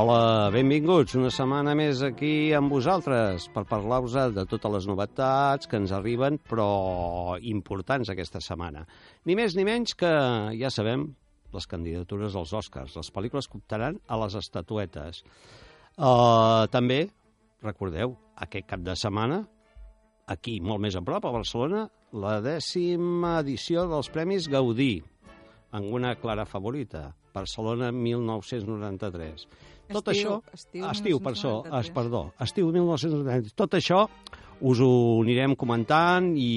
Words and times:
Hola, 0.00 0.48
benvinguts 0.48 1.12
una 1.18 1.28
setmana 1.34 1.74
més 1.76 1.98
aquí 2.06 2.54
amb 2.56 2.72
vosaltres 2.72 3.50
per 3.52 3.66
parlar-vos 3.68 4.14
de 4.32 4.44
totes 4.48 4.72
les 4.72 4.86
novetats 4.88 5.68
que 5.68 5.76
ens 5.76 5.90
arriben, 5.92 6.38
però 6.40 7.34
importants 7.44 8.08
aquesta 8.08 8.40
setmana. 8.40 8.86
Ni 9.28 9.34
més 9.36 9.52
ni 9.58 9.66
menys 9.68 9.92
que, 10.00 10.08
ja 10.56 10.70
sabem, 10.72 11.02
les 11.52 11.68
candidatures 11.68 12.38
als 12.38 12.54
Oscars, 12.56 12.94
les 12.96 13.12
pel·lícules 13.12 13.50
que 13.50 13.60
optaran 13.60 13.98
a 14.08 14.16
les 14.22 14.38
estatuetes. 14.40 15.20
Uh, 15.98 16.64
també, 16.72 17.02
recordeu, 17.66 18.14
aquest 18.46 18.70
cap 18.70 18.86
de 18.86 18.94
setmana, 18.96 19.42
aquí, 20.32 20.62
molt 20.64 20.80
més 20.86 20.96
a 20.96 21.02
prop, 21.04 21.26
a 21.28 21.34
Barcelona, 21.34 21.82
la 22.16 22.38
dècima 22.46 23.34
edició 23.42 23.84
dels 23.90 24.08
Premis 24.14 24.48
Gaudí, 24.48 24.94
amb 25.76 25.92
una 25.92 26.14
clara 26.22 26.48
favorita, 26.48 27.10
Barcelona 27.36 27.92
1993. 27.92 29.44
Tot 29.90 30.10
Estiu, 30.12 30.36
això... 30.36 30.54
estiu 30.54 30.86
estiu, 30.90 31.22
per 31.22 31.32
això, 31.34 31.54
1993. 31.66 31.80
es, 31.80 31.94
perdó, 31.96 32.22
estiu 32.46 32.70
1993. 32.70 33.56
Tot 33.58 33.74
això 33.78 34.04
us 34.60 34.80
ho 34.84 34.92
anirem 35.22 35.56
comentant 35.56 36.34
i, 36.36 36.50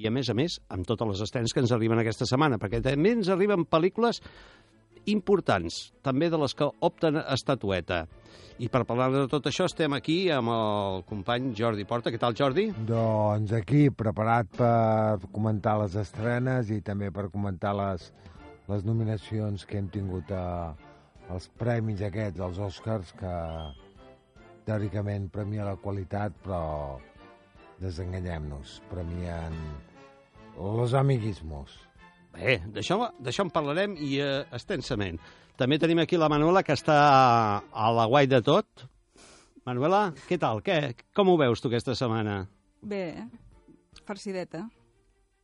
i, 0.00 0.06
a 0.08 0.12
més 0.14 0.30
a 0.32 0.36
més, 0.36 0.58
amb 0.72 0.88
totes 0.88 1.12
les 1.12 1.22
estrenes 1.28 1.52
que 1.52 1.62
ens 1.62 1.72
arriben 1.74 2.00
aquesta 2.00 2.28
setmana, 2.28 2.58
perquè 2.60 2.80
també 2.84 3.12
ens 3.18 3.30
arriben 3.32 3.66
pel·lícules 3.68 4.22
importants, 5.10 5.90
també 6.02 6.30
de 6.30 6.38
les 6.38 6.54
que 6.54 6.68
opten 6.80 7.18
a 7.20 7.26
estatueta. 7.34 8.04
I 8.62 8.68
per 8.70 8.84
parlar 8.86 9.08
de 9.10 9.24
tot 9.30 9.48
això 9.48 9.66
estem 9.66 9.94
aquí 9.96 10.16
amb 10.30 10.52
el 10.52 11.02
company 11.08 11.50
Jordi 11.58 11.86
Porta. 11.88 12.12
Què 12.14 12.20
tal, 12.20 12.36
Jordi? 12.38 12.68
Doncs 12.86 13.54
aquí, 13.56 13.88
preparat 13.90 14.52
per 14.58 15.32
comentar 15.34 15.78
les 15.82 15.96
estrenes 15.98 16.70
i 16.70 16.78
també 16.84 17.10
per 17.10 17.26
comentar 17.32 17.72
les, 17.74 18.12
les 18.70 18.86
nominacions 18.86 19.66
que 19.66 19.80
hem 19.80 19.88
tingut 19.90 20.30
a, 20.36 20.44
als 21.30 21.48
premis 21.58 22.02
aquests, 22.02 22.40
als 22.40 22.58
Oscars, 22.58 23.12
que 23.18 23.32
teòricament 24.66 25.28
premia 25.32 25.66
la 25.66 25.76
qualitat, 25.76 26.34
però 26.44 26.98
desenganyem-nos, 27.82 28.80
premien 28.90 29.56
los 30.56 30.94
amiguismos. 30.94 31.74
Bé, 32.32 32.58
d'això 32.72 33.44
en 33.44 33.52
parlarem 33.52 33.96
i 34.00 34.16
eh, 34.22 34.42
extensament. 34.54 35.20
També 35.60 35.76
tenim 35.78 36.00
aquí 36.00 36.16
la 36.16 36.30
Manuela, 36.32 36.62
que 36.64 36.74
està 36.76 36.98
a 37.60 37.90
la 37.92 38.06
guai 38.08 38.26
de 38.30 38.40
tot. 38.44 38.86
Manuela, 39.68 40.08
què 40.26 40.38
tal? 40.40 40.62
Què? 40.64 40.94
Com 41.14 41.28
ho 41.28 41.36
veus 41.38 41.60
tu 41.60 41.68
aquesta 41.70 41.94
setmana? 41.98 42.46
Bé, 42.82 43.04
farcideta. 44.08 44.64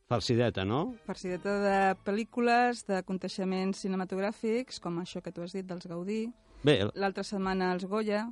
Farcideta, 0.09 0.63
no? 0.65 0.95
Farcideta 1.05 1.51
de 1.61 1.73
pel·lícules, 2.01 2.79
d'aconteixements 2.87 3.77
cinematogràfics, 3.83 4.79
com 4.81 4.95
això 4.97 5.19
que 5.21 5.29
tu 5.29 5.43
has 5.45 5.51
dit 5.53 5.67
dels 5.69 5.85
Gaudí. 5.85 6.23
Bé, 6.65 6.79
L'altra 6.97 7.21
setmana 7.21 7.67
els 7.75 7.85
Goya. 7.85 8.23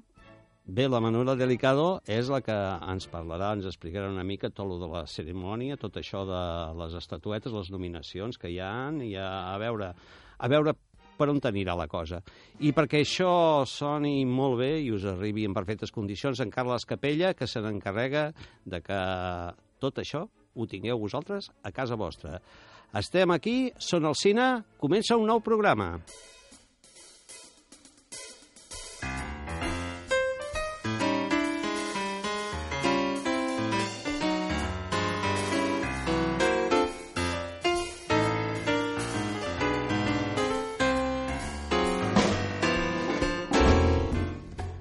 bé, 0.66 0.88
la 0.90 1.00
Manuela 1.00 1.36
Delicado 1.36 2.02
és 2.08 2.32
la 2.34 2.42
que 2.42 2.56
ens 2.92 3.06
parlarà, 3.08 3.52
ens 3.54 3.68
explicarà 3.70 4.10
una 4.10 4.24
mica 4.24 4.50
tot 4.50 4.66
lo 4.68 4.80
de 4.80 4.88
la 4.90 5.06
cerimònia, 5.06 5.78
tot 5.78 6.02
això 6.02 6.26
de 6.26 6.42
les 6.82 6.96
estatuetes, 6.98 7.54
les 7.54 7.70
nominacions 7.70 8.40
que 8.40 8.50
hi 8.50 8.58
han, 8.60 9.00
i 9.06 9.14
a, 9.16 9.54
a 9.54 9.58
veure, 9.60 9.94
a 10.40 10.48
veure 10.50 10.74
per 11.16 11.30
on 11.30 11.38
anirà 11.46 11.78
la 11.78 11.88
cosa. 11.88 12.24
I 12.60 12.74
perquè 12.74 13.04
això 13.06 13.64
soni 13.70 14.26
molt 14.26 14.58
bé 14.58 14.80
i 14.82 14.90
us 14.92 15.06
arribi 15.06 15.46
en 15.46 15.54
perfectes 15.54 15.92
condicions, 15.92 16.42
en 16.42 16.50
Carles 16.50 16.90
Capella, 16.90 17.36
que 17.36 17.46
se 17.46 17.62
n'encarrega 17.62 18.32
de 18.66 18.82
que 18.82 19.00
tot 19.80 20.02
això 20.02 20.26
ho 20.58 20.66
tingueu 20.70 21.00
vosaltres 21.00 21.52
a 21.64 21.72
casa 21.72 21.96
vostra. 22.00 22.42
Estem 22.98 23.32
aquí, 23.36 23.58
són 23.78 24.08
al 24.10 24.18
cine, 24.18 24.48
comença 24.82 25.20
un 25.20 25.28
nou 25.30 25.44
programa. 25.46 25.94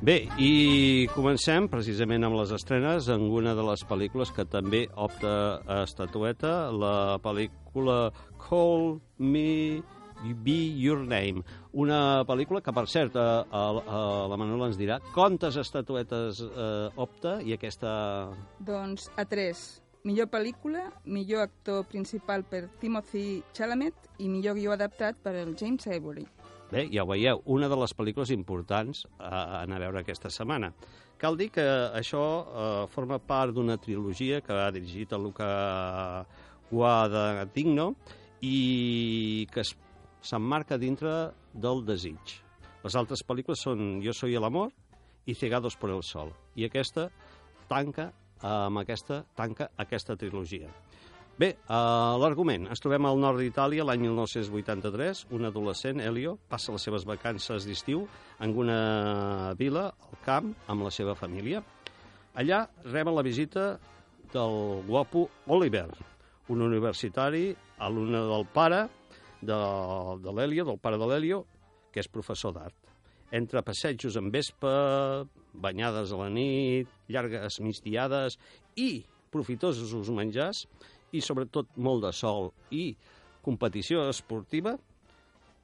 Bé, 0.06 0.21
i 0.39 1.09
comencem 1.11 1.65
precisament 1.67 2.22
amb 2.22 2.37
les 2.39 2.53
estrenes 2.55 3.09
en 3.11 3.25
una 3.27 3.56
de 3.59 3.62
les 3.67 3.81
pel·lícules 3.91 4.31
que 4.37 4.44
també 4.47 4.84
opta 5.03 5.33
a 5.67 5.81
estatueta, 5.83 6.53
la 6.71 7.17
pel·lícula 7.25 8.12
Call 8.45 9.00
Me 9.19 9.83
Be 10.45 10.55
Your 10.78 11.03
Name, 11.03 11.43
una 11.72 12.22
pel·lícula 12.28 12.62
que, 12.62 12.77
per 12.77 12.87
cert, 12.87 13.19
a, 13.19 13.43
a, 13.50 14.05
la 14.31 14.39
Manuela 14.39 14.71
ens 14.71 14.78
dirà 14.78 15.00
quantes 15.11 15.59
estatuetes 15.59 16.45
eh, 16.47 16.87
opta 17.03 17.41
i 17.43 17.59
aquesta... 17.59 17.91
Doncs 18.62 19.11
a 19.19 19.27
tres. 19.27 19.66
Millor 20.06 20.31
pel·lícula, 20.31 20.87
millor 21.03 21.49
actor 21.49 21.83
principal 21.91 22.47
per 22.47 22.69
Timothy 22.78 23.43
Chalamet 23.59 24.06
i 24.22 24.31
millor 24.31 24.55
guió 24.55 24.78
adaptat 24.78 25.19
per 25.27 25.34
el 25.43 25.56
James 25.59 25.91
Avery. 25.91 26.28
Bé, 26.66 26.88
ja 26.91 27.04
ho 27.04 27.06
veieu, 27.06 27.41
una 27.54 27.69
de 27.71 27.77
les 27.78 27.93
pel·lícules 27.94 28.32
importants 28.34 29.04
a 29.22 29.62
anar 29.62 29.77
a 29.78 29.84
veure 29.84 30.00
aquesta 30.00 30.31
setmana. 30.34 30.72
Cal 31.16 31.38
dir 31.38 31.49
que 31.54 31.65
això 31.94 32.22
eh, 32.43 32.87
forma 32.91 33.21
part 33.22 33.54
d'una 33.54 33.78
trilogia 33.78 34.41
que 34.43 34.53
ha 34.53 34.72
dirigit 34.75 35.15
el 35.15 35.28
Luca 35.28 35.47
Guadagnino 36.72 37.93
i 38.43 39.47
que 39.54 39.62
s'emmarca 39.65 40.78
dintre 40.82 41.15
del 41.54 41.84
desig. 41.87 42.34
Les 42.83 42.98
altres 42.98 43.22
pel·lícules 43.27 43.62
són 43.62 44.03
Yo 44.03 44.12
soy 44.12 44.34
el 44.34 44.44
amor 44.44 44.75
i 45.27 45.34
Cegados 45.34 45.78
por 45.78 45.94
el 45.94 46.03
sol. 46.03 46.34
I 46.59 46.66
aquesta 46.66 47.09
tanca 47.71 48.10
amb 48.43 48.83
aquesta 48.83 49.22
tanca 49.38 49.71
aquesta 49.78 50.19
trilogia. 50.19 50.69
Bé, 51.37 51.51
uh, 51.69 52.17
l'argument. 52.17 52.63
Ens 52.73 52.81
trobem 52.81 53.05
al 53.05 53.19
nord 53.21 53.37
d'Itàlia 53.43 53.85
l'any 53.85 54.07
1983. 54.07 55.27
Un 55.37 55.45
adolescent, 55.45 56.01
Elio, 56.01 56.39
passa 56.49 56.73
les 56.73 56.87
seves 56.89 57.05
vacances 57.05 57.67
d'estiu 57.69 58.07
en 58.41 58.55
una 58.57 58.79
vila, 59.59 59.91
al 59.93 60.23
camp, 60.25 60.55
amb 60.73 60.87
la 60.87 60.93
seva 60.97 61.13
família. 61.19 61.61
Allà 62.41 62.63
reben 62.87 63.13
la 63.13 63.25
visita 63.27 63.67
del 64.33 64.81
guapo 64.89 65.27
Oliver, 65.53 65.91
un 66.49 66.65
universitari, 66.65 67.51
alumne 67.85 68.25
del 68.33 68.49
pare 68.55 68.87
de, 69.43 69.61
de 70.25 70.37
l'Elio, 70.41 70.65
del 70.65 70.81
pare 70.81 70.97
de 70.97 71.11
l'Elio, 71.11 71.43
que 71.93 72.01
és 72.01 72.09
professor 72.09 72.57
d'art. 72.57 72.77
Entre 73.37 73.61
passejos 73.61 74.17
en 74.17 74.33
vespa, 74.33 74.73
banyades 75.53 76.17
a 76.17 76.25
la 76.25 76.33
nit, 76.33 76.89
llargues 77.13 77.61
migdiades 77.61 78.41
i 78.81 79.05
profitosos 79.37 80.09
menjars, 80.17 80.65
i 81.12 81.21
sobretot 81.21 81.69
molt 81.77 82.03
de 82.05 82.12
sol 82.12 82.50
i 82.71 82.97
competició 83.44 84.09
esportiva, 84.11 84.77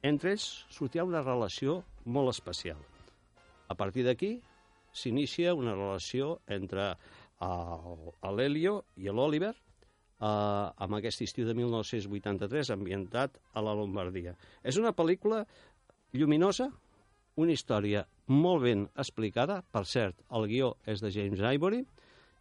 entre 0.03 0.31
ells 0.35 0.65
sortirà 0.71 1.03
una 1.07 1.21
relació 1.23 1.81
molt 2.05 2.29
especial. 2.33 2.77
A 3.67 3.75
partir 3.75 4.03
d'aquí 4.05 4.37
s'inicia 4.93 5.53
una 5.55 5.73
relació 5.75 6.39
entre 6.47 6.93
el- 7.41 8.35
l'Helio 8.37 8.83
i 8.95 9.09
l'Oliver 9.09 9.53
eh, 9.53 10.25
amb 10.25 10.95
aquest 10.95 11.21
estiu 11.25 11.45
de 11.47 11.53
1983 11.53 12.69
ambientat 12.71 13.39
a 13.53 13.61
la 13.61 13.73
Lombardia. 13.75 14.35
És 14.63 14.77
una 14.77 14.93
pel·lícula 14.93 15.45
lluminosa, 16.13 16.69
una 17.35 17.51
història 17.51 18.05
molt 18.27 18.63
ben 18.63 18.85
explicada. 18.95 19.63
Per 19.71 19.85
cert, 19.85 20.15
el 20.31 20.47
guió 20.47 20.75
és 20.85 21.01
de 21.01 21.11
James 21.11 21.39
Ivory. 21.41 21.81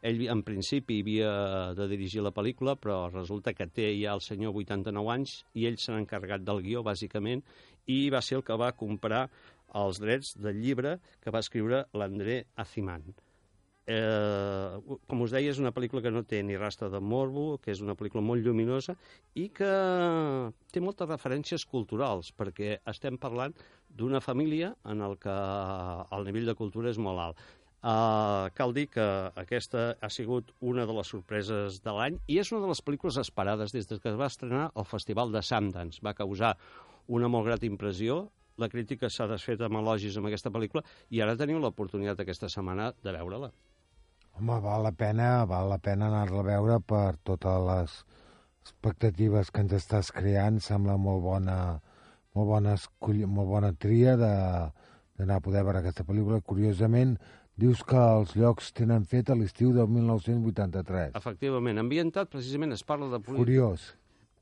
Ell, 0.03 0.25
en 0.35 0.41
principi, 0.43 0.99
havia 1.01 1.33
de 1.79 1.87
dirigir 1.93 2.25
la 2.27 2.33
pel·lícula, 2.35 2.75
però 2.75 3.07
resulta 3.13 3.53
que 3.55 3.69
té 3.71 3.93
ja 4.01 4.17
el 4.17 4.23
senyor 4.25 4.57
89 4.59 5.13
anys 5.15 5.35
i 5.55 5.69
ell 5.69 5.79
s'ha 5.79 5.95
encarregat 6.01 6.43
del 6.43 6.63
guió, 6.65 6.83
bàsicament, 6.83 7.45
i 7.87 7.99
va 8.11 8.23
ser 8.23 8.41
el 8.41 8.47
que 8.47 8.59
va 8.59 8.73
comprar 8.75 9.29
els 9.79 10.03
drets 10.03 10.35
del 10.43 10.59
llibre 10.65 10.97
que 11.23 11.31
va 11.31 11.43
escriure 11.47 11.85
l'André 11.95 12.43
Aziman. 12.65 13.07
Eh, 13.83 14.99
com 15.11 15.23
us 15.25 15.33
deia, 15.35 15.51
és 15.51 15.59
una 15.59 15.73
pel·lícula 15.75 16.03
que 16.03 16.11
no 16.15 16.23
té 16.27 16.43
ni 16.43 16.59
rastre 16.59 16.91
de 16.91 17.01
morbo, 17.03 17.57
que 17.63 17.73
és 17.75 17.81
una 17.83 17.97
pel·lícula 17.99 18.23
molt 18.23 18.43
lluminosa 18.43 18.95
i 19.35 19.49
que 19.55 19.71
té 20.71 20.83
moltes 20.83 21.11
referències 21.11 21.67
culturals, 21.67 22.31
perquè 22.35 22.77
estem 22.91 23.19
parlant 23.23 23.55
d'una 23.91 24.23
família 24.23 24.75
en 24.89 25.03
el 25.03 25.19
que 25.23 25.35
el 26.15 26.31
nivell 26.31 26.53
de 26.53 26.59
cultura 26.59 26.91
és 26.91 26.99
molt 26.99 27.27
alt. 27.27 27.51
Uh, 27.83 28.47
cal 28.55 28.71
dir 28.77 28.87
que 28.95 29.05
aquesta 29.35 29.97
ha 29.99 30.11
sigut 30.15 30.53
una 30.61 30.85
de 30.87 30.95
les 30.95 31.09
sorpreses 31.11 31.81
de 31.83 31.95
l'any 31.97 32.21
i 32.31 32.37
és 32.39 32.53
una 32.55 32.61
de 32.63 32.71
les 32.71 32.83
pel·lícules 32.87 33.19
esperades 33.19 33.75
des 33.75 33.91
que 33.91 33.99
es 34.13 34.19
va 34.21 34.29
estrenar 34.31 34.69
al 34.71 34.87
Festival 34.87 35.35
de 35.35 35.43
Sundance. 35.43 35.99
Va 35.99 36.15
causar 36.15 36.55
una 37.11 37.27
molt 37.27 37.49
grata 37.49 37.67
impressió, 37.67 38.29
la 38.63 38.69
crítica 38.69 39.11
s'ha 39.11 39.27
desfet 39.27 39.61
amb 39.67 39.81
elogis 39.81 40.17
amb 40.19 40.29
aquesta 40.29 40.53
pel·lícula 40.55 40.85
i 41.11 41.23
ara 41.25 41.37
teniu 41.41 41.59
l'oportunitat 41.59 42.23
aquesta 42.23 42.51
setmana 42.53 42.93
de 43.03 43.15
veure-la. 43.17 43.51
Home, 44.39 44.61
val 44.65 44.87
la 44.87 44.93
pena, 44.97 45.45
val 45.49 45.69
la 45.73 45.79
pena 45.83 46.09
anar-la 46.09 46.41
a 46.41 46.49
veure 46.49 46.79
per 46.81 47.17
totes 47.27 47.67
les 47.69 47.97
expectatives 48.63 49.51
que 49.51 49.65
ens 49.65 49.75
estàs 49.81 50.13
creant. 50.15 50.61
Sembla 50.63 50.97
molt 50.97 51.23
bona, 51.25 51.59
molt 52.37 52.49
bona, 52.55 52.79
escoll... 52.79 53.27
molt 53.27 53.51
bona 53.51 53.73
tria 53.75 54.17
de, 54.21 54.33
d'anar 55.19 55.41
a 55.41 55.45
poder 55.45 55.65
veure 55.67 55.83
aquesta 55.83 56.07
pel·lícula. 56.09 56.41
Curiosament, 56.47 57.17
dius 57.61 57.83
que 57.85 58.01
els 58.01 58.37
llocs 58.39 58.71
tenen 58.77 59.05
fet 59.09 59.31
a 59.31 59.37
l'estiu 59.37 59.73
del 59.77 59.89
1983. 59.91 61.17
Efectivament, 61.19 61.81
ambientat, 61.83 62.31
precisament, 62.33 62.73
es 62.73 62.85
parla 62.87 63.11
de 63.13 63.21
política. 63.21 63.45
Curiós. 63.45 63.91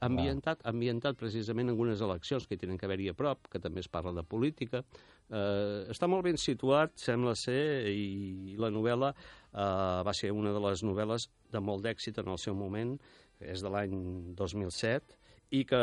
Ambientat, 0.01 0.63
ambientat 0.65 1.19
precisament 1.21 1.69
en 1.69 1.77
unes 1.77 2.01
eleccions 2.01 2.47
que 2.49 2.57
hi 2.57 2.61
tenen 2.63 2.79
que 2.81 2.87
haver-hi 2.89 3.11
a 3.11 3.17
prop, 3.17 3.51
que 3.53 3.61
també 3.61 3.83
es 3.85 3.91
parla 3.93 4.15
de 4.17 4.25
política. 4.25 4.81
Eh, 5.29 5.91
està 5.93 6.09
molt 6.09 6.25
ben 6.25 6.41
situat, 6.41 6.95
sembla 6.97 7.35
ser, 7.37 7.91
i 7.93 8.57
la 8.61 8.71
novel·la 8.73 9.11
eh, 9.13 10.01
va 10.07 10.15
ser 10.17 10.33
una 10.33 10.55
de 10.57 10.63
les 10.65 10.85
novel·les 10.87 11.29
de 11.53 11.61
molt 11.61 11.85
d'èxit 11.85 12.23
en 12.23 12.33
el 12.33 12.41
seu 12.41 12.57
moment, 12.57 12.97
és 13.41 13.61
de 13.61 13.73
l'any 13.73 13.93
2007, 14.39 15.19
i 15.59 15.67
que 15.69 15.81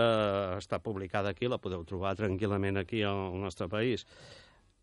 està 0.58 0.82
publicada 0.82 1.30
aquí, 1.36 1.46
la 1.52 1.62
podeu 1.62 1.86
trobar 1.86 2.16
tranquil·lament 2.18 2.82
aquí 2.82 3.04
al 3.06 3.38
nostre 3.38 3.70
país. 3.70 4.08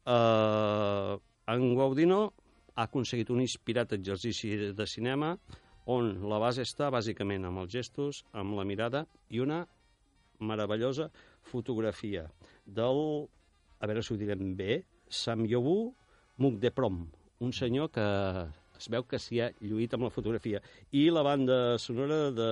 Eh, 0.06 1.19
en 1.46 1.75
Gaudino 1.76 2.32
ha 2.75 2.87
aconseguit 2.88 3.31
un 3.31 3.43
inspirat 3.44 3.93
exercici 3.96 4.73
de 4.75 4.87
cinema 4.87 5.35
on 5.87 6.14
la 6.31 6.41
base 6.41 6.64
està 6.64 6.88
bàsicament 6.91 7.44
amb 7.44 7.61
els 7.62 7.73
gestos, 7.73 8.25
amb 8.32 8.56
la 8.56 8.64
mirada 8.64 9.05
i 9.29 9.43
una 9.44 9.64
meravellosa 10.41 11.11
fotografia 11.44 12.25
del, 12.64 13.29
a 13.81 13.87
veure 13.87 14.02
si 14.02 14.14
ho 14.14 14.19
direm 14.19 14.55
bé, 14.56 14.82
Samyobu 15.08 15.93
Mukdeprom, 16.41 17.05
un 17.44 17.52
senyor 17.52 17.91
que 17.94 18.06
es 18.79 18.88
veu 18.91 19.05
que 19.06 19.20
s'hi 19.20 19.41
ha 19.44 19.50
lluït 19.61 19.94
amb 19.94 20.08
la 20.08 20.12
fotografia. 20.12 20.61
I 20.91 21.06
la 21.14 21.23
banda 21.23 21.79
sonora 21.79 22.31
de 22.35 22.49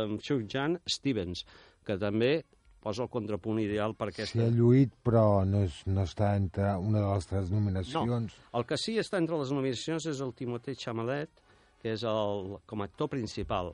Jan 0.52 0.78
Stevens, 0.86 1.44
que 1.84 1.96
també 1.98 2.44
posa 2.82 3.04
el 3.06 3.10
contrapunt 3.12 3.60
ideal 3.62 3.94
per 3.98 4.10
aquesta... 4.10 4.34
S'hi 4.34 4.44
ha 4.44 4.50
lluït, 4.52 4.92
però 5.06 5.44
no, 5.48 5.62
és, 5.68 5.78
no 5.86 6.04
està 6.06 6.34
entre 6.38 6.74
una 6.82 7.00
de 7.00 7.06
les 7.08 7.30
tres 7.30 7.52
nominacions. 7.54 8.34
No, 8.34 8.58
el 8.58 8.66
que 8.68 8.78
sí 8.80 8.98
està 9.00 9.20
entre 9.22 9.38
les 9.40 9.54
nominacions 9.54 10.08
és 10.10 10.20
el 10.24 10.34
Timothée 10.38 10.76
Chalamet, 10.78 11.42
que 11.82 11.94
és 11.96 12.04
el, 12.06 12.56
com 12.70 12.82
a 12.82 12.90
actor 12.90 13.10
principal. 13.12 13.72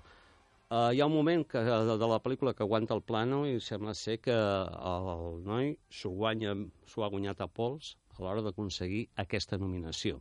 Uh, 0.69 0.91
hi 0.93 1.01
ha 1.01 1.09
un 1.09 1.15
moment 1.17 1.47
que, 1.49 1.61
de, 1.65 1.97
de 1.97 2.09
la 2.11 2.21
pel·lícula 2.21 2.53
que 2.53 2.65
aguanta 2.65 2.93
el 2.97 3.01
plano 3.01 3.47
i 3.49 3.57
sembla 3.65 3.95
ser 3.97 4.19
que 4.21 4.35
el, 4.37 5.07
el 5.15 5.39
noi 5.47 5.71
s'ho 5.89 6.13
ha 6.21 7.09
guanyat 7.09 7.41
a 7.41 7.49
pols 7.49 7.95
a 8.19 8.21
l'hora 8.21 8.45
d'aconseguir 8.45 9.07
aquesta 9.25 9.57
nominació. 9.61 10.21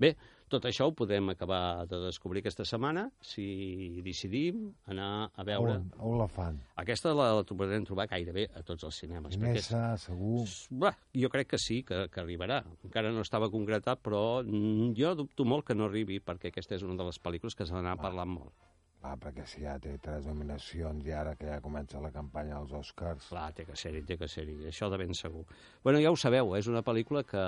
Bé, 0.00 0.14
tot 0.52 0.66
això 0.68 0.86
ho 0.88 0.94
podem 0.96 1.32
acabar 1.32 1.86
de 1.88 1.98
descobrir 2.04 2.42
aquesta 2.42 2.66
setmana 2.68 3.06
si 3.24 4.02
decidim 4.04 4.66
anar 4.92 5.30
a 5.32 5.46
veure... 5.48 5.78
On, 5.78 5.86
on 6.10 6.18
la 6.20 6.28
fan? 6.30 6.58
Aquesta 6.82 7.14
la, 7.16 7.30
la 7.38 7.46
podrem 7.48 7.86
trobar 7.88 8.08
gairebé 8.10 8.48
a 8.58 8.64
tots 8.66 8.84
els 8.88 9.00
cinemes. 9.04 9.38
Mesa, 9.40 9.84
segur... 10.02 10.44
Bah, 10.82 10.94
jo 11.16 11.30
crec 11.32 11.54
que 11.54 11.62
sí, 11.62 11.80
que, 11.88 12.04
que 12.12 12.20
arribarà. 12.22 12.60
Encara 12.84 13.14
no 13.14 13.24
estava 13.24 13.50
concretat, 13.52 14.02
però 14.04 14.42
mm, 14.44 14.92
jo 14.98 15.14
dubto 15.22 15.48
molt 15.48 15.66
que 15.68 15.78
no 15.78 15.88
arribi, 15.88 16.20
perquè 16.20 16.52
aquesta 16.52 16.76
és 16.76 16.84
una 16.86 16.98
de 17.00 17.08
les 17.08 17.20
pel·lícules 17.22 17.56
que 17.56 17.68
s'ha 17.68 17.78
d'anar 17.78 17.96
parlant 18.02 18.36
molt. 18.36 18.68
Clar, 19.02 19.16
perquè 19.18 19.44
si 19.50 19.64
ja 19.64 19.74
té 19.82 19.96
tres 19.98 20.28
nominacions 20.30 21.06
i 21.08 21.14
ara 21.18 21.32
que 21.34 21.48
ja 21.48 21.58
comença 21.64 21.98
la 21.98 22.12
campanya 22.14 22.60
dels 22.60 22.76
Oscars... 22.84 23.32
Clar, 23.32 23.48
té 23.56 23.64
que 23.66 23.74
ser-hi, 23.74 24.04
té 24.06 24.14
que 24.20 24.28
ser-hi, 24.30 24.60
això 24.70 24.86
de 24.92 25.00
ben 25.00 25.16
segur. 25.18 25.42
Bueno, 25.82 25.98
ja 26.04 26.12
ho 26.12 26.18
sabeu, 26.20 26.54
és 26.54 26.68
una 26.70 26.84
pel·lícula 26.86 27.24
que 27.26 27.42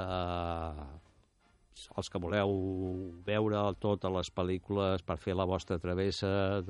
els 1.97 2.11
que 2.11 2.21
voleu 2.23 2.53
veure 3.27 3.63
totes 3.83 4.13
les 4.17 4.31
pel·lícules 4.35 5.05
per 5.07 5.19
fer 5.21 5.37
la 5.37 5.47
vostra 5.49 5.79
travessa, 5.83 6.63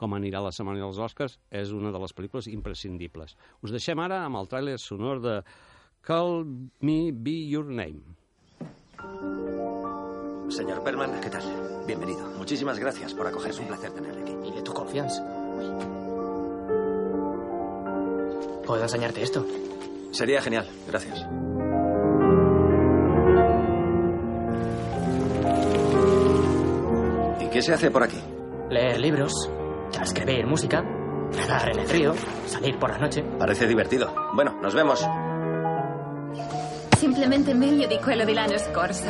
com 0.00 0.16
anirà 0.16 0.40
la 0.40 0.52
setmana 0.52 0.80
dels 0.80 1.00
Oscars, 1.00 1.38
és 1.50 1.72
una 1.76 1.92
de 1.92 2.00
les 2.00 2.14
pel·lícules 2.16 2.48
imprescindibles. 2.52 3.36
Us 3.62 3.74
deixem 3.74 4.00
ara 4.00 4.22
amb 4.24 4.40
el 4.40 4.48
tràiler 4.48 4.78
sonor 4.80 5.20
de 5.24 5.40
Call 6.06 6.44
Me 6.80 7.12
Be 7.12 7.36
Your 7.48 7.66
Name. 7.66 8.16
Señor 10.50 10.82
Perman, 10.82 11.20
¿qué 11.20 11.30
tal? 11.30 11.44
Bienvenido. 11.86 12.26
Muchísimas 12.36 12.78
gracias 12.78 13.14
por 13.14 13.26
acogerme. 13.26 13.54
Es 13.54 13.60
un 13.60 13.66
placer 13.68 13.92
tenerle 13.92 14.22
aquí. 14.22 14.36
Y 14.48 14.52
de 14.52 14.62
tu 14.62 14.72
confianza. 14.72 15.22
¿Puedo 18.66 18.82
enseñarte 18.82 19.22
esto? 19.22 19.46
Sería 20.12 20.42
genial. 20.42 20.68
Gracias. 20.88 21.26
Qué 27.60 27.64
se 27.66 27.74
hace 27.74 27.90
por 27.90 28.02
aquí? 28.02 28.16
Leer 28.70 28.98
libros, 28.98 29.50
escribir 30.00 30.46
música, 30.46 30.80
nadar 30.80 31.72
en 31.72 31.80
el 31.80 31.90
río, 31.90 32.14
salir 32.46 32.78
por 32.78 32.88
la 32.88 32.96
noche. 32.96 33.22
Parece 33.38 33.66
divertido. 33.66 34.14
Bueno, 34.32 34.58
nos 34.62 34.74
vemos. 34.74 35.06
Simplemente 36.96 37.54
meglio 37.54 37.86
di 37.86 37.98
quello 37.98 38.24
di 38.24 38.32
l'anno 38.32 38.56
scorso. 38.56 39.04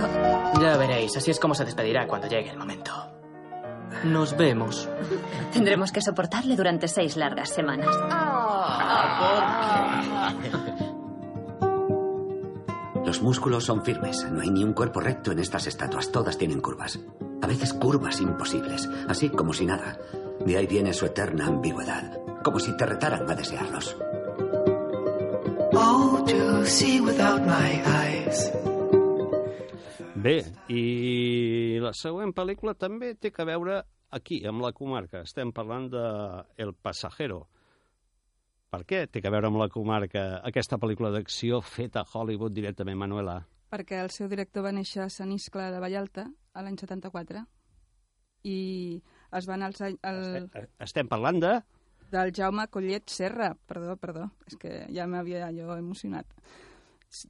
Ya 0.61 0.77
veréis, 0.77 1.17
así 1.17 1.31
es 1.31 1.39
como 1.39 1.55
se 1.55 1.65
despedirá 1.65 2.09
cuando 2.09 2.27
llegue 2.27 2.51
el 2.51 2.59
momento. 2.59 2.91
Nos 4.03 4.37
vemos. 4.37 4.89
Tendremos 5.53 5.93
que 5.93 6.01
soportarle 6.01 6.57
durante 6.57 6.89
seis 6.89 7.17
largas 7.17 7.51
semanas. 7.51 7.97
Los 13.07 13.23
músculos 13.23 13.65
son 13.65 13.85
firmes. 13.85 14.29
No 14.29 14.41
hay 14.41 14.51
ni 14.51 14.65
un 14.65 14.73
cuerpo 14.73 14.99
recto 14.99 15.31
en 15.31 15.39
estas 15.39 15.69
estatuas. 15.69 16.11
Todas 16.11 16.37
tienen 16.37 16.61
curvas. 16.61 16.99
A 17.43 17.47
veces 17.47 17.73
curvas 17.75 18.21
imposibles. 18.21 18.89
Así 19.09 19.29
como 19.31 19.53
si 19.53 19.67
nada. 19.67 19.99
De 20.45 20.57
ahí 20.57 20.67
viene 20.67 20.93
su 20.93 21.07
eterna 21.07 21.47
ambigüedad. 21.47 22.19
Como 22.43 22.59
si 22.59 22.77
te 22.77 22.87
retaran 22.87 23.31
a 23.31 23.35
desearlos. 23.35 23.97
Oh, 25.73 26.25
to 26.27 26.65
see 26.67 27.01
without 27.01 27.41
my 27.47 27.81
eyes. 27.85 28.51
Bé, 30.21 30.43
i 30.69 31.79
la 31.81 31.95
següent 31.97 32.35
pel·lícula 32.37 32.75
també 32.77 33.15
té 33.17 33.31
que 33.33 33.47
veure 33.49 33.79
aquí, 34.13 34.43
amb 34.45 34.61
la 34.61 34.73
comarca. 34.77 35.23
Estem 35.25 35.53
parlant 35.57 35.89
de 35.93 36.03
El 36.61 36.75
Pasajero. 36.75 37.47
Per 38.71 38.83
què 38.87 39.07
té 39.09 39.23
que 39.23 39.33
veure 39.33 39.49
amb 39.49 39.59
la 39.63 39.71
comarca 39.73 40.43
aquesta 40.47 40.77
pel·lícula 40.79 41.11
d'acció 41.15 41.63
feta 41.65 42.05
a 42.05 42.11
Hollywood 42.13 42.53
directament, 42.55 43.01
Manuela? 43.01 43.41
Perquè 43.71 44.01
el 44.03 44.11
seu 44.11 44.29
director 44.31 44.65
va 44.67 44.75
néixer 44.75 45.05
a 45.05 45.13
Sant 45.13 45.31
Iscle 45.33 45.69
de 45.71 45.81
Vallalta 45.83 46.27
a 46.55 46.65
l'any 46.65 46.79
74 46.81 47.45
i 48.51 48.57
es 49.37 49.47
va 49.47 49.55
anar 49.55 49.71
als... 49.71 49.83
El... 49.85 50.49
Estem 50.83 51.11
parlant 51.11 51.39
de... 51.43 51.53
Del 52.11 52.33
Jaume 52.35 52.67
Collet 52.75 53.07
Serra, 53.13 53.53
perdó, 53.71 53.95
perdó, 54.01 54.25
és 54.51 54.57
que 54.59 54.73
ja 54.91 55.07
m'havia 55.07 55.53
jo 55.55 55.77
emocionat. 55.77 56.27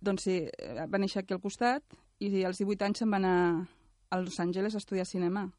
Doncs 0.00 0.24
sí, 0.24 0.36
va 0.88 1.00
néixer 1.00 1.20
aquí 1.20 1.36
al 1.36 1.42
costat 1.44 1.84
i 2.24 2.46
als 2.48 2.62
18 2.62 2.88
anys 2.88 3.02
se'n 3.02 3.12
va 3.12 3.20
anar 3.20 3.36
a 4.08 4.20
Los 4.22 4.40
Angeles 4.40 4.74
a 4.74 4.80
estudiar 4.80 5.04
cinema 5.04 5.50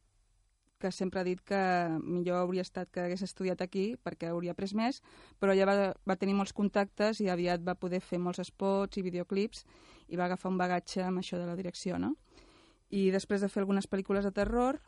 que 0.82 0.92
sempre 0.92 1.22
ha 1.22 1.28
dit 1.28 1.40
que 1.46 1.62
millor 2.02 2.42
hauria 2.42 2.66
estat 2.66 2.90
que 2.92 3.06
hagués 3.06 3.22
estudiat 3.26 3.62
aquí 3.62 3.92
perquè 4.02 4.32
hauria 4.32 4.56
après 4.56 4.74
més, 4.78 5.02
però 5.40 5.56
ja 5.58 5.68
va, 5.70 5.92
va 6.08 6.18
tenir 6.18 6.36
molts 6.38 6.56
contactes 6.58 7.22
i 7.22 7.30
aviat 7.30 7.64
va 7.64 7.78
poder 7.78 8.02
fer 8.02 8.20
molts 8.20 8.42
spots 8.50 8.98
i 8.98 9.06
videoclips 9.06 9.66
i 10.10 10.20
va 10.20 10.26
agafar 10.26 10.52
un 10.52 10.60
bagatge 10.60 11.06
amb 11.06 11.22
això 11.22 11.40
de 11.40 11.48
la 11.48 11.56
direcció, 11.56 12.00
no? 12.02 12.16
I 12.92 13.10
després 13.14 13.42
de 13.42 13.48
fer 13.48 13.62
algunes 13.62 13.88
pel·lícules 13.88 14.26
de 14.28 14.34
terror, 14.36 14.82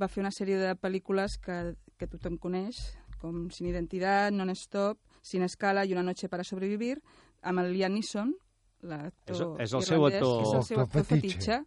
va 0.00 0.08
fer 0.10 0.24
una 0.24 0.32
sèrie 0.34 0.58
de 0.58 0.72
pel·lícules 0.74 1.36
que, 1.38 1.76
que 1.98 2.08
tothom 2.10 2.38
coneix, 2.42 2.80
com 3.22 3.46
Sin 3.54 3.68
Identidad, 3.70 4.34
Non-Stop, 4.34 4.98
Sin 5.22 5.44
Escala 5.46 5.84
i 5.84 5.94
Una 5.94 6.02
noche 6.02 6.28
para 6.28 6.44
sobrevivir, 6.44 6.98
amb 7.42 7.62
el 7.62 7.70
Liam 7.72 7.94
Neeson, 7.94 8.34
l'actor 8.84 9.60
és, 9.62 9.70
és 9.70 9.76
el 9.78 9.86
seu 9.86 10.04
actor, 10.08 10.42
és 10.42 10.52
el 10.58 10.66
seu 10.68 10.82
actor 10.82 11.06
fetitxe. 11.08 11.62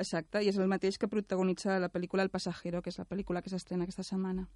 Exacte, 0.00 0.40
i 0.40 0.48
és 0.48 0.56
el 0.56 0.70
mateix 0.70 0.96
que 0.96 1.10
protagonitza 1.12 1.78
la 1.82 1.90
pel·lícula 1.92 2.24
El 2.24 2.32
Pasajero, 2.32 2.80
que 2.80 2.88
és 2.88 2.98
la 2.98 3.08
pel·lícula 3.08 3.42
que 3.44 3.52
s'estrena 3.52 3.84
aquesta 3.84 4.06
setmana. 4.06 4.46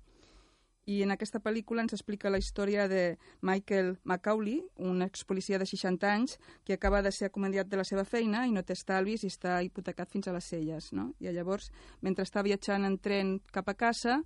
I 0.87 0.99
en 1.01 1.15
aquesta 1.15 1.41
pel·lícula 1.41 1.81
ens 1.81 1.95
explica 1.97 2.31
la 2.33 2.39
història 2.41 2.85
de 2.89 3.17
Michael 3.41 3.95
Macaulay, 4.05 4.59
un 4.85 5.01
expolicia 5.05 5.59
de 5.59 5.65
60 5.65 6.11
anys 6.11 6.37
que 6.65 6.77
acaba 6.77 7.01
de 7.03 7.13
ser 7.13 7.31
acomediat 7.31 7.69
de 7.69 7.79
la 7.81 7.87
seva 7.89 8.05
feina 8.05 8.45
i 8.45 8.53
no 8.53 8.63
té 8.63 8.77
estalvis 8.77 9.25
i 9.25 9.31
està 9.33 9.63
hipotecat 9.65 10.13
fins 10.13 10.29
a 10.29 10.35
les 10.37 10.45
celles. 10.45 10.91
No? 10.93 11.11
I 11.21 11.33
llavors, 11.33 11.71
mentre 12.05 12.29
està 12.29 12.45
viatjant 12.45 12.85
en 12.85 12.99
tren 13.01 13.39
cap 13.53 13.69
a 13.73 13.77
casa, 13.81 14.21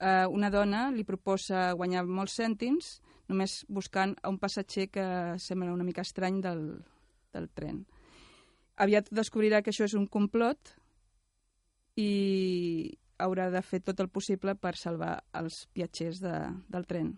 eh, 0.00 0.26
una 0.26 0.50
dona 0.50 0.88
li 0.90 1.06
proposa 1.06 1.70
guanyar 1.78 2.02
molts 2.06 2.34
cèntims 2.40 2.96
només 3.30 3.62
buscant 3.68 4.16
un 4.26 4.38
passatger 4.42 4.88
que 4.90 5.06
sembla 5.38 5.72
una 5.72 5.86
mica 5.86 6.02
estrany 6.02 6.42
del, 6.42 6.66
del 7.32 7.50
tren. 7.54 7.84
Aviat 8.80 9.10
descobrirà 9.12 9.60
que 9.62 9.72
això 9.72 9.84
és 9.84 9.94
un 9.98 10.06
complot 10.08 10.72
i 12.00 12.98
haurà 13.20 13.50
de 13.52 13.60
fer 13.62 13.82
tot 13.84 14.00
el 14.00 14.08
possible 14.08 14.54
per 14.56 14.74
salvar 14.80 15.18
els 15.38 15.66
viatgers 15.76 16.22
de, 16.24 16.34
del 16.72 16.88
tren, 16.88 17.12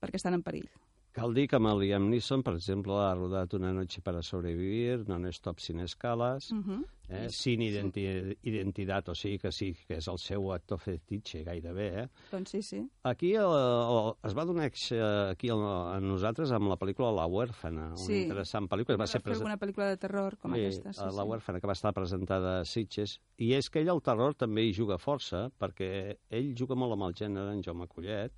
perquè 0.00 0.20
estan 0.20 0.38
en 0.38 0.44
perill. 0.46 0.70
Cal 1.14 1.30
dir 1.30 1.44
que 1.46 1.54
amb 1.60 1.68
el 1.70 1.78
Liam 1.78 2.08
Neeson, 2.10 2.40
per 2.42 2.56
exemple, 2.56 2.96
ha 2.98 3.12
rodat 3.14 3.52
Una 3.54 3.68
noche 3.72 4.00
para 4.02 4.18
sobrevivir, 4.26 5.04
Non-Stop 5.06 5.60
sin 5.62 5.78
escales, 5.78 6.50
Uh 6.50 6.56
-huh. 6.56 6.84
eh? 7.08 7.28
Sin 7.30 7.60
identi 7.62 8.02
identitat, 8.42 9.08
o 9.10 9.14
sigui 9.14 9.38
que 9.38 9.52
sí, 9.52 9.76
que 9.86 9.98
és 9.98 10.08
el 10.08 10.18
seu 10.18 10.50
actor 10.52 10.76
fetitxe 10.78 11.44
gairebé, 11.44 12.02
eh? 12.02 12.08
Doncs 12.32 12.50
sí, 12.50 12.62
sí. 12.62 12.90
Aquí 13.04 13.32
el, 13.34 13.44
el, 13.44 14.14
es 14.24 14.34
va 14.36 14.44
donar 14.44 14.66
eh, 14.90 15.30
aquí 15.30 15.48
el, 15.50 15.60
a 15.62 16.00
nosaltres 16.00 16.50
amb 16.50 16.66
la 16.68 16.76
pel·lícula 16.76 17.14
La 17.14 17.26
huérfana, 17.26 17.96
Sí. 17.96 18.12
una 18.12 18.22
interessant 18.22 18.68
pel·lícula. 18.68 18.96
Va 18.96 19.04
Va 19.04 19.06
ser 19.06 19.20
fer 19.22 19.34
alguna 19.34 19.56
pel·lícula 19.56 19.88
de 19.90 19.96
terror 19.96 20.36
com 20.36 20.52
Sí, 20.52 20.60
aquesta. 20.60 20.92
Sí, 20.92 21.00
a 21.00 21.06
La 21.06 21.12
sí. 21.22 21.28
huérfana, 21.28 21.60
que 21.60 21.66
va 21.68 21.72
estar 21.74 21.92
presentada 21.92 22.60
a 22.60 22.64
Sitges. 22.64 23.20
I 23.38 23.52
és 23.52 23.70
que 23.70 23.78
ell, 23.80 23.88
el 23.88 24.02
terror, 24.02 24.34
també 24.34 24.62
hi 24.64 24.72
juga 24.72 24.98
força, 24.98 25.48
perquè 25.60 26.16
ell 26.28 26.54
juga 26.56 26.74
molt 26.74 26.92
amb 26.94 27.02
el 27.04 27.14
gènere, 27.14 27.52
en 27.52 27.62
Jaume 27.62 27.86
Collet, 27.86 28.32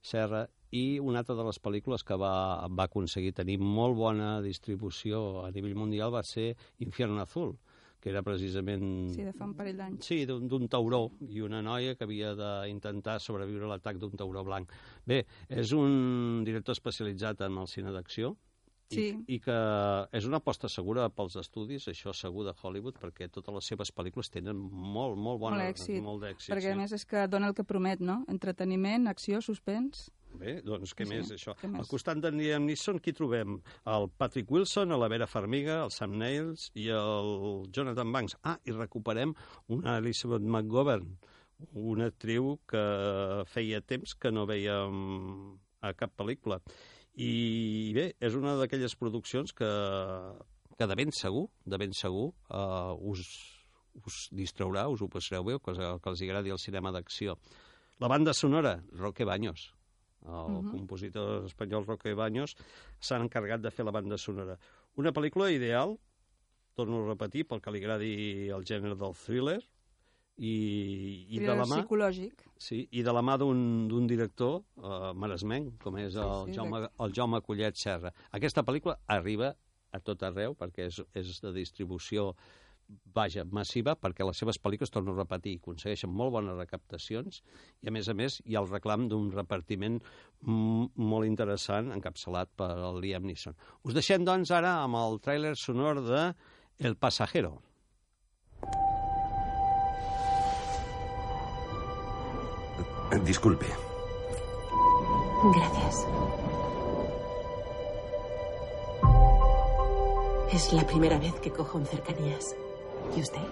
Serra, 0.00 0.48
i 0.72 0.98
una 1.04 1.20
altra 1.20 1.34
de 1.36 1.44
les 1.44 1.58
pel·lícules 1.60 2.02
que 2.04 2.16
va, 2.16 2.66
va 2.72 2.86
aconseguir 2.88 3.34
tenir 3.36 3.58
molt 3.60 3.96
bona 3.98 4.38
distribució 4.44 5.44
a 5.44 5.50
nivell 5.52 5.76
mundial 5.76 6.12
va 6.14 6.22
ser 6.24 6.54
Infierno 6.80 7.20
Azul, 7.20 7.52
que 8.00 8.08
era 8.10 8.22
precisament... 8.26 9.10
Sí, 9.14 9.22
de 9.22 9.34
fa 9.36 9.44
un 9.44 9.52
parell 9.54 9.76
d'anys. 9.78 10.06
Sí, 10.08 10.22
d'un 10.26 10.64
tauró 10.72 11.04
i 11.28 11.42
una 11.44 11.60
noia 11.62 11.94
que 11.94 12.08
havia 12.08 12.32
d'intentar 12.34 13.18
sobreviure 13.20 13.68
a 13.68 13.74
l'atac 13.74 14.00
d'un 14.00 14.16
tauró 14.18 14.42
blanc. 14.48 14.72
Bé, 15.06 15.20
és 15.52 15.74
un 15.76 16.40
director 16.48 16.74
especialitzat 16.74 17.44
en 17.46 17.60
el 17.62 17.68
cine 17.70 17.92
d'acció 17.94 18.32
i, 18.32 18.94
Sí. 18.96 19.04
i 19.28 19.38
que 19.40 19.54
és 20.12 20.26
una 20.28 20.40
aposta 20.42 20.68
segura 20.68 21.06
pels 21.12 21.36
estudis, 21.40 21.86
això 21.88 22.12
segur 22.16 22.44
de 22.48 22.52
Hollywood, 22.52 22.98
perquè 23.00 23.28
totes 23.32 23.54
les 23.54 23.70
seves 23.70 23.92
pel·lícules 23.94 24.28
tenen 24.32 24.56
molt, 24.56 25.16
molt 25.16 25.40
bona, 25.40 25.60
molt 25.60 25.68
èxit. 25.70 26.02
molt 26.02 26.24
d'èxit. 26.24 26.50
perquè, 26.52 26.72
a 26.72 26.74
sí. 26.74 26.80
més, 26.80 26.92
és 26.92 27.06
que 27.08 27.28
dona 27.28 27.48
el 27.48 27.54
que 27.54 27.64
promet, 27.64 28.00
no? 28.00 28.24
Entreteniment, 28.28 29.06
acció, 29.08 29.40
suspens... 29.44 30.10
Bé, 30.38 30.54
doncs 30.64 30.94
què 30.96 31.04
Sí, 31.06 31.10
més, 31.12 31.30
això? 31.34 31.54
què 31.60 31.68
més? 31.70 31.82
Al 31.82 31.88
costat 31.90 32.20
d'en 32.22 32.38
Liam 32.40 32.64
Neeson, 32.66 32.98
qui 33.02 33.12
trobem? 33.16 33.58
El 33.92 34.08
Patrick 34.18 34.50
Wilson, 34.50 34.94
la 34.98 35.08
Vera 35.12 35.28
Farmiga, 35.30 35.82
el 35.84 35.92
Sam 35.94 36.16
Neill 36.18 36.54
i 36.78 36.88
el 36.96 37.66
Jonathan 37.74 38.12
Banks. 38.14 38.36
Ah, 38.42 38.56
i 38.64 38.74
recuperem 38.76 39.34
una 39.68 39.98
Elizabeth 40.00 40.42
McGovern, 40.42 41.10
una 41.78 42.08
actriu 42.10 42.56
que 42.68 42.82
feia 43.52 43.82
temps 43.84 44.16
que 44.18 44.32
no 44.34 44.46
veiem 44.48 45.58
a 45.82 45.92
cap 45.98 46.14
pel·lícula. 46.18 46.60
I 47.20 47.92
bé, 47.94 48.06
és 48.24 48.38
una 48.38 48.54
d'aquelles 48.56 48.94
produccions 48.96 49.52
que, 49.52 49.68
que 50.78 50.88
de 50.88 50.96
ben 50.96 51.12
segur, 51.12 51.48
de 51.68 51.78
ben 51.78 51.92
segur, 51.92 52.30
uh, 52.48 52.96
us, 53.12 53.26
us 54.06 54.22
distraurà, 54.32 54.86
us 54.88 55.04
ho 55.04 55.10
passareu 55.12 55.44
bé, 55.44 55.58
que, 55.60 55.76
que 55.76 56.10
els 56.14 56.24
agradi 56.24 56.54
el 56.54 56.62
cinema 56.62 56.94
d'acció. 56.94 57.36
La 58.00 58.08
banda 58.08 58.32
sonora, 58.34 58.78
Roque 58.96 59.26
Baños, 59.28 59.68
el 60.26 60.62
Mhm. 60.62 60.70
compositor 60.70 61.44
espanyol 61.46 61.86
Roque 61.86 62.14
Baños, 62.14 62.56
s'han 63.00 63.22
encarregat 63.22 63.60
de 63.60 63.70
fer 63.70 63.84
la 63.84 63.90
banda 63.92 64.16
sonora. 64.18 64.58
Una 64.96 65.12
pel·lícula 65.12 65.50
ideal, 65.52 65.98
torno 66.74 67.02
a 67.04 67.08
repetir, 67.08 67.46
pel 67.46 67.60
que 67.60 67.70
li 67.70 67.78
agradi 67.78 68.48
el 68.50 68.64
gènere 68.64 68.96
del 68.96 69.14
thriller, 69.14 69.60
i, 70.38 71.26
i 71.36 71.38
de 71.40 71.54
la 71.54 71.66
mà, 71.66 71.82
psicològic. 71.82 72.32
sí, 72.56 72.88
i 72.90 73.02
de 73.02 73.12
la 73.12 73.20
mà 73.22 73.36
d'un 73.38 74.06
director 74.08 74.62
uh, 74.76 75.12
maresmenc, 75.14 75.74
com 75.82 75.98
és 75.98 76.16
el, 76.16 76.46
sí, 76.46 76.54
Jaume, 76.56 76.88
el 76.98 77.12
Jaume 77.12 77.40
Collet 77.42 77.76
Serra. 77.76 78.12
Aquesta 78.32 78.64
pel·lícula 78.64 78.98
arriba 79.06 79.54
a 79.92 80.00
tot 80.00 80.22
arreu, 80.22 80.54
perquè 80.54 80.86
és, 80.88 81.02
és 81.14 81.40
de 81.42 81.52
distribució 81.52 82.34
vaja, 83.14 83.44
massiva, 83.50 83.94
perquè 83.98 84.24
les 84.26 84.38
seves 84.38 84.58
pel·lícules, 84.62 84.92
torno 84.92 85.14
a 85.14 85.20
repetir, 85.20 85.56
aconsegueixen 85.60 86.10
molt 86.10 86.32
bones 86.36 86.56
recaptacions 86.58 87.42
i, 87.82 87.88
a 87.88 87.94
més 87.94 88.08
a 88.08 88.14
més, 88.18 88.40
hi 88.46 88.56
ha 88.56 88.62
el 88.62 88.70
reclam 88.70 89.08
d'un 89.10 89.30
repartiment 89.34 89.98
molt 90.42 91.28
interessant 91.28 91.92
encapçalat 91.96 92.52
per 92.56 92.72
el 92.76 93.02
Liam 93.04 93.28
Neeson. 93.28 93.58
Us 93.84 93.98
deixem, 93.98 94.24
doncs, 94.28 94.54
ara 94.54 94.78
amb 94.86 94.98
el 95.00 95.20
tràiler 95.24 95.54
sonor 95.58 96.02
de 96.06 96.24
El 96.78 96.96
Pasajero. 96.96 97.58
Disculpe. 103.26 103.66
Gracias. 105.54 106.06
Es 110.52 110.72
la 110.72 110.86
primera 110.86 111.18
vez 111.18 111.34
que 111.40 111.50
cojo 111.50 111.78
en 111.78 111.86
cercanías. 111.86 112.54
¿Y 113.16 113.20
usted? 113.20 113.42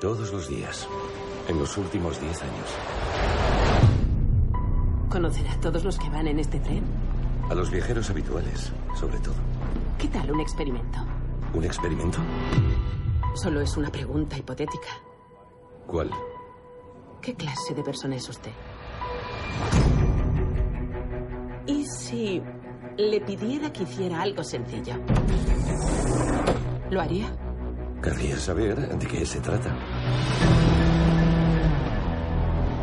Todos 0.00 0.32
los 0.32 0.48
días. 0.48 0.88
En 1.48 1.58
los 1.58 1.76
últimos 1.76 2.20
diez 2.20 2.42
años. 2.42 2.68
¿Conocerá 5.08 5.52
a 5.52 5.60
todos 5.60 5.84
los 5.84 5.98
que 5.98 6.08
van 6.08 6.26
en 6.26 6.38
este 6.38 6.58
tren? 6.60 6.82
A 7.50 7.54
los 7.54 7.70
viajeros 7.70 8.08
habituales, 8.10 8.72
sobre 8.98 9.18
todo. 9.18 9.34
¿Qué 9.98 10.08
tal 10.08 10.30
un 10.30 10.40
experimento? 10.40 10.98
¿Un 11.54 11.64
experimento? 11.64 12.18
Solo 13.34 13.60
es 13.60 13.76
una 13.76 13.90
pregunta 13.90 14.38
hipotética. 14.38 14.88
¿Cuál? 15.86 16.10
¿Qué 17.20 17.34
clase 17.34 17.74
de 17.74 17.82
persona 17.82 18.16
es 18.16 18.28
usted? 18.28 18.52
¿Y 21.66 21.84
si 21.86 22.42
le 22.96 23.20
pidiera 23.20 23.72
que 23.72 23.84
hiciera 23.84 24.22
algo 24.22 24.42
sencillo? 24.42 24.94
¿Lo 26.90 27.00
haría? 27.00 27.32
Querría 28.02 28.36
saber 28.36 28.98
de 28.98 29.06
qué 29.06 29.24
se 29.24 29.40
trata. 29.40 29.76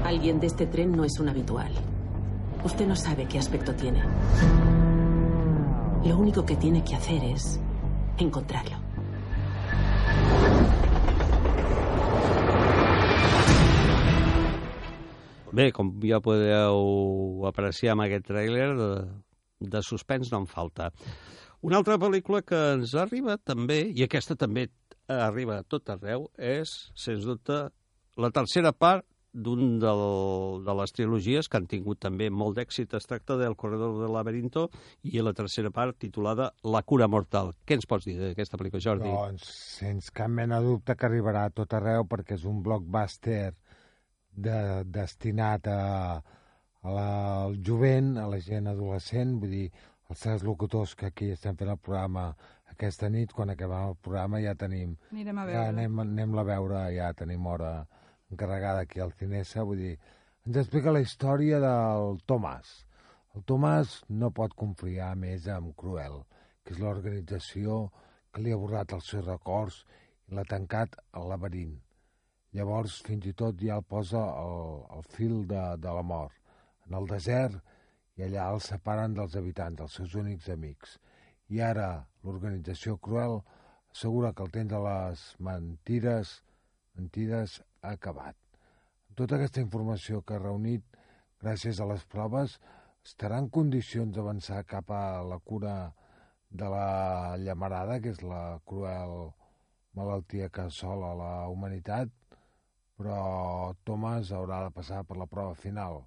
Alguien 0.06 0.40
de 0.40 0.48
este 0.48 0.66
tren 0.66 0.94
no 0.94 1.04
es 1.04 1.20
un 1.20 1.28
habitual. 1.28 1.74
Usted 2.64 2.88
no 2.88 2.96
sabe 2.96 3.26
qué 3.28 3.38
aspecto 3.38 3.74
tiene. 3.76 4.02
Lo 6.06 6.18
único 6.18 6.46
que 6.46 6.56
tiene 6.56 6.84
que 6.86 6.96
hacer 6.96 7.22
es 7.26 7.60
encontrarlo. 8.18 8.78
Bé, 15.52 15.72
com 15.74 15.90
ja 16.06 16.22
podeu 16.24 17.44
apreciar 17.50 17.96
amb 17.96 18.06
aquest 18.06 18.30
tràiler, 18.30 18.70
de, 18.78 18.90
de 19.60 19.82
suspens 19.84 20.32
no 20.32 20.46
en 20.46 20.48
falta. 20.48 20.92
Una 21.66 21.80
altra 21.82 21.98
pel·lícula 22.00 22.40
que 22.46 22.60
ens 22.78 22.94
arriba 22.96 23.36
també, 23.36 23.82
i 23.92 24.06
aquesta 24.06 24.38
també 24.40 24.70
arriba 25.10 25.60
a 25.60 25.66
tot 25.68 25.90
arreu, 25.90 26.30
és, 26.38 26.92
sens 26.98 27.26
dubte, 27.26 27.68
la 28.20 28.30
tercera 28.36 28.72
part 28.76 29.06
d'un 29.32 29.78
de 29.80 30.74
les 30.74 30.94
trilogies 30.96 31.48
que 31.48 31.60
han 31.60 31.68
tingut 31.70 32.00
també 32.02 32.30
molt 32.34 32.58
d'èxit. 32.58 32.96
Es 32.98 33.06
tracta 33.06 33.38
del 33.38 33.56
Corredor 33.56 34.00
del 34.02 34.14
Laberinto 34.16 34.68
i 35.06 35.22
la 35.22 35.36
tercera 35.38 35.70
part 35.72 36.00
titulada 36.02 36.50
La 36.64 36.82
cura 36.82 37.08
mortal. 37.08 37.54
Què 37.66 37.78
ens 37.78 37.86
pots 37.90 38.08
dir 38.10 38.18
d'aquesta 38.20 38.58
pel·lícula, 38.58 38.82
Jordi? 38.82 39.10
Doncs, 39.10 39.46
sense 39.78 40.14
cap 40.16 40.34
mena 40.34 40.60
de 40.60 40.74
dubte 40.74 40.96
que 40.98 41.08
arribarà 41.08 41.46
a 41.46 41.54
tot 41.54 41.78
arreu 41.78 42.08
perquè 42.10 42.40
és 42.40 42.48
un 42.50 42.64
blockbuster 42.66 43.54
de, 44.34 44.58
destinat 44.86 45.70
a, 45.70 45.80
a 46.82 46.98
la, 46.98 47.08
al 47.46 47.60
jovent, 47.66 48.16
a 48.18 48.28
la 48.32 48.42
gent 48.42 48.70
adolescent, 48.72 49.38
vull 49.40 49.54
dir, 49.54 49.68
els 50.10 50.24
tres 50.26 50.44
locutors 50.44 50.96
que 50.98 51.12
aquí 51.12 51.30
estem 51.36 51.58
fent 51.58 51.70
el 51.70 51.78
programa 51.78 52.32
aquesta 52.80 53.10
nit, 53.12 53.34
quan 53.36 53.52
acabem 53.52 53.90
el 53.92 53.98
programa 54.00 54.40
ja 54.40 54.56
tenim... 54.56 54.96
Anirem 55.12 55.38
a 55.42 55.44
Ja 55.50 55.52
veure. 55.52 55.72
anem, 55.74 56.00
anem 56.06 56.38
a 56.40 56.46
veure, 56.48 56.84
ja 56.96 57.10
tenim 57.14 57.46
hora 57.52 57.74
encarregada 58.32 58.86
aquí 58.86 59.02
al 59.04 59.12
Cinesa, 59.20 59.66
vull 59.68 59.82
dir, 59.84 59.98
ens 60.48 60.62
explica 60.62 60.94
la 60.96 61.02
història 61.04 61.60
del 61.60 62.22
Tomàs. 62.30 62.72
El 63.36 63.44
Tomàs 63.44 63.98
no 64.10 64.32
pot 64.32 64.56
confiar 64.56 65.12
més 65.20 65.50
en 65.52 65.74
Cruel, 65.76 66.22
que 66.64 66.74
és 66.74 66.80
l'organització 66.80 67.90
que 68.32 68.46
li 68.46 68.54
ha 68.56 68.62
borrat 68.62 68.96
els 68.96 69.12
seus 69.12 69.28
records 69.28 69.82
i 70.30 70.38
l'ha 70.38 70.48
tancat 70.48 70.96
al 71.12 71.28
laberint. 71.34 71.76
Llavors, 72.56 73.02
fins 73.06 73.28
i 73.30 73.34
tot 73.38 73.60
ja 73.62 73.76
el 73.78 73.84
posa 73.84 74.24
al, 74.24 74.86
al 74.96 75.04
fil 75.18 75.44
de, 75.52 75.62
de 75.84 75.92
la 76.00 76.02
mort, 76.02 76.34
en 76.88 76.96
el 76.98 77.12
desert, 77.12 77.60
i 78.18 78.24
allà 78.26 78.48
el 78.54 78.64
separen 78.64 79.14
dels 79.20 79.36
habitants, 79.36 79.78
dels 79.84 80.00
seus 80.00 80.16
únics 80.16 80.50
amics. 80.56 80.96
I 81.50 81.62
ara 81.66 81.90
l'organització 82.26 82.98
Cruel 83.02 83.40
assegura 83.92 84.34
que 84.34 84.46
el 84.46 84.52
temps 84.54 84.70
de 84.74 84.80
les 84.86 85.24
mentides, 85.48 86.34
mentides 86.98 87.56
ha 87.82 87.96
acabat. 87.98 88.36
Tota 89.18 89.40
aquesta 89.40 89.64
informació 89.64 90.22
que 90.22 90.36
ha 90.38 90.44
reunit 90.44 91.00
gràcies 91.42 91.80
a 91.80 91.88
les 91.90 92.06
proves 92.06 92.60
estarà 93.06 93.40
en 93.42 93.50
condicions 93.50 94.14
d'avançar 94.16 94.62
cap 94.70 94.92
a 94.94 95.24
la 95.26 95.40
cura 95.40 95.74
de 96.50 96.70
la 96.70 97.38
llamarada, 97.38 98.00
que 98.00 98.14
és 98.14 98.22
la 98.24 98.60
cruel 98.66 99.32
malaltia 99.98 100.50
que 100.54 100.68
assola 100.70 101.16
la 101.18 101.34
humanitat, 101.50 102.12
però 103.00 103.74
Thomas 103.88 104.32
haurà 104.36 104.62
de 104.66 104.76
passar 104.76 105.04
per 105.08 105.18
la 105.18 105.28
prova 105.34 105.56
final. 105.56 106.04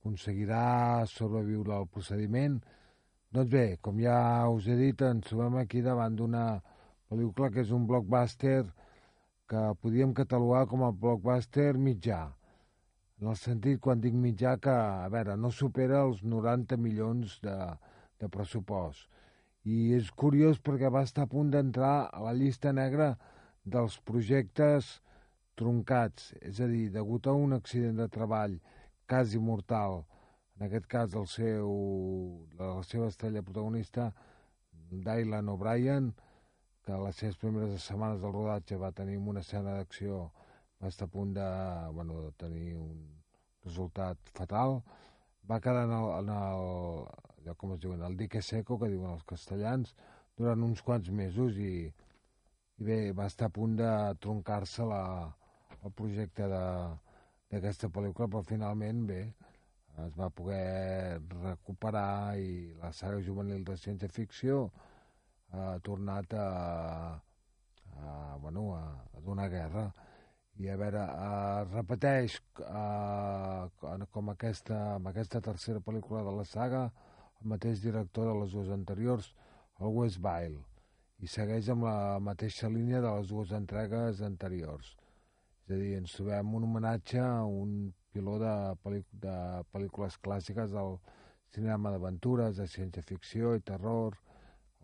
Aconseguirà 0.00 1.06
sobreviure 1.06 1.76
al 1.76 1.88
procediment? 1.88 2.60
Doncs 3.30 3.50
bé, 3.50 3.76
com 3.78 3.98
ja 4.02 4.14
us 4.50 4.64
he 4.66 4.74
dit, 4.74 5.02
ens 5.06 5.28
trobem 5.28 5.60
aquí 5.60 5.84
davant 5.86 6.16
d'una 6.18 6.40
pel·lícula 7.06 7.52
que 7.54 7.60
és 7.62 7.68
un 7.76 7.84
blockbuster 7.86 8.64
que 9.52 9.60
podíem 9.84 10.14
catalogar 10.18 10.64
com 10.72 10.82
a 10.82 10.88
blockbuster 11.04 11.76
mitjà. 11.78 12.18
En 13.22 13.30
el 13.30 13.38
sentit, 13.38 13.78
quan 13.84 14.02
dic 14.02 14.18
mitjà, 14.18 14.56
que, 14.58 14.74
a 14.74 15.06
veure, 15.14 15.38
no 15.38 15.52
supera 15.54 16.02
els 16.08 16.24
90 16.26 16.80
milions 16.82 17.38
de, 17.46 17.56
de 18.18 18.32
pressupost. 18.34 19.06
I 19.62 19.94
és 20.00 20.10
curiós 20.10 20.58
perquè 20.58 20.90
va 20.90 21.06
estar 21.06 21.28
a 21.28 21.30
punt 21.30 21.54
d'entrar 21.54 21.94
a 22.10 22.26
la 22.26 22.34
llista 22.34 22.74
negra 22.74 23.12
dels 23.62 24.00
projectes 24.10 24.96
troncats, 25.54 26.32
és 26.42 26.58
a 26.58 26.66
dir, 26.66 26.88
degut 26.98 27.30
a 27.30 27.38
un 27.46 27.54
accident 27.54 28.02
de 28.02 28.10
treball 28.10 28.58
quasi 29.06 29.38
mortal, 29.38 30.00
en 30.60 30.66
aquest 30.66 30.86
cas 30.92 31.14
el 31.16 31.24
seu, 31.32 31.70
la 32.58 32.74
seva 32.84 33.06
estrella 33.08 33.40
protagonista, 33.40 34.10
Dylan 34.90 35.48
O'Brien, 35.48 36.10
que 36.84 36.92
a 36.92 36.98
les 37.00 37.16
seves 37.16 37.38
primeres 37.40 37.86
setmanes 37.88 38.20
del 38.20 38.34
rodatge 38.34 38.76
va 38.76 38.92
tenir 38.92 39.16
una 39.16 39.40
escena 39.40 39.78
d'acció, 39.78 40.26
va 40.82 40.92
estar 40.92 41.08
a 41.08 41.12
punt 41.14 41.32
de, 41.38 41.48
bueno, 41.96 42.20
de 42.26 42.32
tenir 42.44 42.74
un 42.76 43.00
resultat 43.64 44.20
fatal, 44.36 44.82
va 45.48 45.62
quedar 45.64 45.86
en 45.88 45.96
el, 45.96 46.08
en 46.18 46.30
el, 46.36 46.68
allò 47.40 47.56
com 47.56 47.72
es 47.72 47.80
diuen, 47.80 48.04
el 48.04 48.20
dique 48.20 48.44
seco, 48.44 48.76
que 48.78 48.92
diuen 48.92 49.16
els 49.16 49.24
castellans, 49.32 49.96
durant 50.36 50.68
uns 50.68 50.84
quants 50.84 51.08
mesos 51.08 51.56
i, 51.56 51.88
i 51.88 52.84
bé, 52.84 53.02
va 53.16 53.32
estar 53.32 53.48
a 53.48 53.56
punt 53.56 53.80
de 53.80 53.92
troncar-se 54.20 54.84
el 54.84 55.92
projecte 55.96 56.52
d'aquesta 56.52 57.88
pel·lícula, 57.88 58.28
però 58.28 58.44
finalment, 58.44 59.06
bé, 59.08 59.22
es 60.06 60.14
va 60.18 60.30
poder 60.30 61.20
recuperar 61.42 62.36
i 62.38 62.72
la 62.80 62.92
saga 62.96 63.20
juvenil 63.26 63.64
de 63.64 63.76
ciència-ficció 63.80 64.62
ha 65.50 65.78
tornat 65.82 66.34
a, 66.34 66.46
a, 67.96 68.36
bueno, 68.42 68.70
a, 68.76 68.84
a 69.16 69.22
donar 69.26 69.48
guerra 69.50 69.90
i 70.60 70.68
a 70.68 70.76
veure, 70.76 71.02
uh, 71.02 71.62
repeteix 71.72 72.36
uh, 72.60 74.04
com 74.12 74.32
aquesta, 74.34 74.80
amb 74.96 75.08
aquesta 75.08 75.40
tercera 75.40 75.80
pel·lícula 75.80 76.24
de 76.26 76.34
la 76.36 76.44
saga 76.44 76.82
el 77.40 77.48
mateix 77.54 77.80
director 77.80 78.28
de 78.28 78.34
les 78.42 78.52
dues 78.52 78.68
anteriors, 78.74 79.30
el 79.80 79.94
Wes 79.96 80.18
Bile, 80.20 80.60
i 81.24 81.28
segueix 81.28 81.70
amb 81.72 81.86
la 81.88 82.18
mateixa 82.20 82.68
línia 82.68 83.00
de 83.00 83.12
les 83.16 83.30
dues 83.32 83.54
entregues 83.56 84.20
anteriors. 84.26 84.92
És 85.64 85.72
a 85.72 85.78
dir, 85.80 85.94
ens 86.00 86.16
trobem 86.16 86.54
un 86.58 86.66
homenatge 86.68 87.20
a 87.22 87.44
un 87.48 87.72
piló 88.12 88.34
de, 88.42 88.54
de 89.24 89.36
pel·lícules 89.72 90.14
clàssiques 90.24 90.68
del 90.74 90.90
cinema 91.54 91.88
d'aventures, 91.94 92.52
de 92.58 92.66
ciència-ficció 92.70 93.44
i 93.58 93.64
terror, 93.66 94.12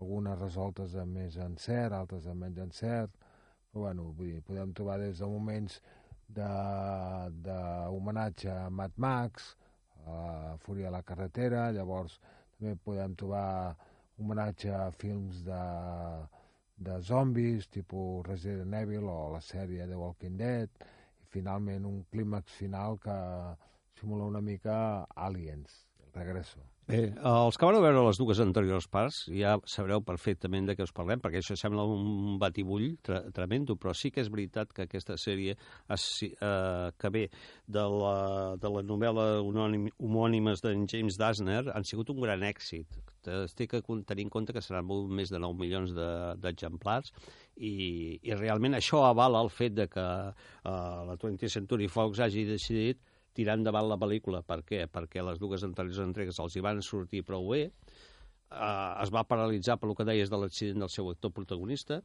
algunes 0.01 0.41
resoltes 0.41 0.91
amb 1.01 1.11
més 1.21 1.35
encert, 1.41 1.93
altres 1.95 2.27
amb 2.31 2.39
menys 2.45 2.59
encert, 2.65 3.13
però 3.71 3.79
bueno, 3.87 4.03
vull 4.17 4.31
dir, 4.35 4.43
podem 4.47 4.71
trobar 4.77 4.97
des 5.03 5.17
de 5.23 5.27
moments 5.31 5.73
d'homenatge 6.37 8.49
a 8.51 8.71
Mad 8.71 8.95
Max, 8.97 9.31
a 10.07 10.57
Fúria 10.63 10.89
a 10.89 10.97
la 10.97 11.07
carretera, 11.07 11.61
llavors 11.75 12.13
també 12.57 12.73
podem 12.85 13.13
trobar 13.19 13.77
homenatge 14.19 14.71
a 14.73 14.91
films 14.97 15.45
de, 15.45 15.65
de 16.89 17.01
zombis, 17.01 17.69
tipus 17.69 18.27
Resident 18.27 18.75
Evil 18.81 19.05
o 19.13 19.33
la 19.35 19.43
sèrie 19.45 19.87
The 19.87 19.99
Walking 19.99 20.37
Dead, 20.41 20.71
finalment 21.37 21.85
un 21.89 22.01
clímax 22.13 22.57
final 22.63 22.99
que 23.03 23.19
simula 24.01 24.31
una 24.33 24.43
mica 24.53 24.79
Aliens, 25.29 25.85
el 26.07 26.13
regreso. 26.21 26.65
Bé, 26.87 26.99
els 27.27 27.57
que 27.59 27.67
van 27.67 27.81
veure 27.83 28.03
les 28.07 28.19
dues 28.21 28.39
anteriors 28.39 28.85
parts 28.87 29.17
ja 29.35 29.57
sabreu 29.67 30.05
perfectament 30.07 30.69
de 30.69 30.77
què 30.79 30.85
us 30.87 30.93
parlem, 30.95 31.19
perquè 31.19 31.41
això 31.41 31.57
sembla 31.59 31.83
un 31.91 32.37
batibull 32.39 32.93
tre 33.03 33.25
tremendo, 33.35 33.75
però 33.75 33.91
sí 33.91 34.13
que 34.15 34.23
és 34.23 34.31
veritat 34.31 34.71
que 34.75 34.85
aquesta 34.87 35.17
sèrie 35.19 35.57
es, 35.97 36.05
eh, 36.29 36.93
que 36.95 37.11
ve 37.11 37.25
de 37.67 37.83
la, 37.91 38.15
de 38.63 38.71
la 38.71 38.85
novel·la 38.87 39.27
homònimes 39.43 40.63
d'en 40.63 40.87
James 40.93 41.19
Dasner 41.19 41.65
han 41.75 41.89
sigut 41.91 42.15
un 42.15 42.23
gran 42.23 42.47
èxit. 42.47 43.01
Estic 43.27 43.75
que 43.75 43.83
tenir 44.07 44.29
en 44.29 44.31
compte 44.31 44.55
que 44.55 44.63
seran 44.63 44.87
molt 44.87 45.11
més 45.11 45.35
de 45.35 45.43
9 45.43 45.59
milions 45.59 45.91
d'exemplars 46.39 47.11
de, 47.11 47.27
i, 47.67 47.75
i 48.23 48.39
realment 48.39 48.79
això 48.79 49.03
avala 49.09 49.43
el 49.43 49.51
fet 49.51 49.75
de 49.75 49.91
que 49.91 50.07
eh, 50.07 50.71
la 51.11 51.19
20th 51.19 51.51
Century 51.59 51.91
Fox 51.91 52.23
hagi 52.23 52.47
decidit 52.47 53.03
tirar 53.37 53.59
endavant 53.61 53.89
la 53.91 54.01
pel·lícula. 54.01 54.43
Per 54.47 54.63
què? 54.67 54.85
Perquè 54.91 55.25
les 55.25 55.41
dues 55.43 55.65
anteriors 55.67 56.03
entregues 56.05 56.41
els 56.43 56.57
hi 56.57 56.65
van 56.65 56.83
sortir 56.85 57.25
prou 57.29 57.53
bé, 57.53 57.65
eh, 57.67 58.93
es 59.05 59.13
va 59.15 59.27
paralitzar 59.29 59.79
per 59.81 59.91
lo 59.91 59.97
que 59.99 60.09
deies 60.09 60.33
de 60.33 60.41
l'accident 60.41 60.85
del 60.85 60.93
seu 60.93 61.13
actor 61.13 61.35
protagonista, 61.37 62.03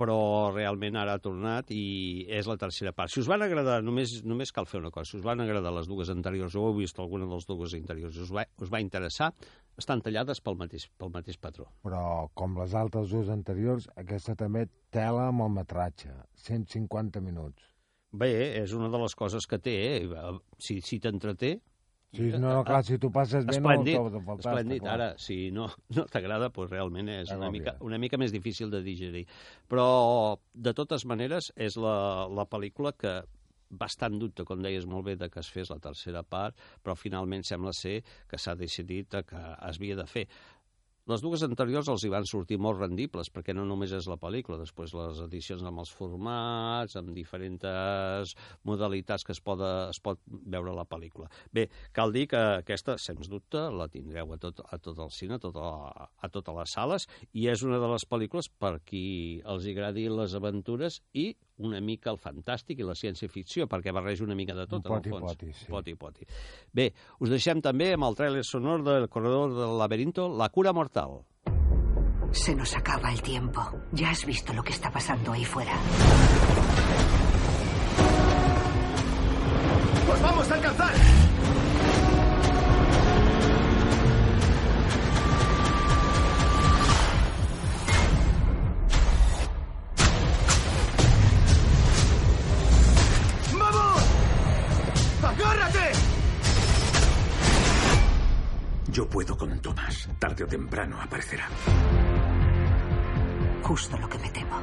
però 0.00 0.48
realment 0.54 0.96
ara 0.96 1.16
ha 1.16 1.20
tornat 1.20 1.70
i 1.76 2.24
és 2.32 2.48
la 2.48 2.56
tercera 2.60 2.92
part. 2.96 3.12
Si 3.12 3.20
us 3.20 3.28
van 3.28 3.44
agradar, 3.44 3.80
només, 3.84 4.20
només 4.24 4.52
cal 4.56 4.68
fer 4.68 4.80
una 4.80 4.92
cosa, 4.94 5.10
si 5.10 5.18
us 5.18 5.26
van 5.26 5.42
agradar 5.44 5.74
les 5.76 5.90
dues 5.90 6.12
anteriors 6.12 6.56
o 6.56 6.64
heu 6.68 6.78
vist 6.78 7.00
alguna 7.02 7.28
de 7.28 7.36
les 7.36 7.48
dues 7.48 7.74
anteriors 7.76 8.16
us 8.24 8.32
va, 8.32 8.46
us 8.64 8.72
va 8.72 8.80
interessar, 8.80 9.28
estan 9.80 10.00
tallades 10.04 10.40
pel 10.44 10.56
mateix, 10.60 10.88
pel 11.00 11.12
mateix 11.12 11.36
patró. 11.40 11.68
Però, 11.84 12.02
com 12.36 12.56
les 12.60 12.76
altres 12.76 13.12
dues 13.12 13.28
anteriors, 13.32 13.90
aquesta 14.00 14.36
també 14.40 14.66
tela 14.94 15.28
amb 15.28 15.44
el 15.44 15.52
metratge, 15.60 16.14
150 16.48 17.20
minuts. 17.24 17.68
Bé, 18.10 18.30
és 18.58 18.72
una 18.74 18.88
de 18.90 18.98
les 18.98 19.14
coses 19.14 19.46
que 19.46 19.58
té, 19.62 19.76
eh? 20.00 20.30
si, 20.58 20.80
si 20.82 20.98
t'entreté... 21.02 21.58
Sí, 22.10 22.26
no, 22.32 22.40
no, 22.42 22.64
clar, 22.66 22.80
si 22.82 22.96
tu 22.98 23.06
passes 23.14 23.44
bé 23.46 23.54
esplèndid, 23.54 23.94
no 23.94 24.10
t'ho 24.10 24.20
faltar. 24.26 24.50
Esplèndid, 24.50 24.86
ara, 24.90 25.12
si 25.22 25.36
no, 25.54 25.68
no 25.94 26.04
t'agrada, 26.10 26.48
doncs 26.50 26.72
realment 26.72 27.12
és 27.12 27.30
una 27.36 27.52
mica, 27.54 27.76
una 27.86 28.00
mica 28.02 28.18
més 28.18 28.34
difícil 28.34 28.72
de 28.72 28.80
digerir. 28.82 29.28
Però, 29.70 29.84
de 30.50 30.72
totes 30.74 31.06
maneres, 31.06 31.52
és 31.54 31.78
la, 31.78 32.26
la 32.26 32.48
pel·lícula 32.50 32.96
que 32.98 33.20
bastant 33.70 34.18
dubte, 34.18 34.42
com 34.42 34.62
deies 34.62 34.86
molt 34.90 35.06
bé, 35.06 35.14
de 35.16 35.30
que 35.30 35.38
es 35.38 35.50
fes 35.54 35.70
la 35.70 35.78
tercera 35.78 36.24
part, 36.26 36.58
però 36.82 36.96
finalment 36.98 37.46
sembla 37.46 37.70
ser 37.76 38.00
que 38.26 38.38
s'ha 38.38 38.56
decidit 38.58 39.20
que 39.28 39.44
es 39.70 39.78
havia 39.78 39.96
de 40.00 40.06
fer. 40.10 40.26
Les 41.10 41.22
dues 41.24 41.42
anteriors 41.42 41.88
els 41.90 42.04
hi 42.06 42.10
van 42.12 42.26
sortir 42.28 42.54
molt 42.62 42.78
rendibles, 42.78 43.32
perquè 43.34 43.54
no 43.56 43.64
només 43.66 43.90
és 43.96 44.06
la 44.06 44.18
pel·lícula, 44.20 44.60
després 44.60 44.92
les 44.94 45.18
edicions 45.24 45.64
amb 45.66 45.82
els 45.82 45.90
formats, 45.90 46.94
amb 47.00 47.10
diferents 47.16 48.36
modalitats 48.68 49.26
que 49.26 49.34
es, 49.34 49.40
poda, 49.42 49.88
es 49.90 49.98
pot 50.04 50.20
veure 50.28 50.76
la 50.76 50.86
pel·lícula. 50.86 51.26
Bé, 51.56 51.66
cal 51.96 52.14
dir 52.14 52.28
que 52.30 52.44
aquesta, 52.60 52.94
sens 53.02 53.32
dubte, 53.32 53.64
la 53.74 53.88
tindreu 53.90 54.36
a 54.36 54.38
tot, 54.38 54.62
a 54.62 54.78
tot 54.78 55.02
el 55.02 55.10
cine, 55.16 55.40
a, 55.40 55.42
tot 55.42 55.58
a, 55.58 55.72
a 56.06 56.30
totes 56.30 56.60
les 56.60 56.78
sales, 56.78 57.08
i 57.34 57.48
és 57.50 57.66
una 57.66 57.82
de 57.82 57.90
les 57.90 58.06
pel·lícules 58.06 58.52
per 58.62 58.76
qui 58.86 59.04
els 59.50 59.66
agradi 59.74 60.06
les 60.14 60.38
aventures 60.38 61.02
i 61.10 61.32
una 61.60 61.80
mica 61.84 62.10
el 62.12 62.18
fantàstic 62.20 62.80
i 62.80 62.86
la 62.86 62.96
ciència-ficció, 62.98 63.68
perquè 63.70 63.94
barreja 63.94 64.24
una 64.26 64.36
mica 64.38 64.56
de 64.56 64.66
tot, 64.66 64.84
un 64.84 64.96
poti, 64.96 65.10
en 65.10 65.14
el 65.14 65.20
fons. 65.20 65.36
Poti, 65.36 65.52
sí. 65.56 65.68
poti, 65.70 65.96
poti. 66.00 66.28
Bé, 66.72 66.90
us 67.20 67.32
deixem 67.32 67.62
també 67.64 67.92
amb 67.94 68.08
el 68.08 68.18
tràiler 68.18 68.44
sonor 68.46 68.84
del 68.86 69.08
corredor 69.12 69.54
del 69.56 69.76
laberinto, 69.80 70.28
La 70.40 70.48
cura 70.48 70.72
mortal. 70.72 71.20
Se 72.32 72.54
nos 72.54 72.76
acaba 72.76 73.12
el 73.12 73.20
tiempo. 73.22 73.60
Ya 73.92 74.10
has 74.10 74.24
visto 74.24 74.52
lo 74.52 74.62
que 74.62 74.72
está 74.72 74.90
pasando 74.90 75.32
ahí 75.32 75.44
fuera. 75.44 75.74
¡Los 80.06 80.22
vamos 80.22 80.50
a 80.50 80.54
alcanzar! 80.54 81.19
Tarde 100.80 100.94
o 100.94 100.96
temprano 100.96 100.96
aparecerá. 101.02 101.48
Justo 103.62 103.98
lo 103.98 104.08
que 104.08 104.18
me 104.18 104.30
temo. 104.30 104.56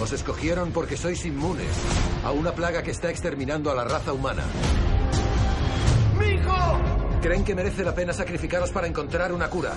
Os 0.00 0.12
escogieron 0.12 0.70
porque 0.72 0.96
sois 0.96 1.24
inmunes 1.26 1.74
a 2.24 2.30
una 2.32 2.52
plaga 2.52 2.82
que 2.82 2.92
está 2.92 3.10
exterminando 3.10 3.70
a 3.70 3.74
la 3.74 3.84
raza 3.84 4.12
humana. 4.12 4.44
¡Mi 6.18 6.34
hijo! 6.34 6.56
¿Creen 7.20 7.44
que 7.44 7.54
merece 7.54 7.84
la 7.84 7.94
pena 7.94 8.12
sacrificaros 8.12 8.70
para 8.70 8.86
encontrar 8.86 9.32
una 9.32 9.50
cura? 9.50 9.74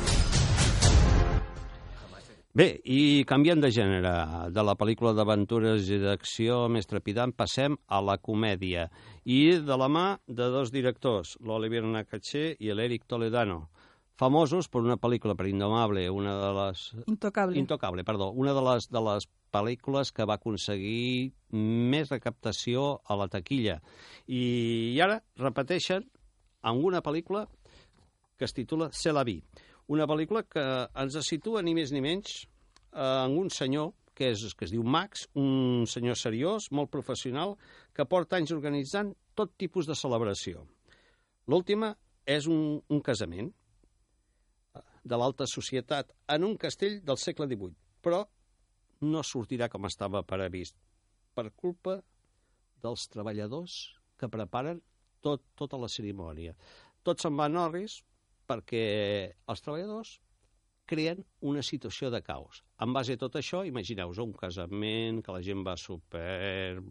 Bé, 2.53 2.67
i 2.85 3.25
canviant 3.25 3.63
de 3.63 3.71
gènere, 3.73 4.11
de 4.53 4.61
la 4.61 4.75
pel·lícula 4.77 5.15
d'aventures 5.17 5.87
i 5.89 5.97
d'acció 5.97 6.67
més 6.69 6.85
trepidant, 6.85 7.33
passem 7.33 7.73
a 7.89 7.97
la 7.97 8.19
comèdia. 8.21 8.91
I 9.23 9.59
de 9.63 9.77
la 9.79 9.87
mà 9.87 10.05
de 10.27 10.49
dos 10.51 10.71
directors, 10.73 11.37
l'Olivier 11.39 11.83
Nakache 11.87 12.53
i 12.59 12.73
l'Eric 12.75 13.05
Toledano, 13.07 13.69
famosos 14.19 14.67
per 14.69 14.83
una 14.83 14.97
pel·lícula 14.99 15.35
per 15.39 15.47
Indomable, 15.47 16.05
una 16.11 16.35
de 16.41 16.51
les... 16.59 16.83
Intocable. 17.07 17.57
Intocable, 17.59 18.03
perdó. 18.03 18.31
Una 18.31 18.53
de 18.53 18.63
les, 18.67 18.89
de 18.91 19.01
les 19.07 19.27
pel·lícules 19.53 20.11
que 20.11 20.27
va 20.27 20.37
aconseguir 20.39 21.31
més 21.51 22.11
recaptació 22.11 22.99
a 23.05 23.17
la 23.19 23.29
taquilla. 23.31 23.79
I, 24.27 24.43
i 24.95 24.99
ara 25.01 25.21
repeteixen 25.39 26.09
amb 26.63 26.83
una 26.83 27.03
pel·lícula 27.05 27.47
que 28.37 28.47
es 28.47 28.55
titula 28.55 28.89
C'est 28.91 29.13
la 29.15 29.23
vie 29.23 29.43
una 29.87 30.07
pel·lícula 30.07 30.43
que 30.47 30.63
ens 30.95 31.17
situa 31.27 31.61
ni 31.63 31.73
més 31.75 31.91
ni 31.91 32.01
menys 32.03 32.43
eh, 32.43 33.25
en 33.25 33.37
un 33.39 33.49
senyor 33.51 33.91
que, 34.17 34.29
és, 34.33 34.45
que 34.53 34.67
es 34.67 34.73
diu 34.73 34.83
Max, 34.83 35.27
un 35.39 35.87
senyor 35.89 36.17
seriós, 36.19 36.69
molt 36.71 36.91
professional, 36.93 37.57
que 37.93 38.05
porta 38.09 38.37
anys 38.37 38.53
organitzant 38.55 39.13
tot 39.37 39.53
tipus 39.57 39.89
de 39.89 39.97
celebració. 39.97 40.63
L'última 41.49 41.93
és 42.29 42.47
un, 42.47 42.79
un 42.87 43.01
casament 43.03 43.51
de 45.03 45.19
l'alta 45.19 45.47
societat 45.49 46.13
en 46.31 46.45
un 46.47 46.55
castell 46.57 47.01
del 47.03 47.19
segle 47.19 47.49
XVIII, 47.49 47.75
però 48.03 48.23
no 49.03 49.23
sortirà 49.27 49.67
com 49.69 49.89
estava 49.89 50.23
previst, 50.23 50.77
per 51.35 51.49
culpa 51.51 51.97
dels 52.83 53.07
treballadors 53.11 53.75
que 54.19 54.29
preparen 54.31 54.79
tot, 55.23 55.43
tota 55.59 55.79
la 55.79 55.89
cerimònia. 55.91 56.55
Tot 57.03 57.19
se'n 57.19 57.35
va 57.39 57.49
a 57.49 57.51
Norris 57.51 57.99
perquè 58.47 58.83
els 59.49 59.63
treballadors 59.63 60.17
creen 60.85 61.23
una 61.41 61.63
situació 61.63 62.09
de 62.13 62.21
caos. 62.25 62.63
En 62.83 62.93
base 62.95 63.15
a 63.15 63.21
tot 63.21 63.37
això, 63.39 63.63
imagineu-vos 63.67 64.19
un 64.23 64.33
casament, 64.37 65.21
que 65.23 65.35
la 65.35 65.43
gent 65.45 65.63
va 65.65 65.77
super 65.79 66.81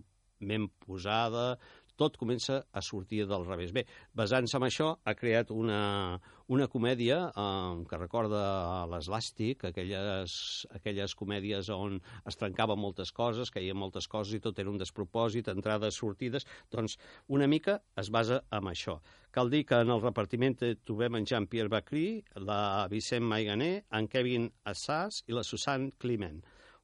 ben 0.43 0.69
posada, 0.83 1.59
tot 1.99 2.17
comença 2.21 2.63
a 2.73 2.83
sortir 2.83 3.23
del 3.29 3.47
revés. 3.47 3.73
Bé, 3.75 3.85
basant-se 4.17 4.59
en 4.59 4.67
això, 4.67 4.89
ha 5.05 5.15
creat 5.19 5.51
una, 5.55 6.19
una 6.53 6.69
comèdia 6.73 7.19
eh, 7.31 7.83
que 7.89 8.01
recorda 8.01 8.43
l'Eslàstic, 8.91 9.67
aquelles, 9.71 10.37
aquelles 10.77 11.17
comèdies 11.19 11.71
on 11.75 11.99
es 12.29 12.39
trencaven 12.41 12.81
moltes 12.81 13.13
coses, 13.13 13.53
ha 13.53 13.75
moltes 13.75 14.09
coses 14.09 14.37
i 14.37 14.43
tot 14.45 14.59
era 14.59 14.71
un 14.71 14.81
despropòsit, 14.81 15.49
entrades, 15.53 15.99
sortides, 15.99 16.47
doncs 16.71 16.99
una 17.29 17.47
mica 17.47 17.81
es 17.97 18.11
basa 18.11 18.43
en 18.51 18.71
això. 18.71 18.99
Cal 19.33 19.49
dir 19.49 19.65
que 19.65 19.79
en 19.81 19.91
el 19.91 20.03
repartiment 20.03 20.59
trobem 20.85 21.17
en 21.17 21.27
Jean-Pierre 21.27 21.73
Bacry, 21.73 22.23
la 22.45 22.89
Vicent 22.91 23.25
Maigané, 23.25 23.85
en 23.91 24.09
Kevin 24.09 24.51
Assas 24.69 25.23
i 25.27 25.33
la 25.33 25.45
Susan 25.45 25.91
Climent. 25.99 26.43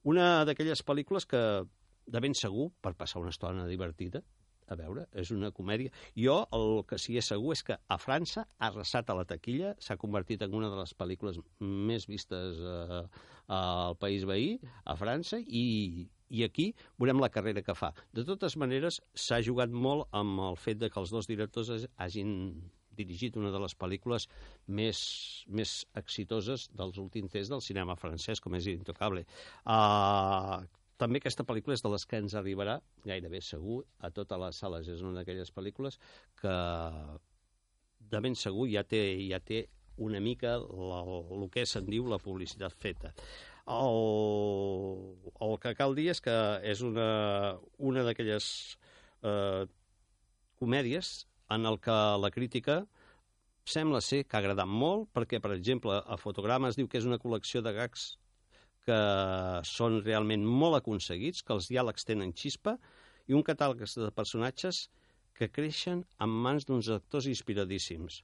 Una 0.08 0.46
d'aquelles 0.48 0.80
pel·lícules 0.86 1.26
que 1.28 1.42
de 2.08 2.20
ben 2.24 2.34
segur, 2.34 2.70
per 2.80 2.94
passar 2.96 3.20
una 3.20 3.32
estona 3.34 3.66
divertida, 3.68 4.22
a 4.68 4.76
veure, 4.78 5.06
és 5.12 5.32
una 5.34 5.50
comèdia. 5.54 5.92
Jo 6.16 6.38
el 6.56 6.84
que 6.88 6.98
sí 7.00 7.16
és 7.20 7.30
segur 7.32 7.54
és 7.56 7.64
que 7.66 7.78
a 7.78 7.98
França 8.00 8.44
ha 8.58 8.70
arrasat 8.70 9.10
a 9.10 9.18
la 9.18 9.26
taquilla, 9.28 9.74
s'ha 9.82 9.98
convertit 10.00 10.44
en 10.46 10.54
una 10.54 10.70
de 10.72 10.78
les 10.80 10.94
pel·lícules 10.98 11.40
més 11.60 12.06
vistes 12.10 12.60
eh, 12.60 13.02
al 13.48 13.96
país 14.00 14.24
veí, 14.28 14.56
a 14.84 14.96
França, 15.00 15.40
i, 15.40 16.06
i 16.28 16.44
aquí 16.44 16.70
veurem 17.00 17.20
la 17.22 17.32
carrera 17.32 17.64
que 17.64 17.76
fa. 17.76 17.94
De 18.12 18.24
totes 18.28 18.58
maneres, 18.60 19.00
s'ha 19.14 19.40
jugat 19.44 19.72
molt 19.72 20.08
amb 20.16 20.44
el 20.50 20.58
fet 20.60 20.82
de 20.82 20.90
que 20.92 21.00
els 21.00 21.14
dos 21.14 21.30
directors 21.30 21.88
hagin 21.96 22.34
dirigit 22.98 23.36
una 23.38 23.52
de 23.54 23.60
les 23.62 23.76
pel·lícules 23.78 24.26
més, 24.66 25.00
més 25.46 25.74
exitoses 26.00 26.66
dels 26.74 26.98
últims 26.98 27.32
temps 27.32 27.52
del 27.54 27.62
cinema 27.64 27.96
francès, 27.96 28.42
com 28.42 28.56
és 28.58 28.66
Intocable. 28.72 29.24
Uh, 29.62 30.66
també 30.98 31.22
aquesta 31.22 31.46
pel·lícula 31.46 31.76
és 31.78 31.82
de 31.84 31.90
les 31.92 32.04
que 32.10 32.18
ens 32.18 32.34
arribarà, 32.38 32.78
gairebé 33.06 33.40
segur, 33.44 33.82
a 34.02 34.10
totes 34.14 34.40
les 34.42 34.60
sales. 34.62 34.88
És 34.90 35.02
una 35.06 35.20
d'aquelles 35.20 35.52
pel·lícules 35.54 35.98
que 36.40 36.54
de 38.10 38.20
ben 38.24 38.36
segur 38.38 38.68
ja 38.70 38.84
té, 38.84 39.02
ja 39.28 39.38
té 39.40 39.66
una 39.98 40.20
mica 40.22 40.56
el 40.58 41.46
que 41.54 41.64
se'n 41.66 41.86
diu 41.86 42.06
la 42.10 42.20
publicitat 42.22 42.74
feta. 42.74 43.12
El, 43.68 45.16
el 45.44 45.56
que 45.62 45.74
cal 45.78 45.96
dir 45.98 46.08
és 46.14 46.22
que 46.24 46.36
és 46.66 46.82
una, 46.86 47.08
una 47.78 48.04
d'aquelles 48.06 48.46
eh, 49.22 49.66
comèdies 50.58 51.26
en 51.54 51.66
el 51.68 51.78
que 51.82 51.98
la 52.22 52.30
crítica 52.32 52.80
sembla 53.68 54.00
ser 54.00 54.22
que 54.24 54.38
ha 54.38 54.40
agradat 54.40 54.70
molt, 54.70 55.10
perquè, 55.12 55.42
per 55.44 55.52
exemple, 55.52 55.98
a 56.00 56.16
Fotogrames 56.16 56.78
diu 56.78 56.88
que 56.88 56.98
és 57.02 57.06
una 57.08 57.20
col·lecció 57.20 57.60
de 57.64 57.74
gags 57.76 58.14
que 58.88 59.00
són 59.68 60.00
realment 60.00 60.46
molt 60.48 60.78
aconseguits, 60.80 61.44
que 61.44 61.52
els 61.56 61.68
diàlegs 61.68 62.08
tenen 62.08 62.32
xispa, 62.32 62.78
i 63.28 63.36
un 63.36 63.44
catàleg 63.44 63.84
de 63.84 64.08
personatges 64.16 64.86
que 65.36 65.50
creixen 65.52 66.02
en 66.24 66.36
mans 66.46 66.64
d'uns 66.66 66.88
actors 66.94 67.28
inspiradíssims. 67.30 68.22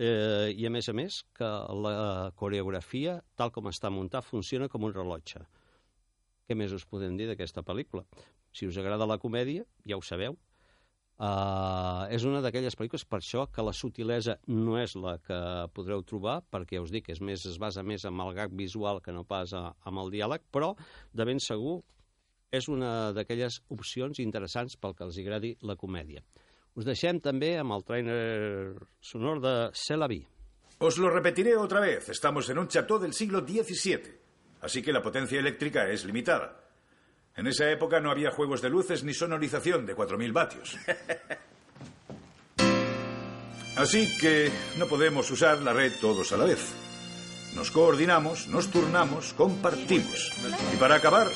Eh, 0.00 0.54
I, 0.56 0.64
a 0.64 0.70
més 0.72 0.88
a 0.88 0.94
més, 0.96 1.20
que 1.36 1.48
la 1.84 2.30
coreografia, 2.40 3.18
tal 3.36 3.50
com 3.52 3.68
està 3.68 3.90
muntat, 3.92 4.24
funciona 4.24 4.70
com 4.72 4.86
un 4.86 4.94
rellotge. 4.94 5.42
Què 6.46 6.56
més 6.56 6.72
us 6.72 6.86
podem 6.88 7.18
dir 7.18 7.26
d'aquesta 7.28 7.66
pel·lícula? 7.66 8.06
Si 8.54 8.70
us 8.70 8.78
agrada 8.80 9.10
la 9.10 9.18
comèdia, 9.22 9.66
ja 9.86 9.98
ho 9.98 10.06
sabeu, 10.06 10.38
Uh, 11.20 12.06
és 12.08 12.24
una 12.24 12.38
d'aquelles 12.40 12.72
pel·lícules, 12.78 13.02
per 13.04 13.18
això 13.18 13.42
que 13.52 13.60
la 13.60 13.74
sutilesa 13.76 14.38
no 14.48 14.78
és 14.80 14.94
la 14.96 15.18
que 15.20 15.36
podreu 15.76 16.00
trobar, 16.08 16.38
perquè 16.48 16.78
ja 16.78 16.84
us 16.86 16.92
dic, 16.94 17.10
és 17.12 17.20
més, 17.20 17.44
es 17.44 17.58
basa 17.60 17.84
més 17.84 18.06
en 18.08 18.22
el 18.24 18.32
gag 18.38 18.54
visual 18.56 19.02
que 19.04 19.12
no 19.12 19.26
pas 19.28 19.52
amb 19.52 20.00
el 20.00 20.08
diàleg, 20.14 20.46
però 20.48 20.70
de 21.12 21.26
ben 21.28 21.42
segur 21.44 21.82
és 22.56 22.70
una 22.72 23.12
d'aquelles 23.12 23.60
opcions 23.68 24.22
interessants 24.24 24.78
pel 24.80 24.96
que 24.96 25.04
els 25.04 25.20
agradi 25.20 25.52
la 25.60 25.76
comèdia. 25.76 26.24
Us 26.80 26.88
deixem 26.88 27.20
també 27.20 27.52
amb 27.60 27.76
el 27.76 27.84
trainer 27.84 28.16
sonor 29.04 29.44
de 29.44 29.54
Celaví. 29.76 30.22
Os 30.80 30.96
lo 30.96 31.10
repetiré 31.12 31.52
otra 31.60 31.84
vez. 31.84 32.08
Estamos 32.08 32.48
en 32.48 32.64
un 32.64 32.68
chateau 32.68 32.98
del 32.98 33.12
siglo 33.12 33.44
XVII, 33.44 34.16
así 34.62 34.80
que 34.80 34.96
la 34.96 35.02
potencia 35.02 35.38
eléctrica 35.38 35.84
es 35.90 36.06
limitada. 36.06 36.69
En 37.36 37.46
esa 37.46 37.70
época 37.70 38.00
no 38.00 38.10
había 38.10 38.30
juegos 38.30 38.60
de 38.60 38.70
luces 38.70 39.04
ni 39.04 39.14
sonorización 39.14 39.86
de 39.86 39.96
4.000 39.96 40.32
vatios. 40.32 40.76
Así 43.76 44.18
que 44.18 44.50
no 44.76 44.86
podemos 44.86 45.30
usar 45.30 45.58
la 45.58 45.72
red 45.72 45.92
todos 46.00 46.32
a 46.32 46.36
la 46.36 46.44
vez. 46.44 46.60
Nos 47.54 47.70
coordinamos, 47.70 48.48
nos 48.48 48.70
turnamos, 48.70 49.32
compartimos. 49.32 50.32
Y 50.74 50.76
para 50.76 50.96
acabar, 50.96 51.28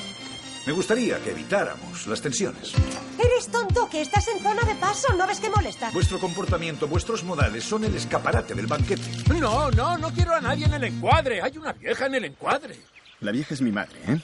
me 0.66 0.72
gustaría 0.72 1.18
que 1.20 1.30
evitáramos 1.30 2.06
las 2.06 2.20
tensiones. 2.20 2.74
Eres 3.18 3.48
tonto, 3.48 3.88
que 3.88 4.02
estás 4.02 4.28
en 4.28 4.40
zona 4.40 4.62
de 4.62 4.74
paso, 4.74 5.12
¿no 5.14 5.26
ves 5.26 5.40
que 5.40 5.48
molesta? 5.48 5.90
Vuestro 5.90 6.18
comportamiento, 6.18 6.86
vuestros 6.86 7.24
modales 7.24 7.64
son 7.64 7.84
el 7.84 7.94
escaparate 7.94 8.54
del 8.54 8.66
banquete. 8.66 9.02
No, 9.40 9.70
no, 9.70 9.96
no 9.96 10.12
quiero 10.12 10.34
a 10.34 10.40
nadie 10.40 10.66
en 10.66 10.74
el 10.74 10.84
encuadre. 10.84 11.40
Hay 11.40 11.56
una 11.56 11.72
vieja 11.72 12.06
en 12.06 12.14
el 12.14 12.24
encuadre. 12.26 12.76
La 13.20 13.32
vieja 13.32 13.54
es 13.54 13.60
mi 13.62 13.72
madre, 13.72 13.98
¿eh? 14.06 14.20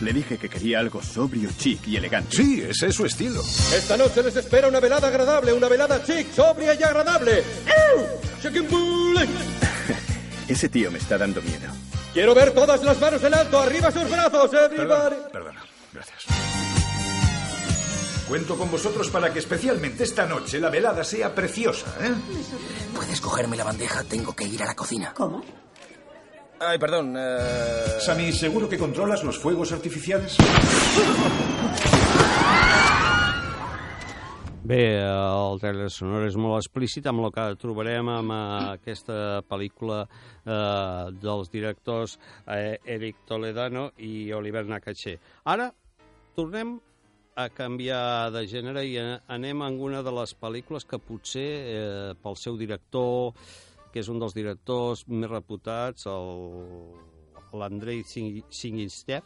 Le 0.00 0.12
dije 0.12 0.36
que 0.36 0.48
quería 0.48 0.78
algo 0.78 1.02
sobrio, 1.02 1.48
chic 1.56 1.86
y 1.88 1.96
elegante. 1.96 2.36
Sí, 2.36 2.60
ese 2.60 2.88
es 2.88 2.94
su 2.94 3.06
estilo. 3.06 3.42
Esta 3.74 3.96
noche 3.96 4.22
les 4.22 4.36
espera 4.36 4.68
una 4.68 4.78
velada 4.78 5.08
agradable, 5.08 5.52
una 5.52 5.68
velada 5.68 6.02
chic, 6.04 6.32
sobria 6.34 6.74
y 6.74 6.82
agradable. 6.82 7.42
Ese 10.48 10.68
tío 10.68 10.90
me 10.90 10.98
está 10.98 11.18
dando 11.18 11.42
miedo. 11.42 11.68
Quiero 12.12 12.34
ver 12.34 12.52
todas 12.52 12.82
las 12.82 13.00
manos 13.00 13.22
en 13.24 13.34
alto, 13.34 13.58
arriba 13.58 13.90
sus 13.90 14.08
brazos, 14.08 14.50
everybody. 14.52 14.76
Perdona, 14.76 15.28
perdona, 15.32 15.64
gracias. 15.92 16.24
Cuento 18.28 18.56
con 18.56 18.70
vosotros 18.70 19.08
para 19.10 19.32
que 19.32 19.38
especialmente 19.38 20.04
esta 20.04 20.26
noche 20.26 20.60
la 20.60 20.70
velada 20.70 21.04
sea 21.04 21.34
preciosa, 21.34 21.86
¿eh? 22.00 22.12
¿Puedes 22.94 23.20
cogerme 23.20 23.56
la 23.56 23.64
bandeja? 23.64 24.02
Tengo 24.04 24.34
que 24.34 24.44
ir 24.44 24.62
a 24.62 24.66
la 24.66 24.74
cocina. 24.74 25.12
¿Cómo? 25.14 25.44
Ay, 26.58 26.78
perdón. 26.78 27.16
Uh... 27.16 28.00
Sammy, 28.00 28.32
¿seguro 28.32 28.68
que 28.68 28.78
controlas 28.78 29.22
los 29.22 29.38
fuegos 29.38 29.72
artificiales? 29.72 30.36
Bé, 34.66 34.98
el 34.98 35.60
trailer 35.62 35.92
sonor 35.94 36.24
és 36.26 36.34
molt 36.34 36.58
explícit 36.58 37.04
amb 37.06 37.22
el 37.22 37.30
que 37.30 37.42
trobarem 37.62 38.08
amb 38.10 38.32
aquesta 38.34 39.44
pel·lícula 39.46 40.00
eh, 40.02 41.04
dels 41.22 41.52
directors 41.52 42.16
eh, 42.50 42.74
Eric 42.82 43.20
Toledano 43.28 43.92
i 44.02 44.32
Oliver 44.34 44.64
Nakache. 44.66 45.20
Ara 45.46 45.68
tornem 46.34 46.80
a 47.38 47.46
canviar 47.54 48.32
de 48.34 48.42
gènere 48.50 48.82
i 48.88 48.96
anem 48.98 49.62
a 49.62 49.70
una 49.70 50.02
de 50.02 50.16
les 50.18 50.34
pel·lícules 50.34 50.88
que 50.88 50.98
potser 50.98 51.46
eh, 51.46 52.10
pel 52.18 52.34
seu 52.40 52.58
director 52.58 53.36
que 53.96 54.02
és 54.04 54.10
un 54.12 54.18
dels 54.20 54.34
directors 54.36 55.06
més 55.08 55.30
reputats, 55.30 56.04
l'Andrei 57.56 58.02
Singinstev, 58.04 59.24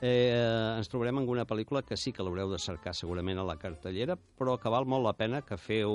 eh, 0.00 0.32
ens 0.78 0.88
trobarem 0.88 1.20
en 1.20 1.28
una 1.28 1.44
pel·lícula 1.44 1.82
que 1.84 1.98
sí 2.00 2.14
que 2.16 2.24
l'haureu 2.24 2.48
de 2.48 2.62
cercar 2.64 2.94
segurament 2.96 3.42
a 3.42 3.44
la 3.44 3.58
cartellera, 3.60 4.16
però 4.16 4.56
que 4.56 4.72
val 4.72 4.88
molt 4.88 5.04
la 5.04 5.12
pena 5.18 5.42
que 5.44 5.60
feu 5.60 5.92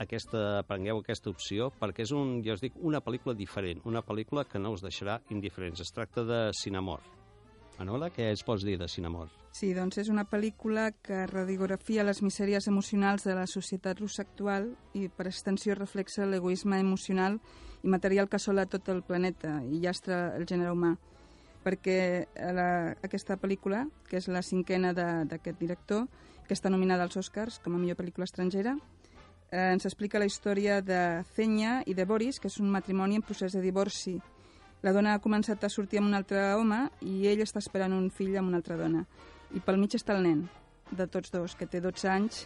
aquesta, 0.00 0.64
prengueu 0.70 1.02
aquesta 1.02 1.28
opció, 1.28 1.68
perquè 1.76 2.08
és 2.08 2.16
un, 2.16 2.38
ja 2.46 2.56
us 2.56 2.64
dic, 2.64 2.80
una 2.80 3.04
pel·lícula 3.04 3.36
diferent, 3.36 3.84
una 3.84 4.00
pel·lícula 4.00 4.48
que 4.48 4.62
no 4.62 4.72
us 4.72 4.88
deixarà 4.88 5.20
indiferents. 5.28 5.84
Es 5.84 5.92
tracta 5.92 6.24
de 6.24 6.42
Cinemor. 6.56 7.17
Manola, 7.78 8.08
què 8.10 8.32
es 8.32 8.42
pots 8.42 8.64
dir 8.66 8.74
de 8.78 8.88
Cinemor? 8.90 9.28
Sí, 9.54 9.70
doncs 9.74 10.00
és 10.02 10.08
una 10.10 10.24
pel·lícula 10.26 10.88
que 11.02 11.26
radiografia 11.30 12.02
les 12.02 12.20
misèries 12.26 12.66
emocionals 12.66 13.22
de 13.26 13.36
la 13.38 13.46
societat 13.46 14.00
russa 14.02 14.24
actual 14.26 14.72
i 14.98 15.06
per 15.08 15.28
extensió 15.30 15.76
reflexa 15.78 16.26
l'egoisme 16.26 16.80
emocional 16.82 17.38
i 17.82 17.88
material 17.88 18.26
que 18.28 18.36
assola 18.36 18.66
tot 18.66 18.90
el 18.90 19.04
planeta 19.06 19.60
i 19.62 19.78
llastra 19.78 20.34
el 20.34 20.46
gènere 20.50 20.74
humà 20.74 20.96
perquè 21.62 22.26
la, 22.54 22.96
aquesta 23.04 23.36
pel·lícula, 23.38 23.84
que 24.08 24.18
és 24.18 24.28
la 24.30 24.42
cinquena 24.42 24.94
d'aquest 24.96 25.58
director, 25.60 26.06
que 26.46 26.56
està 26.56 26.70
nominada 26.72 27.04
als 27.04 27.18
Oscars 27.20 27.58
com 27.62 27.76
a 27.76 27.80
millor 27.80 27.98
pel·lícula 27.98 28.26
estrangera, 28.28 28.76
eh, 29.50 29.74
ens 29.74 29.86
explica 29.86 30.18
la 30.18 30.26
història 30.26 30.80
de 30.82 31.22
Zenya 31.34 31.82
i 31.86 31.94
de 31.94 32.06
Boris, 32.08 32.40
que 32.40 32.48
és 32.48 32.58
un 32.62 32.70
matrimoni 32.72 33.18
en 33.18 33.26
procés 33.26 33.52
de 33.52 33.62
divorci, 33.62 34.16
la 34.82 34.92
dona 34.94 35.14
ha 35.14 35.22
començat 35.22 35.64
a 35.64 35.70
sortir 35.72 35.98
amb 35.98 36.08
un 36.10 36.14
altre 36.18 36.42
home 36.54 36.84
i 37.02 37.26
ell 37.30 37.42
està 37.42 37.58
esperant 37.62 37.94
un 37.96 38.10
fill 38.14 38.36
amb 38.38 38.52
una 38.52 38.60
altra 38.60 38.76
dona. 38.78 39.04
I 39.54 39.60
pel 39.64 39.78
mig 39.80 39.96
està 39.96 40.14
el 40.16 40.22
nen, 40.26 40.44
de 40.90 41.06
tots 41.06 41.32
dos, 41.34 41.56
que 41.58 41.66
té 41.66 41.80
12 41.80 42.08
anys 42.12 42.44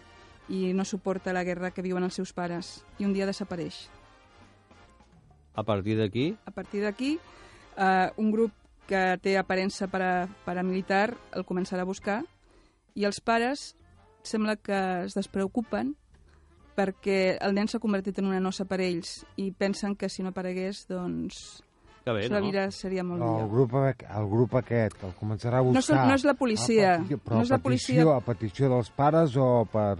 i 0.49 0.73
no 0.73 0.85
suporta 0.85 1.35
la 1.35 1.45
guerra 1.45 1.71
que 1.71 1.85
viuen 1.85 2.05
els 2.05 2.17
seus 2.19 2.33
pares 2.33 2.81
i 2.99 3.07
un 3.07 3.13
dia 3.13 3.29
desapareix. 3.29 3.89
A 5.55 5.63
partir 5.63 5.99
d'aquí, 5.99 6.37
A 6.47 6.51
partir 6.51 6.83
d'aquí, 6.83 7.19
eh, 7.77 8.11
un 8.17 8.31
grup 8.33 8.53
que 8.87 9.19
té 9.23 9.37
aparença 9.39 9.87
para, 9.89 10.29
paramilitar 10.45 11.15
el 11.33 11.45
començarà 11.45 11.83
a 11.83 11.89
buscar 11.89 12.23
i 12.95 13.05
els 13.05 13.21
pares 13.21 13.75
sembla 14.23 14.57
que 14.57 15.05
es 15.05 15.15
despreocupen 15.15 15.95
perquè 16.77 17.37
el 17.41 17.55
nen 17.55 17.69
s'ha 17.69 17.81
convertit 17.83 18.19
en 18.19 18.31
una 18.31 18.41
nosa 18.41 18.65
per 18.65 18.81
ells 18.81 19.23
i 19.37 19.51
pensen 19.53 19.95
que 19.97 20.09
si 20.09 20.23
no 20.23 20.33
aparegués, 20.33 20.87
doncs... 20.89 21.63
que 22.05 22.13
bé, 22.13 22.29
la 22.29 22.41
no? 22.41 22.47
vida 22.47 22.71
seria 22.71 23.05
molt 23.05 23.23
El 23.23 23.29
millor. 23.29 23.49
grup, 23.51 23.75
el 24.19 24.29
grup 24.31 24.55
aquest 24.61 25.03
el 25.05 25.13
començarà 25.21 25.59
a 25.59 25.67
buscar... 25.67 25.75
No 25.75 25.79
no 26.09 26.15
és 26.15 26.25
la 26.25 26.35
policia, 26.35 26.95
A 26.95 26.99
petició, 26.99 27.19
però 27.19 27.37
no 27.37 27.43
és 27.43 27.51
la 27.51 27.59
policia. 27.59 27.95
petició, 27.97 28.15
a 28.15 28.21
petició 28.21 28.69
dels 28.75 28.91
pares 28.91 29.37
o 29.37 29.49
per 29.73 29.99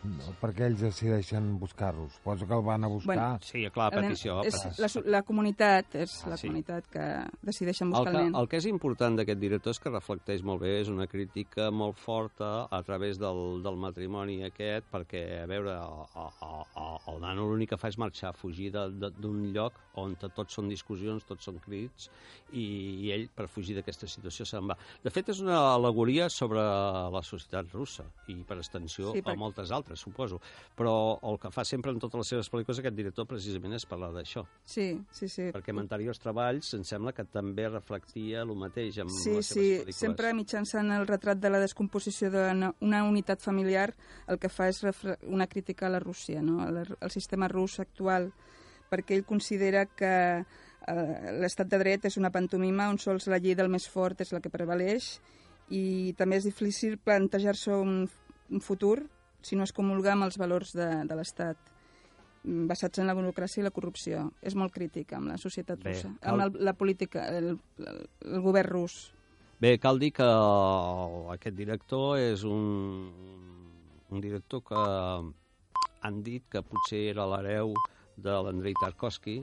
o 0.00 0.32
perquè 0.40 0.64
ells 0.70 0.80
decideixen 0.80 1.58
buscar-los? 1.60 2.14
Suposo 2.16 2.46
que 2.48 2.54
el 2.56 2.62
van 2.64 2.84
a 2.84 2.88
buscar... 2.88 3.16
Bueno, 3.16 3.38
Sí, 3.44 3.66
clar, 3.70 3.90
El 3.92 4.00
nen- 4.00 4.08
petició. 4.14 4.38
És 4.48 4.56
la, 4.80 4.88
la 5.18 5.22
comunitat, 5.22 5.94
és 6.00 6.14
Ah, 6.24 6.30
la 6.30 6.36
sí. 6.40 6.46
comunitat 6.48 6.86
que 6.88 7.04
decideixen 7.42 7.88
El 7.88 7.92
buscar 7.92 8.12
que, 8.14 8.18
el 8.18 8.24
nen. 8.30 8.34
el 8.40 8.48
que 8.48 8.56
és 8.62 8.66
important 8.70 9.18
d'aquest 9.18 9.40
director 9.42 9.74
és 9.74 9.80
que 9.82 9.90
reflecteix 9.92 10.42
molt 10.42 10.62
bé, 10.62 10.80
és 10.80 10.88
una 10.88 11.06
crítica 11.06 11.70
molt 11.70 11.98
forta 12.00 12.66
a 12.70 12.82
través 12.82 13.18
del, 13.20 13.60
del 13.62 13.76
matrimoni 13.76 14.38
aquest, 14.48 14.86
perquè, 14.90 15.42
a 15.42 15.46
veure, 15.50 15.74
el, 15.74 16.06
el, 16.16 16.64
el, 16.80 16.96
el 17.12 17.20
nano 17.26 17.48
l'únic 17.50 17.74
que 17.74 17.80
fa 17.80 17.88
és 17.92 17.98
marxar, 18.00 18.32
fugir 18.32 18.70
d'un 18.72 19.52
lloc 19.52 19.76
on 20.00 20.14
tots 20.16 20.54
són 20.54 20.68
discussions, 20.70 21.24
tots 21.26 21.44
són 21.44 21.58
crits, 21.60 22.08
i, 22.52 22.64
i 23.04 23.12
ell, 23.12 23.28
per 23.34 23.48
fugir 23.52 23.74
d'aquesta 23.76 24.06
situació, 24.08 24.46
se'n 24.48 24.68
va. 24.70 24.76
De 25.04 25.10
fet, 25.12 25.28
és 25.34 25.40
una 25.44 25.58
al·legoria 25.74 26.30
sobre 26.32 26.62
la 26.62 27.22
societat 27.26 27.68
russa, 27.74 28.06
i 28.30 28.38
per 28.46 28.56
extensió 28.62 29.12
sí, 29.12 29.20
per- 29.20 29.34
a 29.34 29.36
moltes 29.36 29.70
altres, 29.74 29.89
suposo. 29.96 30.40
Però 30.76 31.18
el 31.26 31.38
que 31.42 31.50
fa 31.50 31.64
sempre 31.64 31.90
en 31.90 31.98
totes 31.98 32.18
les 32.20 32.28
seves 32.34 32.50
pel·lícules 32.52 32.78
aquest 32.82 32.96
director 32.96 33.26
precisament 33.26 33.74
és 33.74 33.86
parlar 33.86 34.12
d'això. 34.14 34.44
Sí, 34.64 35.00
sí, 35.10 35.28
sí. 35.28 35.48
Perquè 35.54 35.74
en 35.74 35.82
anteriors 35.82 36.20
treballs 36.22 36.72
em 36.74 36.84
sembla 36.84 37.12
que 37.16 37.24
també 37.24 37.68
reflectia 37.68 38.42
el 38.42 38.54
mateix 38.54 38.98
amb 39.02 39.10
Sí, 39.10 39.36
les 39.38 39.46
sí, 39.46 39.54
seves 39.54 39.80
pel·lícules. 39.84 40.00
sempre 40.04 40.32
mitjançant 40.34 40.90
el 40.94 41.06
retrat 41.06 41.38
de 41.40 41.50
la 41.50 41.60
descomposició 41.60 42.30
d'una 42.30 42.72
una 42.80 43.04
unitat 43.04 43.40
familiar 43.42 43.94
el 44.28 44.38
que 44.38 44.48
fa 44.48 44.68
és 44.68 44.82
una 45.26 45.46
crítica 45.46 45.86
a 45.86 45.90
la 45.90 46.00
Rússia, 46.00 46.42
no? 46.42 46.60
al, 46.62 46.82
al 47.00 47.10
sistema 47.10 47.48
rus 47.48 47.78
actual, 47.80 48.30
perquè 48.90 49.14
ell 49.14 49.24
considera 49.24 49.84
que 49.86 50.12
eh, 50.40 51.32
l'estat 51.40 51.68
de 51.70 51.78
dret 51.78 52.04
és 52.08 52.16
una 52.18 52.30
pantomima 52.34 52.88
on 52.90 52.98
sols 52.98 53.26
la 53.30 53.38
llei 53.38 53.54
del 53.54 53.68
més 53.70 53.86
fort 53.88 54.20
és 54.20 54.32
la 54.32 54.40
que 54.40 54.50
prevaleix 54.50 55.20
i 55.70 56.12
també 56.18 56.36
és 56.40 56.44
difícil 56.48 56.96
plantejar-se 56.98 57.70
un, 57.76 58.08
un 58.50 58.60
futur 58.60 59.04
si 59.42 59.56
no 59.56 59.64
es 59.64 59.72
comulga 59.72 60.12
amb 60.14 60.26
els 60.28 60.38
valors 60.40 60.72
de, 60.76 60.88
de 61.08 61.16
l'Estat 61.18 61.56
mm, 62.44 62.66
basats 62.70 62.98
en 63.00 63.06
la 63.10 63.14
burocràcia 63.18 63.62
i 63.62 63.66
la 63.66 63.72
corrupció. 63.74 64.26
És 64.42 64.54
molt 64.58 64.72
crític 64.74 65.12
amb 65.16 65.32
la 65.32 65.38
societat 65.40 65.80
Bé, 65.82 65.92
russa, 65.94 66.12
cal- 66.20 66.32
amb 66.34 66.46
el, 66.48 66.64
la 66.64 66.74
política, 66.74 67.26
el, 67.36 67.54
el, 67.78 68.02
el 68.26 68.40
govern 68.44 68.70
rus. 68.70 68.98
Bé, 69.60 69.74
cal 69.78 69.98
dir 70.00 70.12
que 70.16 70.26
aquest 71.34 71.56
director 71.56 72.16
és 72.18 72.44
un, 72.48 73.10
un 74.08 74.20
director 74.24 74.62
que 74.64 74.84
han 76.00 76.22
dit 76.24 76.46
que 76.48 76.62
potser 76.64 77.10
era 77.10 77.26
l'hereu 77.28 77.74
de 78.16 78.38
l'Andrei 78.44 78.72
Tarkovsky. 78.80 79.40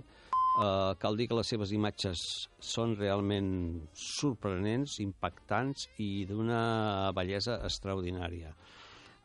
Uh, 0.58 0.96
cal 0.98 1.14
dir 1.14 1.28
que 1.30 1.38
les 1.38 1.46
seves 1.54 1.70
imatges 1.70 2.22
són 2.58 2.96
realment 2.98 3.52
sorprenents, 3.94 4.96
impactants 5.04 5.86
i 6.02 6.26
d'una 6.26 7.12
bellesa 7.14 7.60
extraordinària. 7.68 8.56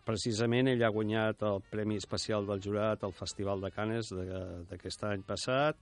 Precisament 0.02 0.66
ell 0.66 0.80
ha 0.82 0.88
guanyat 0.90 1.44
el 1.46 1.60
Premi 1.70 1.94
Especial 2.00 2.42
del 2.48 2.58
Jurat 2.64 3.04
al 3.06 3.12
Festival 3.14 3.60
de 3.62 3.70
Cannes 3.70 4.08
de- 4.10 4.64
d'aquest 4.70 5.04
any 5.06 5.22
passat. 5.22 5.76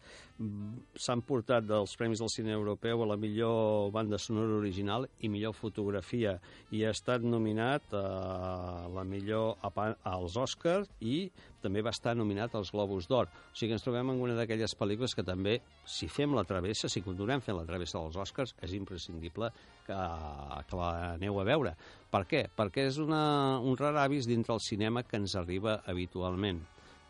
S'han 0.95 1.23
portat 1.25 1.65
dels 1.65 1.97
Premis 1.97 2.21
del 2.21 2.29
Cine 2.29 2.53
Europeu 2.53 3.03
a 3.03 3.07
la 3.07 3.17
millor 3.17 3.91
banda 3.93 4.19
sonora 4.19 4.59
original 4.59 5.09
i 5.21 5.29
millor 5.29 5.55
fotografia 5.55 6.39
i 6.71 6.85
ha 6.85 6.91
estat 6.91 7.23
nominat 7.23 7.83
a 7.95 8.89
la 8.93 9.05
millor 9.05 9.57
als 10.05 10.37
Oscars 10.37 10.91
i 11.01 11.31
també 11.63 11.83
va 11.85 11.93
estar 11.95 12.17
nominat 12.19 12.55
als 12.59 12.73
Globus 12.75 13.09
d'Or. 13.11 13.31
O 13.31 13.55
sigui 13.55 13.71
que 13.71 13.79
ens 13.79 13.85
trobem 13.87 14.13
en 14.13 14.23
una 14.25 14.37
d'aquelles 14.39 14.75
pel·lícules 14.79 15.15
que 15.17 15.27
també, 15.27 15.59
si 15.85 16.09
fem 16.09 16.35
la 16.37 16.45
travessa, 16.49 16.89
si 16.89 17.05
continuem 17.05 17.45
fent 17.45 17.59
la 17.59 17.67
travessa 17.69 18.01
dels 18.01 18.19
Oscars, 18.21 18.57
és 18.65 18.75
imprescindible 18.77 19.53
que, 19.87 20.01
que 20.67 20.81
l'aneu 20.81 21.41
a 21.41 21.47
veure. 21.49 21.77
Per 22.11 22.25
què? 22.27 22.45
Perquè 22.57 22.89
és 22.91 23.01
una, 23.03 23.23
un 23.63 23.79
rar 23.79 23.95
avis 24.03 24.29
dintre 24.29 24.57
el 24.57 24.65
cinema 24.65 25.05
que 25.07 25.21
ens 25.21 25.37
arriba 25.39 25.81
habitualment 25.87 26.65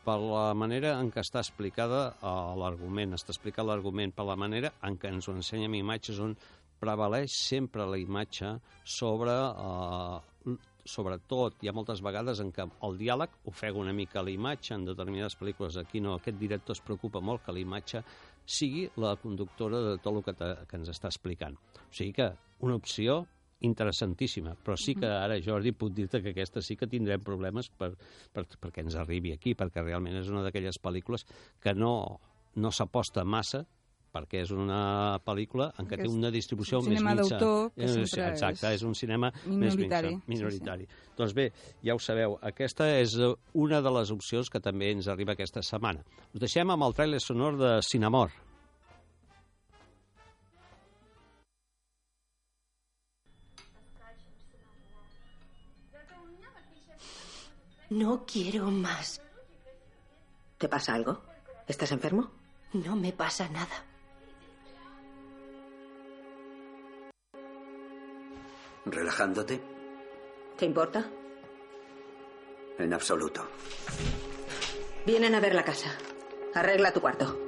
per 0.05 0.17
la 0.21 0.55
manera 0.57 0.95
en 0.99 1.11
què 1.13 1.21
està 1.23 1.43
explicada 1.45 2.01
uh, 2.25 2.55
l'argument, 2.59 3.13
està 3.15 3.35
explicat 3.35 3.67
l'argument, 3.69 4.15
per 4.17 4.25
la 4.29 4.37
manera 4.39 4.73
en 4.87 4.97
què 4.99 5.13
ens 5.13 5.29
ho 5.29 5.35
ensenya 5.37 5.69
amb 5.69 5.79
imatges 5.79 6.21
on 6.25 6.35
prevaleix 6.81 7.37
sempre 7.37 7.85
la 7.87 7.99
imatge 8.01 8.55
sobre, 8.89 9.35
uh, 9.37 10.57
sobretot, 10.89 11.59
hi 11.63 11.71
ha 11.71 11.75
moltes 11.77 12.03
vegades 12.05 12.41
en 12.43 12.53
què 12.55 12.67
el 12.87 12.97
diàleg 13.01 13.35
ofega 13.51 13.81
una 13.81 13.95
mica 13.97 14.23
la 14.23 14.33
imatge, 14.33 14.75
en 14.77 14.87
determinades 14.89 15.37
pel·lícules 15.41 15.79
aquí 15.81 16.01
no, 16.01 16.15
aquest 16.17 16.39
director 16.41 16.77
es 16.77 16.85
preocupa 16.85 17.23
molt 17.25 17.45
que 17.45 17.55
la 17.55 17.63
imatge 17.63 18.03
sigui 18.45 18.87
la 19.01 19.17
conductora 19.21 19.83
de 19.87 19.99
tot 19.99 20.17
el 20.17 20.25
que, 20.27 20.35
te, 20.39 20.49
que 20.69 20.81
ens 20.81 20.91
està 20.93 21.11
explicant. 21.13 21.59
O 21.85 21.93
sigui 21.93 22.15
que 22.17 22.31
una 22.67 22.79
opció 22.81 23.23
interessantíssima, 23.61 24.55
però 24.65 24.77
sí 24.81 24.95
que 24.97 25.09
ara, 25.09 25.37
Jordi, 25.45 25.75
puc 25.77 25.93
dir-te 25.93 26.23
que 26.25 26.33
aquesta 26.33 26.63
sí 26.65 26.77
que 26.81 26.89
tindrem 26.89 27.21
problemes 27.25 27.69
per, 27.69 27.91
per, 28.33 28.47
perquè 28.61 28.85
ens 28.87 28.97
arribi 28.97 29.35
aquí, 29.35 29.53
perquè 29.55 29.85
realment 29.85 30.17
és 30.23 30.31
una 30.33 30.43
d'aquelles 30.47 30.81
pel·lícules 30.81 31.27
que 31.61 31.75
no, 31.77 31.93
no 32.57 32.73
s'aposta 32.73 33.25
massa 33.25 33.67
perquè 34.13 34.43
és 34.45 34.51
una 34.51 35.19
pel·lícula 35.25 35.71
en 35.79 35.87
què 35.87 35.99
té 36.01 36.09
una 36.11 36.31
distribució 36.35 36.81
un 36.81 36.89
més 36.89 36.99
cinema 36.99 37.15
mitja. 37.15 37.39
d'autor 37.39 37.71
que 37.75 37.85
Eh, 37.85 38.07
sempre 38.07 38.31
Exacte, 38.33 38.75
és 38.75 38.83
un 38.83 38.95
cinema 38.95 39.33
minoritari, 39.47 39.63
més 39.63 39.75
sí, 39.75 39.81
mitjà, 39.81 40.23
minoritari. 40.29 40.87
Doncs 41.17 41.35
bé, 41.35 41.53
ja 41.83 41.95
ho 41.95 41.99
sabeu, 41.99 42.39
aquesta 42.43 42.89
és 42.99 43.17
eh, 43.19 43.33
una 43.55 43.81
de 43.81 43.91
les 43.91 44.11
opcions 44.11 44.51
que 44.51 44.61
també 44.61 44.91
ens 44.93 45.09
arriba 45.09 45.33
aquesta 45.33 45.63
setmana. 45.63 46.05
Us 46.35 46.41
deixem 46.41 46.71
amb 46.71 46.83
el 46.89 46.95
tràiler 46.95 47.21
sonor 47.21 47.59
de 47.59 47.81
Cinamor. 47.83 48.31
No 57.91 58.25
quiero 58.27 58.71
más. 58.71 59.21
¿Te 60.59 60.69
pasa 60.69 60.95
algo? 60.95 61.23
¿Estás 61.67 61.93
enfermo? 61.93 62.31
No 62.73 62.95
me 62.97 63.13
pasa 63.13 63.49
nada. 63.49 63.85
¿Relajándote? 68.85 69.61
¿Te 70.57 70.65
importa? 70.67 71.09
En 72.79 72.93
absoluto. 72.95 73.47
Vienen 75.07 75.35
a 75.35 75.41
ver 75.41 75.55
la 75.55 75.65
casa. 75.65 75.91
Arregla 76.55 76.93
tu 76.93 77.01
cuarto. 77.01 77.39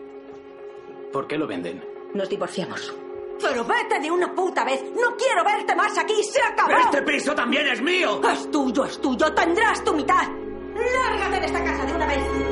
¿Por 1.12 1.26
qué 1.26 1.36
lo 1.36 1.46
venden? 1.46 1.84
Nos 2.14 2.28
divorciamos. 2.28 2.94
Pero 3.40 3.64
vete 3.64 3.98
de 4.00 4.10
una 4.10 4.34
puta 4.34 4.64
vez. 4.64 4.82
No 4.82 5.16
quiero 5.16 5.44
verte 5.44 5.74
más 5.74 5.96
aquí. 5.98 6.22
Se 6.22 6.40
acabó. 6.40 6.72
¡Este 6.78 7.02
piso 7.02 7.34
también 7.34 7.66
es 7.66 7.82
mío! 7.82 8.20
Es 8.30 8.50
tuyo, 8.50 8.84
es 8.84 9.00
tuyo. 9.00 9.32
Tendrás 9.34 9.82
tu 9.84 9.94
mitad. 9.94 10.28
Lárgate 10.74 11.40
de 11.40 11.46
esta 11.46 11.64
casa 11.64 11.84
de 11.84 11.94
una 11.94 12.06
vez. 12.06 12.51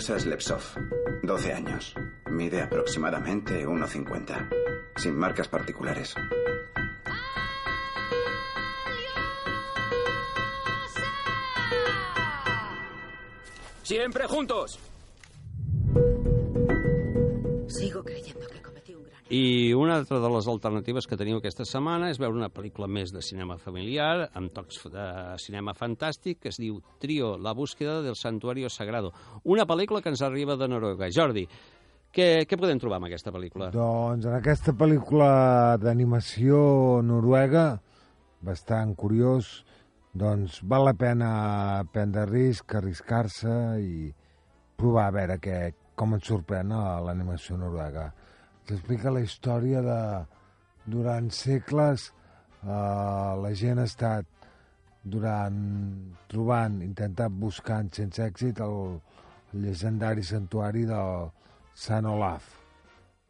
Aliusa 0.00 0.18
Slepsov, 0.18 0.62
12 1.22 1.52
años. 1.52 1.94
Mide 2.30 2.62
aproximadamente 2.62 3.66
1,50. 3.66 4.48
Sin 4.96 5.14
marcas 5.14 5.46
particulares. 5.46 6.14
¡Siempre 13.82 14.26
juntos! 14.26 14.89
I 19.30 19.72
una 19.78 19.94
altra 19.94 20.18
de 20.18 20.28
les 20.34 20.46
alternatives 20.50 21.06
que 21.06 21.14
teniu 21.14 21.36
aquesta 21.38 21.62
setmana 21.62 22.08
és 22.10 22.18
veure 22.18 22.34
una 22.34 22.48
pel·lícula 22.50 22.88
més 22.90 23.12
de 23.14 23.20
cinema 23.22 23.54
familiar, 23.62 24.24
amb 24.34 24.50
tocs 24.50 24.80
de 24.90 25.04
cinema 25.38 25.70
fantàstic, 25.78 26.40
que 26.42 26.48
es 26.50 26.56
diu 26.58 26.80
Trio, 26.98 27.36
la 27.38 27.52
búsqueda 27.54 28.00
del 28.02 28.16
santuario 28.18 28.66
sagrado. 28.66 29.12
Una 29.44 29.68
pel·lícula 29.70 30.00
que 30.02 30.10
ens 30.10 30.24
arriba 30.26 30.56
de 30.58 30.66
Noruega. 30.66 31.06
Jordi, 31.14 31.44
què, 32.10 32.42
què 32.42 32.58
podem 32.58 32.80
trobar 32.82 32.98
amb 32.98 33.06
aquesta 33.06 33.30
pel·lícula? 33.30 33.68
Doncs 33.70 34.26
en 34.26 34.34
aquesta 34.34 34.74
pel·lícula 34.74 35.76
d'animació 35.78 36.58
noruega, 37.06 37.76
bastant 38.42 38.96
curiós, 38.98 39.60
doncs 40.10 40.58
val 40.66 40.88
la 40.88 40.96
pena 40.98 41.28
prendre 41.94 42.26
risc, 42.26 42.74
arriscar-se 42.80 43.54
i 43.78 44.10
provar 44.74 45.06
a 45.06 45.14
veure 45.20 45.38
què, 45.38 45.60
com 45.94 46.18
ens 46.18 46.26
sorprèn 46.26 46.74
l'animació 47.06 47.60
noruega. 47.62 48.08
T'explica 48.70 49.10
la 49.10 49.24
història 49.24 49.80
de... 49.82 50.00
Durant 50.90 51.26
segles 51.34 52.04
eh, 52.08 52.70
la 52.70 53.50
gent 53.58 53.80
ha 53.82 53.86
estat 53.88 54.46
durant 55.14 55.58
trobant, 56.30 56.76
intentant 56.86 57.34
buscant 57.42 57.90
sense 57.94 58.22
èxit 58.22 58.62
el, 58.64 58.78
el 59.50 59.66
llegendari 59.66 60.22
santuari 60.22 60.86
del 60.88 61.28
Sant 61.74 62.06
Olaf. 62.12 62.46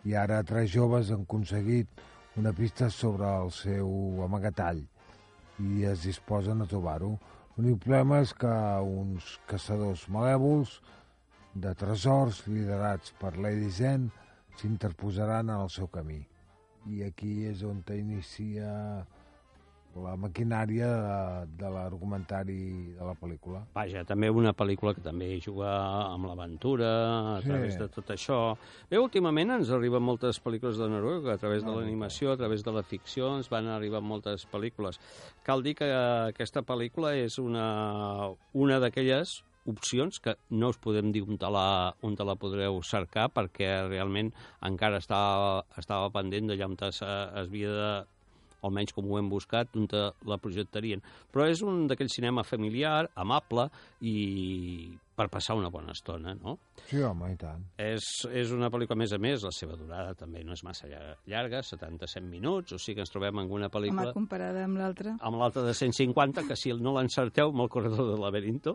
I 0.05 0.15
ara 0.21 0.45
tres 0.45 0.71
joves 0.77 1.11
han 1.11 1.25
aconseguit 1.25 2.05
una 2.37 2.53
pista 2.53 2.91
sobre 2.93 3.33
el 3.41 3.51
seu 3.57 4.23
amagatall 4.29 4.85
i 5.59 5.85
es 5.89 6.05
disposen 6.05 6.61
a 6.61 6.69
trobar-ho. 6.69 7.15
L'únic 7.57 7.81
problema 7.87 8.21
és 8.29 8.37
que 8.37 8.57
uns 9.03 9.39
caçadors 9.49 10.05
malèvols 10.13 10.79
de 11.57 11.75
tresors 11.75 12.45
liderats 12.47 13.17
per 13.21 13.39
Lady 13.41 13.73
Zen 13.73 14.11
s'interposaran 14.57 15.49
en 15.51 15.61
el 15.61 15.71
seu 15.71 15.89
camí. 15.89 16.27
I 16.89 17.03
aquí 17.05 17.45
és 17.47 17.63
on 17.63 17.83
inicia 17.93 19.07
la 19.99 20.15
maquinària 20.17 20.87
de, 20.87 21.47
de 21.59 21.71
l'argumentari 21.75 22.95
de 22.95 23.05
la 23.05 23.15
pel·lícula. 23.19 23.65
Vaja, 23.75 24.05
també 24.07 24.31
una 24.31 24.53
pel·lícula 24.55 24.95
que 24.95 25.03
també 25.03 25.33
juga 25.43 25.71
amb 26.13 26.29
l'aventura, 26.31 26.91
a 27.37 27.41
Sí. 27.43 27.49
través 27.49 27.77
de 27.79 27.89
tot 27.89 28.07
això. 28.15 28.57
Bé, 28.89 28.99
últimament 28.99 29.51
ens 29.51 29.71
arriben 29.71 30.03
moltes 30.03 30.39
pel·lícules 30.43 30.79
de 30.79 30.89
Noruega, 30.89 31.35
a 31.35 31.39
través 31.39 31.65
de 31.65 31.71
No, 31.71 31.81
l'animació, 31.81 32.33
a 32.33 32.37
través 32.37 32.63
de 32.63 32.73
la 32.73 32.83
ficció, 32.83 33.37
ens 33.37 33.49
van 33.51 33.67
arribar 33.67 34.01
moltes 34.01 34.47
pel·lícules. 34.47 35.01
Cal 35.43 35.63
dir 35.63 35.75
que 35.75 35.91
aquesta 35.93 36.63
pel·lícula 36.63 37.15
és 37.17 37.39
una, 37.39 38.31
una 38.53 38.79
d'aquelles 38.79 39.43
opcions 39.71 40.21
que 40.23 40.37
no 40.51 40.71
us 40.73 40.79
podem 40.83 41.13
dir 41.15 41.25
on 41.27 41.39
te 41.41 41.51
la, 41.53 41.95
on 42.07 42.17
te 42.19 42.27
la 42.27 42.37
podreu 42.41 42.81
cercar 42.87 43.29
perquè 43.35 43.71
realment 43.89 44.33
encara 44.67 45.01
estava, 45.03 45.61
estava 45.81 46.11
pendent 46.15 46.51
d'allà 46.51 46.71
on 46.71 46.79
es, 46.89 47.03
es 47.03 47.47
havia 47.47 47.77
de 47.77 47.93
almenys 48.63 48.93
com 48.97 49.09
ho 49.11 49.19
hem 49.19 49.29
buscat, 49.33 49.75
on 49.77 49.87
la 50.29 50.39
projectarien. 50.39 51.03
Però 51.33 51.47
és 51.49 51.63
un 51.63 51.87
d'aquell 51.91 52.11
cinema 52.13 52.45
familiar, 52.47 53.07
amable 53.15 53.69
i 54.01 54.91
per 55.21 55.27
passar 55.29 55.53
una 55.59 55.69
bona 55.69 55.93
estona, 55.93 56.33
no? 56.39 56.55
Sí, 56.89 56.97
home, 57.05 57.27
i 57.35 57.37
tant. 57.37 57.61
És, 57.77 58.07
és 58.33 58.53
una 58.57 58.71
pel·lícula, 58.73 58.97
a 58.97 59.01
més 59.03 59.13
a 59.13 59.19
més, 59.21 59.43
la 59.45 59.51
seva 59.53 59.75
durada 59.77 60.15
també 60.17 60.41
no 60.47 60.55
és 60.57 60.63
massa 60.65 60.89
llar- 60.89 61.19
llarga, 61.29 61.61
77 61.67 62.25
minuts, 62.25 62.73
o 62.73 62.79
sigui 62.81 62.97
que 62.97 63.05
ens 63.05 63.13
trobem 63.13 63.37
en 63.43 63.51
una 63.53 63.67
Home, 63.69 63.75
pel·lícula 63.75 64.15
comparada 64.17 64.63
amb 64.65 64.81
l'altra... 64.81 65.13
amb 65.21 65.37
l'altra 65.37 65.67
de 65.67 65.75
150, 65.77 66.47
que 66.49 66.57
si 66.57 66.73
no 66.73 66.95
l'encerteu, 66.97 67.53
amb 67.53 67.67
el 67.67 67.69
corredor 67.69 68.09
del 68.15 68.23
laberinto, 68.25 68.75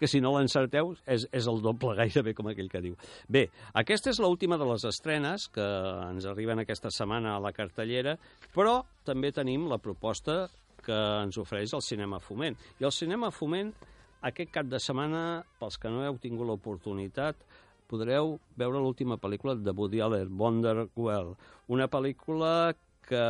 que 0.00 0.10
si 0.10 0.18
no 0.24 0.34
l'encerteu 0.34 0.96
és, 1.06 1.28
és 1.30 1.46
el 1.46 1.62
doble 1.62 1.94
gairebé 2.00 2.34
com 2.34 2.50
aquell 2.50 2.72
que 2.72 2.82
diu. 2.82 2.98
Bé, 3.30 3.44
aquesta 3.78 4.10
és 4.10 4.18
l'última 4.18 4.58
de 4.58 4.66
les 4.66 4.88
estrenes 4.90 5.46
que 5.54 5.62
ens 6.08 6.26
arriben 6.26 6.64
aquesta 6.64 6.90
setmana 6.90 7.36
a 7.36 7.40
la 7.44 7.54
cartellera, 7.54 8.16
però 8.54 8.82
també 9.06 9.32
tenim 9.34 9.66
la 9.70 9.80
proposta 9.82 10.46
que 10.82 10.98
ens 11.22 11.38
ofereix 11.38 11.72
el 11.76 11.82
Cinema 11.84 12.20
Foment. 12.20 12.58
I 12.80 12.86
el 12.88 12.94
Cinema 12.94 13.30
Foment, 13.34 13.72
aquest 14.28 14.52
cap 14.54 14.68
de 14.70 14.80
setmana, 14.82 15.42
pels 15.60 15.78
que 15.78 15.90
no 15.90 16.02
heu 16.04 16.18
tingut 16.22 16.48
l'oportunitat, 16.48 17.38
podreu 17.90 18.38
veure 18.56 18.80
l'última 18.80 19.18
pel·lícula 19.20 19.56
de 19.58 19.74
Woody 19.76 20.00
Allen, 20.00 20.32
Wonderwell, 20.38 21.34
una 21.68 21.88
pel·lícula 21.92 22.72
que 23.02 23.22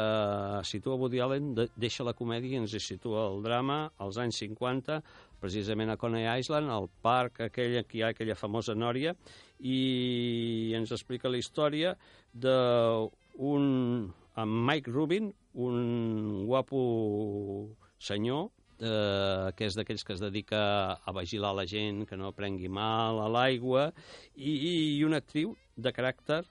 situa 0.68 0.98
Woody 1.00 1.20
Allen, 1.24 1.52
de, 1.56 1.66
deixa 1.80 2.04
la 2.06 2.14
comèdia 2.14 2.54
i 2.54 2.60
ens 2.60 2.76
situa 2.84 3.26
el 3.32 3.42
drama 3.42 3.78
als 4.04 4.18
anys 4.22 4.38
50, 4.44 5.00
precisament 5.42 5.90
a 5.90 5.98
Coney 5.98 6.28
Island, 6.38 6.70
al 6.70 6.88
parc 7.02 7.40
aquell 7.48 7.80
que 7.88 7.98
hi 7.98 8.04
ha 8.04 8.12
aquella 8.12 8.38
famosa 8.38 8.76
nòria, 8.78 9.16
i 9.58 10.72
ens 10.78 10.92
explica 10.94 11.32
la 11.32 11.40
història 11.40 11.96
d'un 12.32 13.66
amb 14.40 14.64
Mike 14.68 14.90
Rubin, 14.90 15.32
un 15.54 16.44
guapo 16.46 16.80
senyor 17.98 18.48
eh, 18.82 19.52
que 19.56 19.68
és 19.68 19.76
d'aquells 19.76 20.04
que 20.04 20.14
es 20.16 20.22
dedica 20.22 20.62
a 20.98 21.14
vigilar 21.16 21.52
la 21.56 21.66
gent, 21.68 22.04
que 22.08 22.18
no 22.18 22.32
prengui 22.36 22.70
mal 22.72 23.20
a 23.22 23.28
l'aigua, 23.30 23.90
i, 24.34 24.52
i 24.98 25.04
una 25.06 25.22
actriu 25.22 25.54
de 25.76 25.92
caràcter 25.94 26.42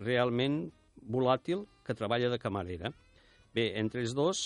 realment 0.00 0.66
volàtil 1.10 1.64
que 1.86 1.96
treballa 1.96 2.30
de 2.32 2.40
camarera. 2.42 2.92
Bé, 3.54 3.72
entre 3.80 4.02
els 4.04 4.14
dos 4.14 4.42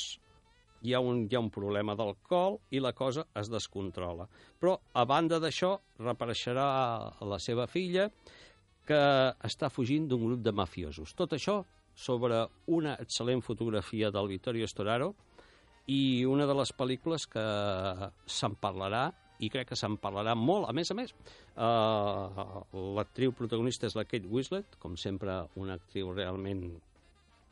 hi 0.84 0.94
ha 0.94 1.00
un, 1.00 1.24
hi 1.28 1.36
ha 1.36 1.42
un 1.42 1.50
problema 1.52 1.96
d'alcohol 1.96 2.58
i 2.76 2.80
la 2.80 2.92
cosa 2.96 3.26
es 3.40 3.50
descontrola. 3.52 4.28
Però, 4.60 4.76
a 4.92 5.04
banda 5.08 5.40
d'això, 5.40 5.74
reapareixerà 6.00 6.66
la 7.24 7.38
seva 7.40 7.66
filla, 7.66 8.10
que 8.84 9.00
està 9.48 9.70
fugint 9.72 10.04
d'un 10.08 10.26
grup 10.26 10.42
de 10.44 10.52
mafiosos. 10.52 11.14
Tot 11.16 11.32
això 11.32 11.62
sobre 11.94 12.44
una 12.66 12.96
excel·lent 13.00 13.42
fotografia 13.42 14.10
del 14.10 14.28
Vittorio 14.28 14.66
Storaro 14.66 15.14
i 15.86 16.24
una 16.24 16.46
de 16.46 16.56
les 16.56 16.72
pel·lícules 16.74 17.26
que 17.30 17.44
se'n 18.26 18.56
parlarà 18.60 19.06
i 19.42 19.50
crec 19.50 19.72
que 19.72 19.78
se'n 19.78 19.96
parlarà 20.00 20.34
molt. 20.38 20.68
A 20.68 20.72
més 20.72 20.90
a 20.90 20.96
més, 20.96 21.12
eh, 21.12 22.80
l'actriu 22.98 23.32
protagonista 23.32 23.86
és 23.86 23.96
la 23.98 24.04
Kate 24.04 24.28
Winslet, 24.30 24.78
com 24.78 24.96
sempre 24.96 25.42
una 25.56 25.74
actriu 25.74 26.12
realment 26.14 26.64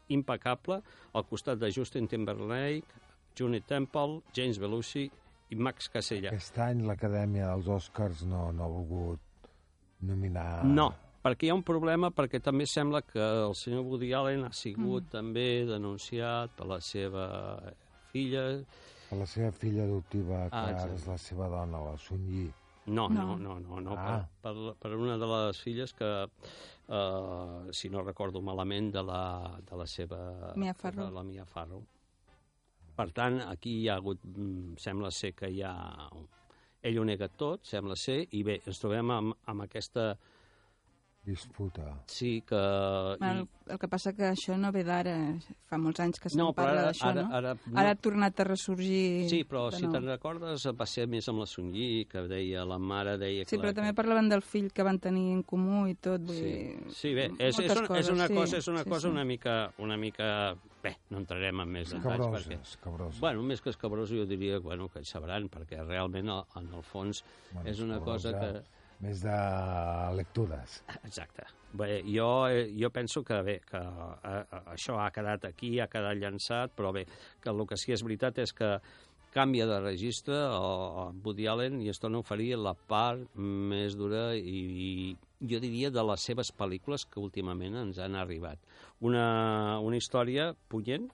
impecable, 0.08 0.82
al 1.12 1.26
costat 1.26 1.58
de 1.58 1.70
Justin 1.72 2.08
Timberlake, 2.08 3.00
Johnny 3.38 3.60
Temple, 3.60 4.22
James 4.34 4.58
Belushi 4.58 5.10
i 5.50 5.56
Max 5.56 5.88
Casella. 5.92 6.32
Aquest 6.32 6.58
any 6.64 6.84
l'Acadèmia 6.86 7.48
dels 7.52 7.68
Oscars 7.68 8.24
no, 8.28 8.50
no 8.52 8.64
ha 8.64 8.72
volgut 8.72 9.48
nominar... 10.08 10.64
No, 10.64 10.90
perquè 11.22 11.46
hi 11.46 11.50
ha 11.52 11.54
un 11.58 11.62
problema, 11.66 12.10
perquè 12.10 12.40
també 12.42 12.66
sembla 12.66 13.02
que 13.06 13.20
el 13.20 13.54
senyor 13.58 13.84
Woody 13.86 14.12
Allen 14.18 14.44
ha 14.48 14.52
sigut 14.52 15.06
mm. 15.06 15.12
també 15.12 15.46
denunciat 15.68 16.56
per 16.58 16.66
la 16.66 16.80
seva 16.80 17.26
filla. 18.12 18.44
Per 19.08 19.18
la 19.20 19.26
seva 19.28 19.52
filla 19.52 19.84
adoptiva, 19.84 20.48
que 20.48 20.56
Ah, 20.56 20.66
ara 20.72 20.94
és 20.94 21.06
la 21.06 21.16
seva 21.20 21.48
dona, 21.52 21.80
la 21.84 21.96
Sun 22.00 22.26
Yi. 22.28 22.50
No, 22.86 23.06
no, 23.08 23.22
No. 23.22 23.36
no, 23.38 23.58
no, 23.60 23.80
no 23.80 23.94
Ah. 23.94 24.26
per, 24.42 24.52
per, 24.54 24.74
per 24.80 24.96
una 24.96 25.16
de 25.16 25.26
les 25.26 25.60
filles 25.62 25.92
que, 25.94 26.08
eh, 26.88 27.72
si 27.72 27.88
no 27.88 28.02
recordo 28.02 28.42
malament, 28.42 28.90
de 28.92 29.02
la, 29.02 29.58
de 29.62 29.76
la 29.76 29.86
seva... 29.86 30.52
Mia 30.56 30.74
Farrow. 30.74 31.06
De 31.06 31.12
la 31.12 31.22
Mia 31.22 31.44
Farrow. 31.44 31.84
Per 32.96 33.10
tant, 33.12 33.40
aquí 33.46 33.78
hi 33.82 33.88
ha 33.88 33.94
hagut, 34.00 34.18
mm, 34.24 34.74
sembla 34.76 35.10
ser 35.10 35.32
que 35.34 35.48
hi 35.48 35.62
ha... 35.62 36.08
Ell 36.82 36.98
ho 36.98 37.04
nega 37.06 37.28
tot, 37.28 37.62
sembla 37.64 37.94
ser, 37.94 38.26
i 38.34 38.42
bé, 38.42 38.60
ens 38.66 38.80
trobem 38.82 39.10
amb, 39.14 39.34
amb 39.46 39.62
aquesta... 39.62 40.16
Disputa. 41.24 42.02
Sí, 42.06 42.42
que... 42.42 42.56
Bueno, 43.20 43.46
el 43.70 43.78
que 43.78 43.86
passa 43.86 44.10
que 44.12 44.24
això 44.26 44.56
no 44.58 44.72
ve 44.74 44.82
d'ara, 44.82 45.12
fa 45.70 45.78
molts 45.78 46.00
anys 46.02 46.18
que 46.18 46.28
se'n 46.32 46.40
No, 46.40 46.48
parla 46.56 46.88
d'això, 46.88 47.12
ara- 47.12 47.22
no? 47.22 47.36
ara 47.38 47.52
no. 47.62 47.76
Ara 47.78 47.92
ha 47.94 47.98
tornat 48.02 48.40
a 48.42 48.46
ressorgir 48.48 49.28
Sí, 49.30 49.44
però 49.46 49.68
si 49.70 49.84
nou. 49.86 49.92
te'n 49.94 50.08
recordes, 50.10 50.66
va 50.74 50.86
ser 50.90 51.06
més 51.06 51.28
amb 51.30 51.44
la 51.44 51.46
Sun 51.46 51.68
Yi, 51.76 52.08
que 52.10 52.24
deia, 52.26 52.64
la 52.66 52.80
mare 52.82 53.14
deia... 53.22 53.44
Sí, 53.46 53.54
que 53.54 53.60
però 53.62 53.70
també 53.76 53.94
parlaven 53.94 54.28
del 54.32 54.42
fill 54.42 54.72
que 54.74 54.82
van 54.82 54.98
tenir 54.98 55.28
en 55.36 55.44
comú 55.46 55.84
i 55.86 55.94
tot, 55.94 56.26
vull 56.26 56.40
Sí, 56.40 56.42
dir... 56.42 56.90
sí 56.90 57.14
bé, 57.14 57.28
és, 57.38 57.54
és, 57.54 57.60
moltes 57.60 57.78
una, 57.78 57.86
és 57.86 57.88
coses, 57.94 58.12
una 58.18 58.26
sí, 58.26 58.34
cosa, 58.42 58.58
és 58.58 58.68
una 58.74 58.82
sí, 58.82 58.90
cosa 58.90 59.06
sí. 59.06 59.12
una 59.14 59.24
mica, 59.24 59.56
una 59.78 59.96
mica... 59.96 60.28
Bé, 60.82 60.96
no 61.14 61.22
entrarem 61.22 61.60
en 61.62 61.68
més 61.78 61.86
detalls. 61.94 62.18
Escabrosa, 62.26 62.34
perquè, 62.50 62.60
escabrosa. 62.66 63.20
Bueno, 63.22 63.46
més 63.46 63.62
que 63.62 63.70
escabrosa 63.70 64.16
jo 64.18 64.26
diria 64.26 64.58
bueno, 64.58 64.88
que 64.90 64.98
hi 64.98 65.06
sabran, 65.06 65.46
perquè 65.48 65.78
realment 65.86 66.34
a- 66.34 66.42
en 66.58 66.72
el 66.74 66.82
fons 66.82 67.22
Bueno, 67.52 67.68
és 67.70 67.78
una 67.86 68.00
cosa 68.02 68.34
que... 68.34 68.54
Més 69.02 69.22
de 69.24 69.36
lectures. 70.14 70.78
Exacte. 71.02 71.48
Bé, 71.74 72.02
jo, 72.06 72.46
eh, 72.52 72.68
jo 72.78 72.90
penso 72.92 73.24
que 73.24 73.40
bé, 73.42 73.56
que 73.66 73.80
eh, 73.80 74.10
eh, 74.28 74.60
això 74.74 74.98
ha 75.00 75.08
quedat 75.10 75.46
aquí, 75.48 75.78
ha 75.80 75.88
quedat 75.90 76.20
llançat, 76.20 76.74
però 76.76 76.92
bé, 76.94 77.06
que 77.40 77.50
el 77.50 77.64
que 77.66 77.78
sí 77.80 77.94
és 77.96 78.04
veritat 78.04 78.38
és 78.44 78.52
que 78.54 78.76
canvia 79.32 79.66
de 79.66 79.80
registre 79.80 80.36
o, 80.36 80.68
o 81.02 81.04
Woody 81.24 81.48
Allen 81.48 81.80
i 81.80 81.88
es 81.88 81.98
torna 81.98 82.20
a 82.20 82.24
oferir 82.26 82.52
la 82.60 82.74
part 82.76 83.24
més 83.34 83.96
dura 83.96 84.34
i, 84.36 84.60
i 84.86 85.48
jo 85.48 85.58
diria 85.62 85.90
de 85.90 86.04
les 86.04 86.28
seves 86.28 86.52
pel·lícules 86.54 87.06
que 87.08 87.22
últimament 87.22 87.78
ens 87.80 87.98
han 87.98 88.14
arribat. 88.20 88.60
Una, 89.00 89.80
una 89.80 89.98
història 89.98 90.52
punyent 90.68 91.08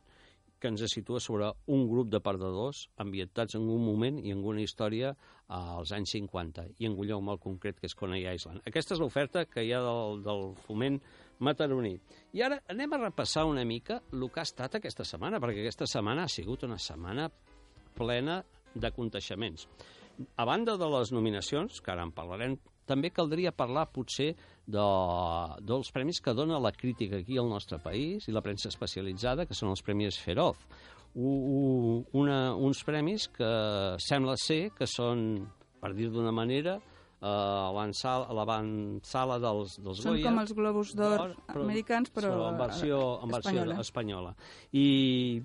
que 0.59 0.69
ens 0.71 0.83
situa 0.91 1.21
sobre 1.21 1.51
un 1.67 1.87
grup 1.89 2.11
de 2.11 2.21
perdedors 2.21 2.89
ambientats 2.99 3.55
en 3.59 3.69
un 3.71 3.85
moment 3.85 4.19
i 4.19 4.33
en 4.35 4.43
una 4.45 4.63
història 4.63 5.15
als 5.49 5.93
anys 5.97 6.13
50 6.17 6.67
i 6.79 6.89
en 6.89 6.97
lloc 6.99 7.23
molt 7.25 7.43
concret 7.43 7.79
que 7.79 7.87
és 7.89 7.97
Coney 7.97 8.27
Island. 8.27 8.63
Aquesta 8.67 8.97
és 8.97 9.01
l'oferta 9.01 9.47
que 9.47 9.65
hi 9.65 9.73
ha 9.73 9.81
del, 9.85 10.23
del 10.27 10.45
foment 10.67 10.99
mataroní. 11.41 11.95
I 12.35 12.43
ara 12.43 12.61
anem 12.69 12.93
a 12.93 13.03
repassar 13.05 13.47
una 13.47 13.65
mica 13.65 14.03
el 14.13 14.27
que 14.29 14.43
ha 14.43 14.49
estat 14.49 14.77
aquesta 14.79 15.07
setmana, 15.07 15.41
perquè 15.41 15.63
aquesta 15.63 15.87
setmana 15.87 16.27
ha 16.27 16.33
sigut 16.33 16.67
una 16.67 16.79
setmana 16.79 17.31
plena 17.97 18.43
de 18.75 18.91
conteixements. 18.95 19.69
A 20.37 20.45
banda 20.45 20.77
de 20.77 20.89
les 20.91 21.13
nominacions, 21.15 21.81
que 21.81 21.93
ara 21.95 22.03
en 22.03 22.13
parlarem, 22.13 22.59
també 22.89 23.13
caldria 23.15 23.53
parlar 23.55 23.87
potser 23.95 24.33
de, 24.69 24.85
dels 25.65 25.89
premis 25.95 26.21
que 26.21 26.35
dona 26.37 26.59
la 26.61 26.73
crítica 26.77 27.17
aquí 27.23 27.39
al 27.41 27.49
nostre 27.49 27.79
país 27.81 28.29
i 28.29 28.35
la 28.37 28.43
premsa 28.45 28.69
especialitzada, 28.69 29.47
que 29.49 29.57
són 29.57 29.71
els 29.73 29.81
Premis 29.83 30.19
Feroz. 30.21 30.61
U, 31.17 31.25
u, 31.25 31.61
una, 32.21 32.53
uns 32.55 32.83
premis 32.85 33.25
que 33.33 33.49
sembla 34.05 34.37
ser 34.37 34.69
que 34.77 34.87
són, 34.87 35.41
per 35.81 35.95
dir 35.97 36.11
d'una 36.13 36.31
manera, 36.37 36.77
a 37.19 37.73
l'avançala- 37.75 38.29
a 38.31 39.39
dels, 39.43 39.79
dels 39.83 40.03
Són 40.05 40.13
Goya. 40.15 40.29
com 40.29 40.39
els 40.45 40.53
Globus 40.55 40.93
d'Or 40.95 41.33
americans, 41.57 42.13
però 42.15 42.29
Són 42.31 42.53
en 42.53 42.59
versió, 42.61 42.99
en 43.25 43.33
versió 43.33 43.51
espanyola. 43.57 43.81
espanyola. 43.81 44.35
I 44.73 45.43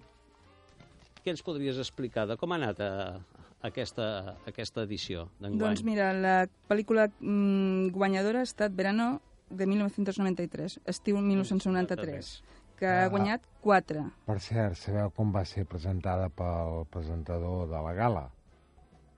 què 1.24 1.32
ens 1.32 1.42
podries 1.42 1.80
explicar 1.80 2.28
de 2.28 2.36
com 2.38 2.52
ha 2.52 2.60
anat 2.60 2.80
eh, 2.84 3.18
aquesta, 3.64 4.38
aquesta 4.50 4.84
edició 4.84 5.28
d'enguany? 5.40 5.62
Doncs 5.62 5.84
mira, 5.88 6.12
la 6.14 6.36
pel·lícula 6.70 7.08
mm, 7.10 7.94
guanyadora 7.96 8.44
ha 8.44 8.50
estat 8.50 8.76
Verano 8.76 9.22
de 9.50 9.68
1993, 9.70 10.80
estiu 10.90 11.20
1993, 11.22 12.34
que 12.80 12.90
ha 12.90 13.08
guanyat 13.12 13.46
4. 13.64 14.04
Per 14.28 14.38
cert, 14.44 14.78
sabeu 14.82 15.12
com 15.16 15.32
va 15.34 15.46
ser 15.48 15.66
presentada 15.70 16.30
pel 16.34 16.84
presentador 16.94 17.68
de 17.72 17.84
la 17.88 17.94
gala? 17.98 18.28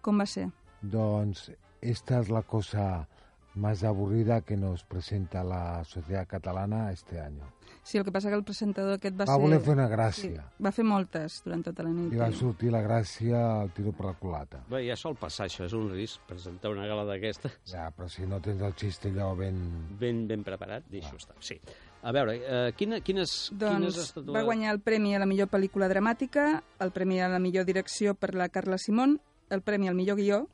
Com 0.06 0.22
va 0.22 0.28
ser? 0.30 0.50
Doncs 0.82 1.50
esta 1.82 2.20
es 2.20 2.30
la 2.30 2.43
cosa 2.46 3.08
más 3.56 3.84
aburrida 3.84 4.41
que 4.41 4.58
nos 4.58 4.84
presenta 4.84 5.43
la 5.43 5.84
sociedad 5.84 6.28
catalana 6.28 6.91
este 6.91 7.20
año. 7.20 7.43
Sí, 7.84 7.97
el 7.97 8.03
que 8.03 8.12
passa 8.12 8.30
que 8.30 8.36
el 8.36 8.43
presentador 8.43 8.95
aquest 8.95 9.14
va, 9.14 9.26
Va 9.26 9.34
ser... 9.34 9.41
voler 9.41 9.60
fer 9.62 9.74
una 9.76 9.88
gràcia. 9.88 10.41
Sí, 10.41 10.64
va 10.66 10.72
fer 10.74 10.86
moltes 10.86 11.41
durant 11.45 11.62
tota 11.68 11.84
la 11.86 11.91
nit. 11.93 12.14
I 12.14 12.18
va 12.18 12.32
sortir 12.34 12.72
la 12.74 12.82
gràcia 12.82 13.41
al 13.62 13.70
tiro 13.78 13.93
per 13.93 14.08
la 14.08 14.14
culata. 14.18 14.64
Bé, 14.70 14.82
ja 14.88 14.95
sol 14.97 15.14
passar 15.22 15.45
això, 15.45 15.68
és 15.70 15.76
un 15.78 15.91
risc, 15.93 16.24
presentar 16.26 16.72
una 16.74 16.88
gala 16.89 17.06
d'aquesta. 17.06 17.51
Ja, 17.70 17.91
però 17.93 18.10
si 18.10 18.26
no 18.26 18.41
tens 18.41 18.64
el 18.66 18.74
xiste 18.74 19.14
allò 19.14 19.36
ben... 19.38 19.60
Ben, 19.99 20.26
ben 20.28 20.43
preparat, 20.43 20.89
deixo 20.89 21.14
estar. 21.16 21.38
Sí. 21.45 21.60
A 22.06 22.12
veure, 22.14 22.36
eh, 22.41 22.74
quina, 22.78 22.99
quines, 23.06 23.36
quines 23.49 23.62
Doncs 23.62 24.01
estatues... 24.01 24.34
va 24.34 24.43
guanyar 24.45 24.74
el 24.74 24.82
premi 24.82 25.16
a 25.16 25.22
la 25.22 25.30
millor 25.30 25.49
pel·lícula 25.53 25.89
dramàtica, 25.89 26.64
el 26.82 26.93
premi 26.93 27.22
a 27.22 27.30
la 27.30 27.39
millor 27.41 27.66
direcció 27.70 28.14
per 28.18 28.34
la 28.34 28.49
Carla 28.49 28.78
Simón, 28.82 29.20
el 29.49 29.62
premi 29.62 29.89
al 29.89 29.97
millor 29.97 30.18
guió 30.18 30.47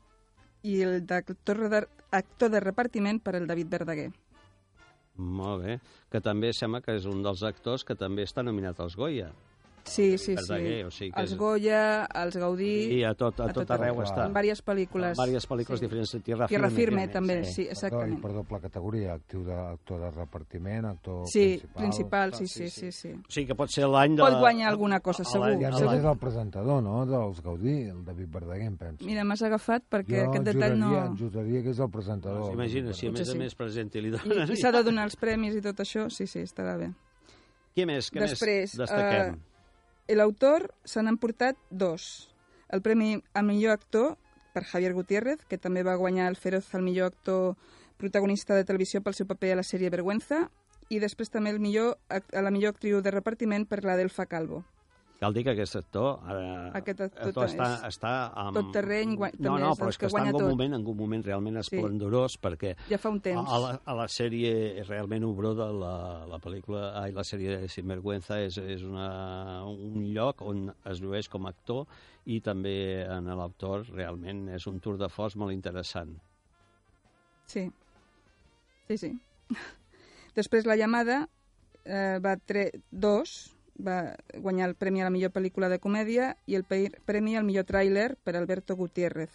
i 0.62 0.80
el 0.82 1.00
d'actor 1.06 1.68
de, 1.68 1.84
actor 2.10 2.52
de 2.52 2.60
repartiment 2.60 3.20
per 3.22 3.36
el 3.38 3.48
David 3.50 3.70
Verdaguer. 3.72 4.10
Molt 5.16 5.64
bé, 5.64 5.78
que 6.10 6.22
també 6.24 6.52
sembla 6.56 6.80
que 6.80 6.94
és 6.96 7.06
un 7.06 7.22
dels 7.24 7.42
actors 7.44 7.84
que 7.84 7.98
també 7.98 8.24
està 8.24 8.44
nominat 8.46 8.80
als 8.80 8.96
Goya. 8.96 9.30
Sí, 9.84 10.16
sí, 10.16 10.18
sí. 10.18 10.34
Verdaguer, 10.36 10.84
o 10.86 10.90
sigui 10.94 11.10
que 11.10 11.20
els 11.20 11.32
és- 11.32 11.38
Goya, 11.38 12.04
els 12.22 12.36
Gaudí... 12.38 12.98
I 12.98 13.02
a 13.04 13.14
tot, 13.18 13.40
a 13.42 13.48
tot 13.52 13.70
arreu 13.74 13.98
està. 14.04 14.26
En 14.28 14.32
diverses 14.32 14.62
pel·lícules. 14.64 15.18
En 15.18 15.26
diverses 15.26 15.48
pel·lícules 15.50 15.80
Sí. 15.80 15.86
diferents. 15.86 16.12
Tierra, 16.22 16.46
Tierra 16.46 16.70
Firme, 16.70 17.08
també, 17.08 17.40
també, 17.40 17.50
sí, 17.50 17.66
exactament. 17.68 18.14
I 18.18 18.22
per 18.22 18.32
doble 18.32 18.60
categoria, 18.62 19.14
actiu 19.18 19.42
de, 19.44 19.52
actor 19.52 20.00
de 20.04 20.10
repartiment, 20.14 20.86
actor 20.86 21.26
Sí, 21.26 21.58
principal... 21.58 21.82
principal, 21.82 22.34
sí, 22.34 22.46
sí, 22.46 22.70
sí, 22.70 22.92
sí. 22.92 23.10
O 23.18 23.30
sigui 23.32 23.46
que 23.50 23.56
pot 23.58 23.70
ser 23.74 23.88
l'any 23.90 24.14
de... 24.16 24.22
Pot 24.22 24.38
guanyar 24.38 24.70
alguna 24.70 25.00
cosa, 25.00 25.24
segur. 25.24 25.50
I 25.58 25.64
a 25.66 25.70
més 25.74 25.82
és 25.98 26.04
el 26.14 26.18
presentador, 26.22 26.82
no?, 26.82 27.04
dels 27.06 27.42
Gaudí, 27.42 27.76
el 27.90 28.04
David 28.06 28.28
Verdaguer, 28.38 28.66
em 28.70 28.76
penso. 28.76 29.04
Mira, 29.04 29.24
m'has 29.26 29.42
agafat 29.42 29.82
perquè 29.90 30.22
jo 30.22 30.30
aquest 30.30 30.44
detall 30.52 30.78
no... 30.78 30.88
juraria, 30.94 31.16
juraria 31.18 31.62
que 31.66 31.70
és 31.74 31.80
el 31.82 31.90
presentador. 31.90 32.52
Imagina, 32.54 32.92
si 32.94 33.08
a 33.08 33.12
més 33.12 33.26
a 33.28 33.32
sí. 33.32 33.38
més 33.38 33.54
presenta 33.58 33.98
i 33.98 34.02
li 34.06 34.12
I, 34.14 34.16
donen... 34.16 34.46
i 34.52 34.56
s'ha 34.62 34.70
de 34.70 34.82
donar 34.86 35.08
els 35.10 35.16
premis 35.18 35.58
i 35.58 35.60
tot 35.64 35.82
això, 35.82 36.06
sí, 36.08 36.26
sí, 36.30 36.46
estarà 36.46 36.76
bé. 36.78 36.92
Què 37.74 37.86
més, 37.88 38.10
què 38.12 38.20
Després, 38.20 38.74
més 38.76 38.78
destaquem? 38.84 39.34
eh, 39.34 39.51
l'autor 40.16 40.70
se 40.84 41.02
n'han 41.02 41.18
portat 41.18 41.58
dos. 41.70 42.32
El 42.68 42.82
premi 42.82 43.22
a 43.34 43.42
millor 43.42 43.72
actor 43.76 44.16
per 44.52 44.64
Javier 44.64 44.92
Gutiérrez, 44.92 45.44
que 45.48 45.58
també 45.58 45.82
va 45.82 45.98
guanyar 46.00 46.28
el 46.28 46.36
Feroz 46.36 46.74
al 46.74 46.82
millor 46.82 47.12
actor 47.12 47.56
protagonista 47.96 48.56
de 48.56 48.64
televisió 48.64 49.00
pel 49.02 49.14
seu 49.14 49.28
paper 49.30 49.52
a 49.52 49.60
la 49.60 49.66
sèrie 49.66 49.92
Vergüenza, 49.92 50.48
i 50.90 50.98
després 51.00 51.30
també 51.30 51.52
el 51.54 51.60
millor, 51.62 51.96
a 52.08 52.42
la 52.42 52.50
millor 52.50 52.74
actriu 52.74 53.00
de 53.00 53.12
repartiment 53.14 53.64
per 53.68 53.84
la 53.84 53.96
Delfa 53.96 54.26
Calvo. 54.26 54.64
Cal 55.22 55.34
dir 55.36 55.44
que 55.46 55.52
aquest 55.54 55.76
actor, 55.78 56.16
ara, 56.26 56.46
Aquest 56.80 57.00
actor 57.04 57.44
està, 57.46 57.66
és 57.76 57.82
està 57.92 58.12
amb... 58.42 58.56
tot 58.58 58.72
terreny, 58.74 59.12
no, 59.14 59.28
també 59.30 59.60
no, 59.62 59.68
és 59.70 59.78
però 59.78 59.90
és 59.92 59.98
que 60.00 60.08
que 60.08 60.10
està 60.10 60.22
en 60.26 60.34
un 60.34 60.46
moment, 60.48 60.74
en 60.74 60.86
un 60.90 60.96
moment 60.98 61.22
realment 61.28 61.60
Sí. 61.62 61.76
esplendorós, 61.76 62.34
perquè 62.42 62.72
Ja 62.88 62.98
fa 62.98 63.12
un 63.14 63.20
temps. 63.22 63.46
a, 63.46 63.60
la, 63.62 63.70
a 63.86 63.94
la 63.94 64.08
sèrie 64.10 64.82
realment 64.88 65.22
obró 65.28 65.54
de 65.54 65.68
la, 65.78 65.92
la 66.26 66.40
pel·lícula, 66.42 66.88
ai, 67.04 67.12
la 67.14 67.22
sèrie 67.22 67.68
Sinvergüenza 67.70 68.40
és, 68.42 68.58
és 68.58 68.82
una, 68.82 69.62
un 69.70 70.02
lloc 70.12 70.42
on 70.42 70.66
es 70.90 70.98
llueix 71.00 71.28
com 71.30 71.46
a 71.46 71.54
actor 71.54 71.86
i 72.26 72.40
també 72.40 73.06
en 73.06 73.30
l'autor 73.30 73.86
realment 73.94 74.48
és 74.58 74.66
un 74.66 74.80
tour 74.82 74.98
de 74.98 75.08
force 75.08 75.38
molt 75.38 75.54
interessant. 75.54 76.16
Sí. 77.46 77.68
Sí, 78.88 78.98
sí. 78.98 79.12
Després 80.34 80.66
la 80.66 80.74
llamada 80.74 81.28
eh, 81.84 82.18
va 82.24 82.34
tre 82.42 82.72
dos, 82.90 83.52
va 83.78 84.16
guanyar 84.34 84.68
el 84.68 84.74
premi 84.74 85.00
a 85.00 85.04
la 85.08 85.14
millor 85.14 85.32
pel·lícula 85.32 85.68
de 85.72 85.78
comèdia 85.78 86.36
i 86.46 86.56
el 86.58 86.64
premi 86.64 87.36
al 87.36 87.44
millor 87.48 87.64
tràiler 87.64 88.14
per 88.24 88.36
Alberto 88.36 88.76
Gutiérrez. 88.76 89.30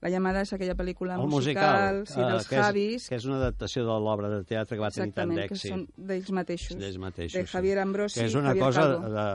La 0.00 0.08
llamada 0.08 0.40
és 0.46 0.52
aquella 0.56 0.72
pel·lícula 0.78 1.18
el 1.18 1.26
musical, 1.28 1.98
musical, 2.00 2.06
sí, 2.08 2.20
dels 2.20 2.46
eh, 2.46 2.48
que, 2.48 2.56
és, 2.56 2.62
Javis, 2.64 3.08
que 3.10 3.16
és 3.18 3.24
una 3.28 3.36
adaptació 3.36 3.82
de 3.84 3.96
l'obra 4.00 4.30
de 4.32 4.38
teatre 4.48 4.78
que 4.78 4.80
va 4.80 4.88
tenir 4.94 5.12
tant 5.12 5.34
exactament, 5.34 5.50
que 5.50 5.58
d'èxit. 5.58 5.74
són 5.74 6.06
d'ells 6.08 6.30
mateixos. 6.38 6.78
D'ells 6.80 6.96
mateixos, 7.02 7.36
de. 7.36 7.50
Javier 7.50 7.74
Ambrosi 7.82 8.16
que 8.16 8.24
és 8.30 8.36
una 8.40 8.54
Javier 8.54 8.64
cosa 8.64 8.84
Calvo. 8.86 9.10
de, 9.12 9.26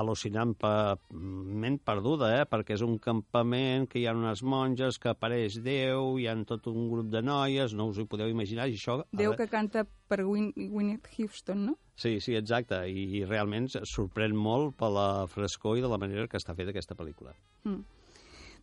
al·lucinantment 0.00 1.76
perduda, 1.90 2.30
eh? 2.38 2.46
perquè 2.48 2.78
és 2.78 2.84
un 2.86 2.96
campament 3.04 3.84
que 3.90 4.00
hi 4.00 4.06
ha 4.08 4.16
unes 4.16 4.42
monges, 4.42 4.96
que 5.02 5.12
apareix 5.12 5.60
Déu, 5.68 6.16
hi 6.16 6.24
ha 6.30 6.38
tot 6.48 6.70
un 6.72 6.88
grup 6.88 7.12
de 7.12 7.20
noies, 7.20 7.76
no 7.76 7.90
us 7.92 8.00
ho 8.00 8.08
podeu 8.08 8.32
imaginar, 8.32 8.70
i 8.72 8.80
això... 8.80 9.02
Déu 9.12 9.36
que 9.36 9.48
canta 9.52 9.84
per 10.08 10.22
Win 10.24 10.54
Gwyneth 10.56 11.12
Houston, 11.18 11.68
no? 11.68 11.76
Sí, 11.98 12.16
sí, 12.24 12.32
exacte, 12.38 12.80
i, 12.88 13.04
i 13.18 13.24
realment 13.26 13.68
sorprèn 13.68 14.32
molt 14.32 14.76
per 14.78 14.88
la 14.94 15.08
frescor 15.28 15.76
i 15.76 15.84
de 15.84 15.92
la 15.92 16.00
manera 16.00 16.28
que 16.30 16.40
està 16.40 16.56
feta 16.56 16.72
aquesta 16.72 16.96
pel·lícula. 16.96 17.36
Mm. 17.68 17.97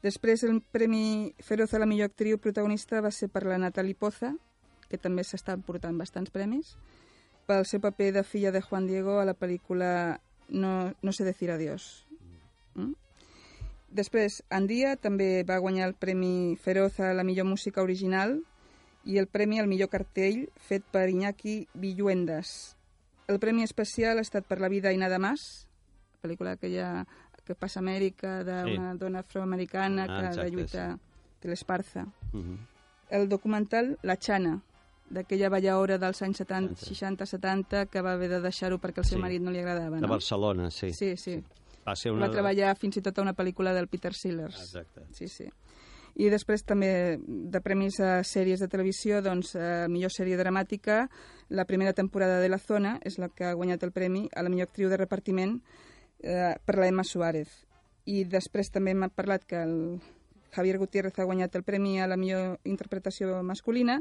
Després 0.04 0.43
el 0.43 0.62
Premi 0.62 1.34
Feroz 1.39 1.74
a 1.74 1.80
la 1.80 1.88
millor 1.89 2.12
actriu 2.12 2.38
protagonista 2.38 3.02
va 3.02 3.12
ser 3.12 3.30
per 3.30 3.46
la 3.46 3.58
Natalie 3.62 3.96
Poza, 3.96 4.34
que 4.89 5.00
també 5.02 5.24
s'estan 5.24 5.64
portant 5.66 5.98
bastants 5.98 6.34
premis, 6.34 6.76
pel 7.46 7.66
seu 7.66 7.82
paper 7.82 8.12
de 8.14 8.24
filla 8.24 8.52
de 8.52 8.62
Juan 8.62 8.88
Diego 8.88 9.20
a 9.20 9.26
la 9.26 9.38
pel·lícula 9.38 10.20
No, 10.48 10.93
no 11.02 11.12
sé 11.12 11.24
decir 11.26 11.50
adiós. 11.50 12.06
Mm? 12.76 12.93
Després, 13.98 14.43
Andia 14.54 14.91
també 14.96 15.41
va 15.48 15.58
guanyar 15.58 15.88
el 15.88 15.96
Premi 15.98 16.54
Feroz 16.62 17.00
a 17.00 17.16
la 17.18 17.24
millor 17.26 17.48
música 17.50 17.82
original 17.82 18.41
i 19.06 19.18
el 19.18 19.26
Premi 19.26 19.58
al 19.58 19.70
millor 19.72 19.89
cartell 19.89 20.50
fet 20.68 20.86
per 20.91 21.08
Iñaki 21.10 21.68
Villuendas. 21.74 22.76
El 23.26 23.39
Premi 23.39 23.64
especial 23.64 24.20
ha 24.20 24.26
estat 24.26 24.46
per 24.46 24.60
La 24.60 24.70
vida 24.70 24.91
i 24.93 25.02
nada 25.02 25.18
más, 25.18 25.66
pel·lícula 26.22 26.58
aquella 26.60 27.08
que 27.46 27.56
passa 27.56 27.80
a 27.80 27.84
Amèrica 27.84 28.43
d'una 28.43 28.91
Sí. 28.93 28.98
dona 29.00 29.20
afroamericana 29.20 30.04
Ah, 30.04 30.08
que 30.08 30.26
exacte, 30.28 30.43
de 30.43 30.52
lluita 30.56 31.00
de 31.41 31.50
l'Esparza. 31.50 32.06
Uh 32.34 32.38
-huh. 32.39 32.58
El 33.10 33.30
documental 33.30 33.98
La 34.02 34.18
Xana, 34.18 34.62
d'aquella 35.10 35.50
ballaora 35.50 35.98
dels 36.00 36.22
anys 36.24 36.38
70, 36.38 36.76
60-70 36.76 37.86
que 37.88 38.02
va 38.02 38.14
haver 38.14 38.30
de 38.30 38.41
deixar-ho 38.41 38.80
perquè 38.80 39.00
al 39.00 39.06
seu 39.06 39.18
Sí. 39.18 39.22
marit 39.22 39.41
no 39.41 39.52
li 39.52 39.60
agradava. 39.60 39.96
De 39.96 40.02
no? 40.02 40.08
Barcelona, 40.08 40.72
sí. 40.72 40.91
Sí, 40.93 41.16
sí. 41.18 41.43
Va 41.88 41.96
ser 41.96 42.12
Una... 42.12 42.18
una... 42.22 42.28
Va 42.28 42.34
treballar 42.34 42.76
fins 42.78 42.98
i 42.98 43.02
tot 43.02 43.18
a 43.20 43.22
una 43.22 43.34
pel·lícula 43.36 43.72
del 43.74 43.88
Peter 43.88 44.14
Sellers. 44.14 44.60
Exacte. 44.60 45.02
Sí, 45.12 45.28
sí. 45.28 45.46
I 46.18 46.30
després 46.30 46.64
també 46.64 47.20
de 47.28 47.60
premis 47.62 48.00
a 48.00 48.24
sèries 48.24 48.60
de 48.60 48.68
televisió, 48.70 49.22
doncs, 49.22 49.54
eh, 49.56 49.86
millor 49.89 50.10
sèrie 50.10 50.38
dramàtica, 50.38 51.10
la 51.50 51.66
primera 51.66 51.91
temporada 51.93 52.39
de 52.39 52.48
La 52.50 52.58
Zona 52.58 53.00
és 53.04 53.20
la 53.20 53.28
que 53.30 53.43
ha 53.43 53.54
guanyat 53.54 53.84
el 53.84 53.91
premi 53.91 54.30
a 54.34 54.41
la 54.41 54.50
millor 54.50 54.68
actriu 54.70 54.89
de 54.89 54.98
repartiment 54.98 55.62
eh, 56.24 56.55
per 56.66 56.78
la 56.78 56.88
Emma 56.88 57.03
Suárez. 57.03 57.49
I 58.05 58.24
després 58.30 58.70
també 58.72 58.93
m'ha 58.93 59.09
parlat 59.09 59.45
que 59.49 59.61
el 59.63 59.99
Javier 60.55 60.78
Gutiérrez 60.78 61.18
ha 61.20 61.26
guanyat 61.28 61.55
el 61.57 61.63
premi 61.63 61.99
a 61.99 62.07
la 62.07 62.18
millor 62.18 62.59
interpretació 62.63 63.41
masculina 63.43 63.99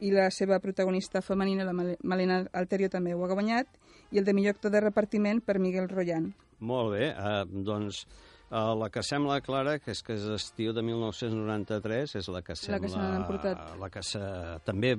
i 0.00 0.10
la 0.12 0.28
seva 0.30 0.58
protagonista 0.60 1.22
femenina, 1.22 1.64
la 1.64 1.72
Mal- 1.72 1.96
Malena 2.02 2.42
Alterio, 2.52 2.90
també 2.92 3.14
ho 3.14 3.24
ha 3.24 3.32
guanyat, 3.32 3.66
i 4.12 4.18
el 4.20 4.26
de 4.26 4.34
millor 4.36 4.56
actor 4.56 4.70
de 4.74 4.82
repartiment 4.84 5.40
per 5.40 5.58
Miguel 5.58 5.88
Royan. 5.88 6.34
Molt 6.60 6.92
bé, 6.92 7.08
eh, 7.12 7.44
doncs 7.48 8.02
eh, 8.50 8.74
la 8.76 8.90
que 8.90 9.02
sembla 9.02 9.40
clara, 9.40 9.78
que 9.78 9.92
és 9.92 10.02
que 10.02 10.14
és 10.18 10.26
estiu 10.36 10.74
de 10.76 10.82
1993, 10.84 12.14
és 12.20 12.28
la 12.28 12.42
que 12.42 12.56
sembla... 12.56 12.80
que 12.82 12.92
se 12.92 12.98
n'han 13.00 13.22
emportat. 13.22 13.64
La 13.80 13.88
que 13.90 14.02
se, 14.04 14.20
també 14.68 14.96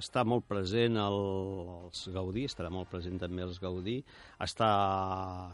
està 0.00 0.24
molt 0.26 0.46
present 0.48 0.96
el, 1.00 1.18
els 1.86 2.00
Gaudí, 2.14 2.46
estarà 2.48 2.70
molt 2.72 2.90
present 2.90 3.20
també 3.20 3.44
els 3.44 3.60
Gaudí, 3.62 3.98
està, 4.42 4.70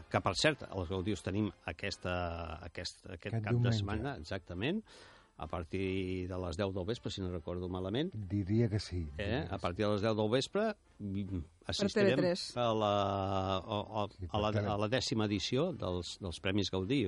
que 0.09 0.21
per 0.23 0.33
cert, 0.39 0.63
els 0.71 0.89
Gaudí 0.89 1.13
us 1.17 1.23
tenim 1.25 1.51
aquesta, 1.69 2.15
aquest, 2.69 3.03
aquest, 3.05 3.35
Aquest 3.35 3.43
cap 3.43 3.53
de 3.53 3.59
diumenge. 3.59 3.77
setmana, 3.81 4.15
exactament, 4.23 4.81
a 5.37 5.45
partir 5.47 6.27
de 6.27 6.37
les 6.41 6.57
10 6.57 6.73
del 6.73 6.85
vespre, 6.85 7.11
si 7.11 7.21
no 7.21 7.29
recordo 7.31 7.69
malament, 7.69 8.09
Diria 8.13 8.67
que 8.69 8.79
sí. 8.79 9.03
Eh? 9.19 9.45
A 9.49 9.57
partir 9.59 9.85
de 9.85 9.91
les 9.93 10.01
10 10.01 10.15
del 10.17 10.29
vespre 10.33 10.63
mm, 10.99 11.39
assistirem 11.69 12.17
TV3. 12.19 12.57
a 12.57 12.73
la, 12.73 12.91
a, 13.57 13.77
a, 14.01 14.07
a, 14.31 14.39
la, 14.41 14.49
a 14.73 14.77
la 14.81 14.87
dècima 14.89 15.25
edició 15.29 15.67
dels, 15.77 16.15
dels 16.19 16.39
Premis 16.41 16.71
Gaudí, 16.73 17.03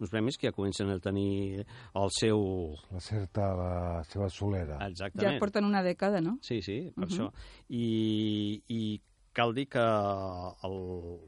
uns 0.00 0.10
premis 0.10 0.38
que 0.40 0.48
ja 0.48 0.56
comencen 0.56 0.88
a 0.90 0.98
tenir 0.98 1.66
el 1.94 2.08
seu... 2.16 2.74
La 2.90 3.00
certa, 3.04 3.50
la 3.54 4.04
seva 4.08 4.30
solera. 4.32 4.78
Exactament. 4.88 5.36
Ja 5.36 5.42
porten 5.44 5.68
una 5.68 5.82
dècada, 5.84 6.22
no? 6.24 6.38
Sí, 6.40 6.62
sí, 6.62 6.90
per 6.96 7.04
Mhm. 7.04 7.12
això. 7.12 7.28
I, 7.68 8.62
I 8.68 8.80
cal 9.34 9.52
dir 9.54 9.68
que 9.68 9.84
el- 10.64 11.20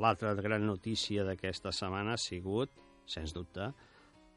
l'altra 0.00 0.34
gran 0.34 0.66
notícia 0.66 1.22
d'aquesta 1.24 1.70
setmana 1.72 2.14
ha 2.14 2.18
sigut, 2.18 2.70
sens 3.06 3.32
dubte, 3.34 3.70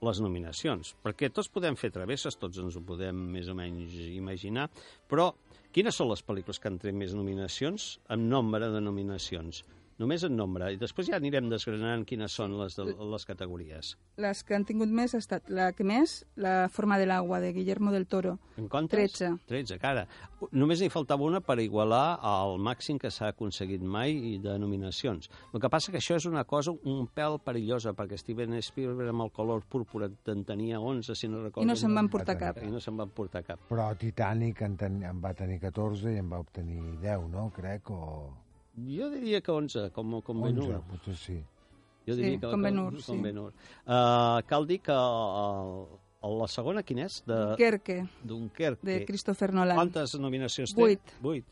les 0.04 0.20
nominacions, 0.20 0.91
perquè 1.04 1.30
tots 1.34 1.50
podem 1.52 1.78
fer 1.80 1.91
travesses, 1.96 2.36
tots 2.39 2.60
ens 2.62 2.76
ho 2.76 2.84
podem 2.86 3.16
més 3.36 3.48
o 3.48 3.56
menys 3.58 3.96
imaginar, 4.12 4.68
però 5.08 5.32
quines 5.76 5.96
són 5.96 6.12
les 6.12 6.24
pel·lícules 6.26 6.60
que 6.60 6.72
han 6.72 6.80
tret 6.82 6.96
més 6.98 7.16
nominacions 7.16 7.96
en 8.12 8.28
nombre 8.30 8.70
de 8.74 8.84
nominacions? 8.84 9.64
Només 9.96 10.26
en 10.28 10.34
nombre, 10.36 10.74
i 10.76 10.78
després 10.80 11.08
ja 11.08 11.16
anirem 11.22 11.48
desgranant 11.48 12.02
quines 12.08 12.34
són 12.36 12.58
les, 12.60 12.76
de, 12.76 12.84
les 13.14 13.26
categories. 13.28 13.93
Les 14.20 14.41
que 14.43 14.58
han 14.58 14.66
tingut 14.68 14.91
més 14.91 15.16
ha 15.16 15.22
estat 15.24 15.48
la 15.48 15.70
que 15.72 15.86
més, 15.88 16.18
La 16.36 16.68
forma 16.68 16.98
de 17.00 17.06
l'agua, 17.08 17.39
de 17.39 17.54
Guillermo 17.54 17.91
del 17.93 18.06
Toro. 18.08 18.38
En 18.58 18.68
quantes? 18.68 19.14
13. 19.16 19.30
13, 19.48 19.78
cara. 19.80 20.06
Només 20.52 20.82
n'hi 20.84 20.91
faltava 20.91 21.24
una 21.24 21.39
per 21.39 21.58
igualar 21.64 22.20
el 22.28 22.60
màxim 22.60 23.00
que 23.00 23.10
s'ha 23.12 23.32
aconseguit 23.32 23.82
mai 23.82 24.12
i 24.34 24.36
de 24.43 24.58
nominacions. 24.60 25.30
El 25.54 25.64
que 25.64 25.72
passa 25.72 25.93
que 25.96 26.02
això 26.04 26.20
és 26.20 26.28
una 26.28 26.43
cosa 26.43 26.76
un 26.76 27.08
pèl 27.08 27.39
perillosa, 27.39 27.96
perquè 27.96 28.20
Steven 28.20 28.60
Spielberg 28.62 29.14
amb 29.16 29.28
el 29.30 29.32
color 29.32 29.64
púrpura 29.64 30.12
en 30.34 30.43
tenia 30.43 30.80
11, 30.80 31.16
si 31.16 31.32
no 31.32 31.43
recordo. 31.43 31.64
I 31.64 31.72
no 31.72 31.80
se'n 31.80 31.96
van 31.96 32.12
portar 32.12 32.36
cap. 32.39 32.60
I 32.62 32.72
no 32.72 32.84
se'n 32.84 33.00
van 33.00 33.16
portar 33.16 33.46
cap. 33.48 33.64
Però 33.72 33.88
Titanic 33.98 34.62
en, 34.68 34.76
ten, 34.76 35.04
en 35.08 35.24
va 35.24 35.34
tenir 35.34 35.62
14 35.64 36.12
i 36.18 36.20
en 36.20 36.32
va 36.32 36.43
obtenir 36.43 36.82
10, 37.00 37.30
no? 37.32 37.48
Crec, 37.56 37.96
o... 37.96 38.45
Jo 38.76 39.09
diria 39.09 39.39
que 39.41 39.51
11, 39.51 39.89
com, 39.95 40.17
com 40.21 40.41
11, 40.43 40.53
Ben-Hur. 40.59 40.82
potser 40.89 41.15
sí. 41.15 41.36
Jo 42.05 42.13
Sí, 42.13 42.21
diria 42.21 42.39
que, 42.39 42.49
com 42.51 42.61
Ben-Hur, 42.61 42.91
com, 42.91 42.99
sí. 43.01 43.07
com 43.11 43.21
Ben-Hur. 43.23 43.53
Uh, 43.86 44.41
cal 44.49 44.67
dir 44.67 44.80
que 44.84 44.91
uh, 44.93 45.86
la 46.36 46.47
segona, 46.51 46.84
quin 46.84 46.99
és? 47.05 47.21
De, 47.26 47.34
Dunkerque, 47.53 47.97
Dunkerque. 48.23 48.86
de 48.86 49.05
Christopher 49.05 49.53
Nolan. 49.53 49.78
Quantes 49.80 50.15
nominacions 50.19 50.73
té? 50.76 50.82
Vuit. 50.82 51.15
Vuit. 51.21 51.45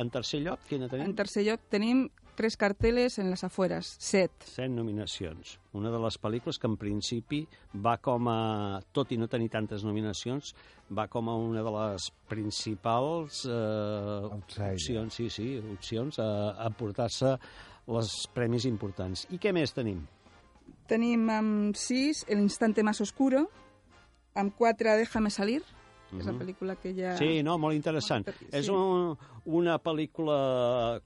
En 0.00 0.08
tercer 0.10 0.40
lloc, 0.44 0.60
quina 0.68 0.88
tenim? 0.88 1.08
En 1.10 1.16
tercer 1.18 1.42
lloc 1.44 1.60
tenim 1.68 2.06
tres 2.40 2.56
carteles 2.56 3.18
en 3.20 3.28
les 3.28 3.42
afueres, 3.44 3.90
set. 4.00 4.32
Set 4.48 4.72
nominacions. 4.72 5.58
Una 5.76 5.90
de 5.92 5.98
les 6.00 6.16
pel·lícules 6.16 6.56
que 6.56 6.70
en 6.70 6.78
principi 6.80 7.42
va 7.84 7.98
com 8.00 8.30
a, 8.32 8.80
tot 8.96 9.12
i 9.12 9.18
no 9.20 9.28
tenir 9.28 9.50
tantes 9.52 9.84
nominacions, 9.84 10.54
va 10.88 11.04
com 11.12 11.28
a 11.28 11.34
una 11.36 11.60
de 11.66 11.72
les 11.74 12.06
principals 12.32 13.42
eh, 13.44 14.30
opcions, 14.32 15.18
sí, 15.18 15.28
sí, 15.28 15.50
opcions 15.74 16.16
a, 16.24 16.30
a 16.64 16.70
portar-se 16.72 17.34
els 17.90 18.14
premis 18.32 18.64
importants. 18.70 19.26
I 19.36 19.42
què 19.42 19.52
més 19.52 19.76
tenim? 19.76 20.00
Tenim 20.88 21.28
amb 21.30 21.76
sis 21.76 22.24
El 22.26 22.40
instante 22.40 22.82
más 22.82 23.02
oscuro, 23.04 23.50
amb 24.34 24.56
quatre 24.56 24.96
Déjame 24.96 25.28
salir, 25.28 25.60
que 26.10 26.20
és 26.22 26.28
la 26.28 26.34
pel·lícula 26.36 26.76
que 26.80 26.92
ja... 26.96 27.14
Sí, 27.18 27.42
no, 27.46 27.56
molt 27.62 27.76
interessant. 27.76 28.26
Sí. 28.26 28.48
És 28.60 28.70
un, 28.72 29.14
una 29.60 29.78
pel·lícula 29.82 30.38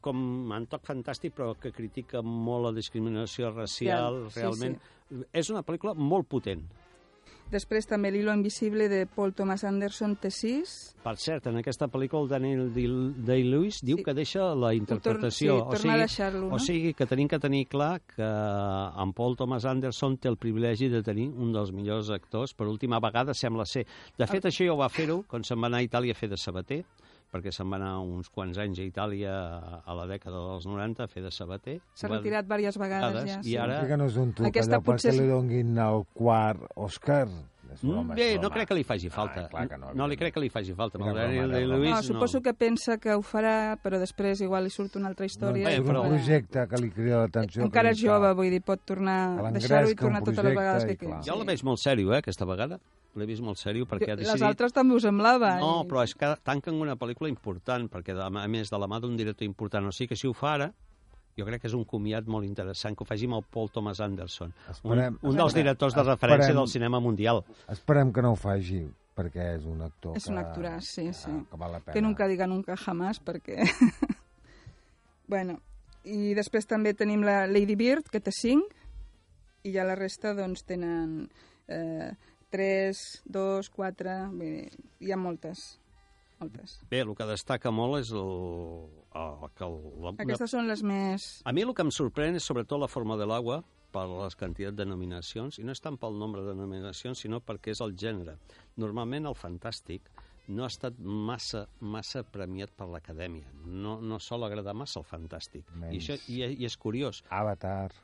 com 0.04 0.52
en 0.56 0.68
toc 0.70 0.86
fantàstic, 0.88 1.34
però 1.36 1.52
que 1.60 1.72
critica 1.76 2.22
molt 2.24 2.70
la 2.70 2.72
discriminació 2.76 3.52
racial, 3.54 4.24
Sí, 4.28 4.34
sí, 4.34 4.40
realment. 4.40 4.78
És 5.32 5.52
una 5.52 5.62
pel·lícula 5.66 5.94
molt 5.94 6.28
potent. 6.30 6.64
Després 7.52 7.86
també 7.86 8.10
L'hilo 8.10 8.32
invisible 8.34 8.88
de 8.88 9.04
Paul 9.06 9.34
Thomas 9.36 9.62
Anderson, 9.64 10.16
T6. 10.18 10.72
Per 11.04 11.14
cert, 11.20 11.46
en 11.50 11.60
aquesta 11.60 11.86
pel·lícula 11.92 12.24
el 12.24 12.30
Daniel 12.32 12.70
Day-Lewis 13.26 13.82
diu 13.84 14.00
que 14.02 14.14
deixa 14.16 14.48
la 14.58 14.72
interpretació. 14.74 15.58
sí, 15.60 15.76
torna 15.76 15.94
a 15.94 15.98
deixar-lo, 16.02 16.48
no? 16.48 16.56
O 16.56 16.58
sigui 16.58 16.94
que 16.96 17.06
tenim 17.06 17.28
que 17.28 17.38
tenir 17.38 17.66
clar 17.68 18.00
que 18.00 18.24
en 18.24 19.12
Paul 19.12 19.36
Thomas 19.36 19.64
Anderson 19.68 20.16
té 20.18 20.28
el 20.32 20.38
privilegi 20.40 20.88
de 20.88 21.02
tenir 21.02 21.28
un 21.28 21.52
dels 21.52 21.70
millors 21.72 22.10
actors. 22.10 22.54
Per 22.54 22.66
última 22.66 22.98
vegada 22.98 23.34
sembla 23.34 23.66
ser. 23.68 23.86
De 24.18 24.26
fet, 24.26 24.48
això 24.48 24.66
ja 24.66 24.72
ho 24.72 24.80
va 24.80 24.88
fer-ho 24.88 25.22
quan 25.28 25.44
se'n 25.44 25.60
va 25.60 25.68
anar 25.70 25.84
a 25.84 25.86
Itàlia 25.86 26.16
a 26.16 26.18
fer 26.18 26.32
de 26.32 26.40
sabater, 26.40 26.82
perquè 27.34 27.50
se'n 27.50 27.66
va 27.72 27.80
anar 27.80 27.96
uns 27.98 28.28
quants 28.30 28.58
anys 28.62 28.78
a 28.78 28.84
Itàlia 28.86 29.32
a 29.82 29.94
la 29.98 30.04
dècada 30.06 30.38
dels 30.52 30.68
90 30.70 31.02
a 31.02 31.08
fer 31.10 31.24
de 31.24 31.32
sabater. 31.34 31.80
S'ha 31.98 32.06
Va- 32.08 32.20
retirat 32.20 32.46
diverses 32.46 32.78
vegades 32.78 33.26
ja. 33.26 33.40
I 33.42 33.56
ara... 33.58 33.80
Sí 33.82 33.90
que 33.90 33.96
no 33.98 34.06
és 34.06 34.16
un 34.22 34.30
truc 34.38 34.46
Aquesta 34.52 34.76
allò 34.78 34.84
perquè 34.84 34.92
potser 34.92 35.10
és- 35.14 35.18
li 35.20 35.26
donguin 35.32 35.74
el 35.78 36.04
quart 36.14 36.62
Òscar. 36.76 37.26
Mm, 37.82 38.14
Bé, 38.14 38.28
és 38.30 38.34
no 38.36 38.40
broma. 38.42 38.54
crec 38.54 38.68
que 38.68 38.74
li 38.74 38.84
faci 38.84 39.10
falta. 39.10 39.44
Ah, 39.44 39.48
clar 39.48 39.68
que 39.68 39.78
no, 39.78 39.92
no 39.94 40.06
li 40.06 40.16
crec 40.16 40.34
que 40.34 40.40
li 40.40 40.48
faci 40.50 40.74
falta. 40.74 40.98
Era 40.98 41.12
broma. 41.12 41.46
Day-Lewis 41.54 41.90
No, 41.90 42.02
suposo 42.02 42.40
que 42.42 42.54
pensa 42.54 42.98
que 42.98 43.12
ho 43.14 43.22
farà, 43.22 43.76
però 43.82 43.98
després 43.98 44.40
igual 44.40 44.64
li 44.64 44.70
surt 44.70 44.96
una 44.96 45.08
altra 45.08 45.26
història. 45.26 45.64
Doncs 45.64 45.74
i 45.74 45.74
és 45.74 45.80
un 45.80 45.86
tornarà. 45.86 46.08
projecte 46.08 46.66
que 46.68 46.76
li 46.82 46.90
crida 46.90 47.18
l'atenció. 47.24 47.62
Encara 47.64 47.88
que 47.90 47.94
és 47.96 48.00
jove, 48.04 48.32
vull 48.34 48.50
dir, 48.50 48.60
pot 48.62 48.80
tornar, 48.84 49.36
Que 49.42 49.52
deixar-ho 49.58 49.88
i 49.88 49.90
un 49.90 49.96
tornar 49.96 50.20
totes 50.22 50.44
les 50.44 50.54
vegades 50.56 50.84
que 50.84 50.96
quedi. 50.96 51.12
Jo 51.26 51.36
la 51.38 51.44
veig 51.44 51.62
molt 51.64 51.78
sèrio, 51.78 52.12
eh, 52.14 52.18
aquesta 52.18 52.44
vegada. 52.44 52.78
L'he 53.16 53.26
vist 53.26 53.40
molt 53.42 53.56
sèrio 53.56 53.86
perquè 53.86 54.10
ha 54.10 54.16
Les 54.16 54.26
decidit... 54.26 54.42
altres 54.42 54.72
també 54.72 54.94
ho 54.94 54.98
semblava. 55.00 55.58
No, 55.60 55.82
i- 55.84 55.88
però 55.88 56.02
és 56.02 56.14
que 56.16 56.34
tanquen 56.42 56.74
una 56.74 56.96
pel·lícula 56.96 57.28
important, 57.28 57.88
perquè 57.88 58.12
de- 58.12 58.22
a 58.22 58.48
més 58.48 58.68
de 58.68 58.76
la 58.78 58.86
mà 58.88 59.00
d'un 59.00 59.16
director 59.16 59.44
important. 59.46 59.86
O 59.86 59.92
sigui 59.92 60.08
que 60.08 60.16
si 60.16 60.26
ho 60.26 60.32
fa 60.34 60.54
ara, 60.54 60.72
jo 61.36 61.44
crec 61.46 61.60
que 61.62 61.68
és 61.68 61.74
un 61.74 61.84
comiat 61.84 62.26
molt 62.30 62.46
interessant, 62.46 62.94
que 62.96 63.02
ho 63.04 63.06
faci 63.08 63.26
amb 63.26 63.34
el 63.40 63.44
Paul 63.50 63.70
Thomas 63.74 64.00
Anderson, 64.00 64.52
Esperem- 64.70 65.18
un, 65.22 65.30
un 65.30 65.36
dels 65.36 65.50
esperem- 65.52 65.62
directors 65.62 65.94
de 65.94 66.02
referència 66.06 66.48
esperem- 66.50 66.60
del 66.62 66.68
cinema 66.68 67.00
mundial. 67.00 67.42
Esperem 67.68 68.12
que 68.12 68.22
no 68.22 68.32
ho 68.32 68.36
faci, 68.36 68.84
perquè 69.14 69.54
és 69.56 69.64
un 69.66 69.82
actor 69.82 70.16
És 70.16 70.24
que... 70.24 70.32
un 70.32 70.38
actoràs, 70.38 70.88
sí, 70.94 71.08
sí. 71.12 71.30
que 71.50 71.56
val 71.60 71.72
la 71.72 71.80
pena. 71.80 71.92
Que 71.94 72.02
nunca 72.02 72.26
diga 72.28 72.46
nunca 72.46 72.76
jamás, 72.76 73.20
perquè... 73.22 73.62
bueno, 75.26 75.58
i 76.04 76.34
després 76.36 76.66
també 76.68 76.92
tenim 76.94 77.22
la 77.24 77.46
Lady 77.46 77.76
Bird, 77.78 78.08
que 78.12 78.20
té 78.20 78.32
5, 78.34 78.68
i 79.64 79.72
ja 79.72 79.84
la 79.88 79.94
resta, 79.96 80.34
doncs, 80.36 80.64
tenen 80.68 81.28
eh, 81.68 82.10
3, 82.52 83.00
2, 83.32 83.70
4... 83.72 84.16
Vull 84.34 84.40
dir, 84.44 84.68
hi 85.00 85.12
ha 85.14 85.16
moltes. 85.16 85.62
Moltes. 86.44 86.76
Bé, 86.90 87.00
el 87.04 87.14
que 87.18 87.26
destaca 87.28 87.72
molt 87.74 88.00
és 88.02 88.12
el, 88.14 88.34
el, 89.20 89.46
que 89.56 89.64
el, 89.66 89.78
la, 90.04 90.12
Aquestes 90.26 90.52
són 90.54 90.68
les 90.70 90.84
més... 90.86 91.30
A 91.48 91.54
mi 91.56 91.64
el 91.64 91.72
que 91.76 91.86
em 91.86 91.92
sorprèn 91.94 92.36
és 92.38 92.46
sobretot 92.46 92.80
la 92.82 92.90
forma 92.90 93.18
de 93.20 93.28
l'aigua 93.28 93.62
per 93.94 94.04
les 94.10 94.34
quantitats 94.36 94.76
de 94.76 94.86
nominacions, 94.90 95.60
i 95.62 95.64
no 95.66 95.74
és 95.74 95.82
tant 95.82 95.96
pel 96.00 96.16
nombre 96.18 96.42
de 96.46 96.54
nominacions, 96.58 97.20
sinó 97.24 97.40
perquè 97.40 97.74
és 97.74 97.82
el 97.84 97.94
gènere. 97.98 98.36
Normalment 98.82 99.30
el 99.30 99.36
fantàstic 99.38 100.10
no 100.48 100.64
ha 100.64 100.70
estat 100.72 100.98
massa, 100.98 101.64
massa 101.80 102.24
premiat 102.26 102.74
per 102.76 102.88
l'acadèmia. 102.90 103.52
No, 103.64 103.96
no 104.02 104.18
sol 104.20 104.44
agradar 104.44 104.74
massa 104.76 105.00
el 105.00 105.06
fantàstic. 105.08 105.70
I, 105.70 105.78
Menys. 105.84 106.00
això, 106.02 106.18
i, 106.28 106.42
I 106.58 106.68
és 106.68 106.76
curiós. 106.80 107.22
Avatar. 107.32 107.94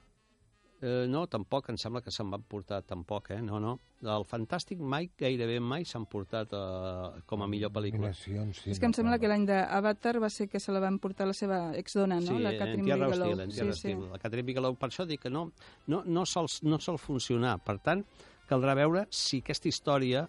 Eh, 0.83 1.05
no, 1.13 1.27
tampoc, 1.29 1.67
em 1.69 1.77
sembla 1.77 2.01
que 2.01 2.11
se'n 2.11 2.31
van 2.33 2.41
portar 2.49 2.79
tampoc, 2.89 3.27
eh? 3.35 3.41
No, 3.45 3.59
no. 3.61 3.75
El 4.01 4.25
fantàstic 4.25 4.79
mai, 4.81 5.11
gairebé 5.21 5.59
mai 5.61 5.85
s'han 5.85 6.07
portat 6.09 6.55
eh, 6.57 7.21
com 7.29 7.43
a 7.45 7.49
millor 7.53 7.69
pel·lícula. 7.75 8.09
Nominacions, 8.09 8.63
sí, 8.63 8.71
És 8.73 8.81
que 8.81 8.89
em 8.89 8.95
sembla 8.97 9.19
que 9.21 9.29
l'any 9.29 9.45
d'Avatar 9.45 10.15
va 10.25 10.31
ser 10.33 10.49
que 10.49 10.59
se 10.59 10.73
la 10.73 10.81
van 10.81 10.97
portar 10.99 11.27
la 11.29 11.35
seva 11.37 11.59
exdona, 11.77 12.17
no? 12.17 12.33
Sí, 12.39 12.39
la 12.41 12.55
en 12.55 12.59
Catherine 12.63 12.85
Tierra 12.89 13.11
Bigelow. 13.11 13.29
Hostil, 13.29 13.45
en 13.45 13.51
Tierra 13.51 13.73
sí, 13.77 13.93
sí. 13.93 14.09
La 14.15 14.19
Catherine 14.25 14.47
Bigelow, 14.49 14.75
per 14.81 14.89
això 14.89 15.05
dic 15.07 15.21
que 15.27 15.31
no, 15.31 15.51
no, 15.93 16.03
no, 16.07 16.25
sol, 16.25 16.49
no 16.63 16.81
sol 16.81 16.97
funcionar. 16.99 17.59
Per 17.61 17.77
tant, 17.85 18.07
caldrà 18.49 18.75
veure 18.75 19.05
si 19.11 19.43
aquesta 19.45 19.69
història 19.69 20.25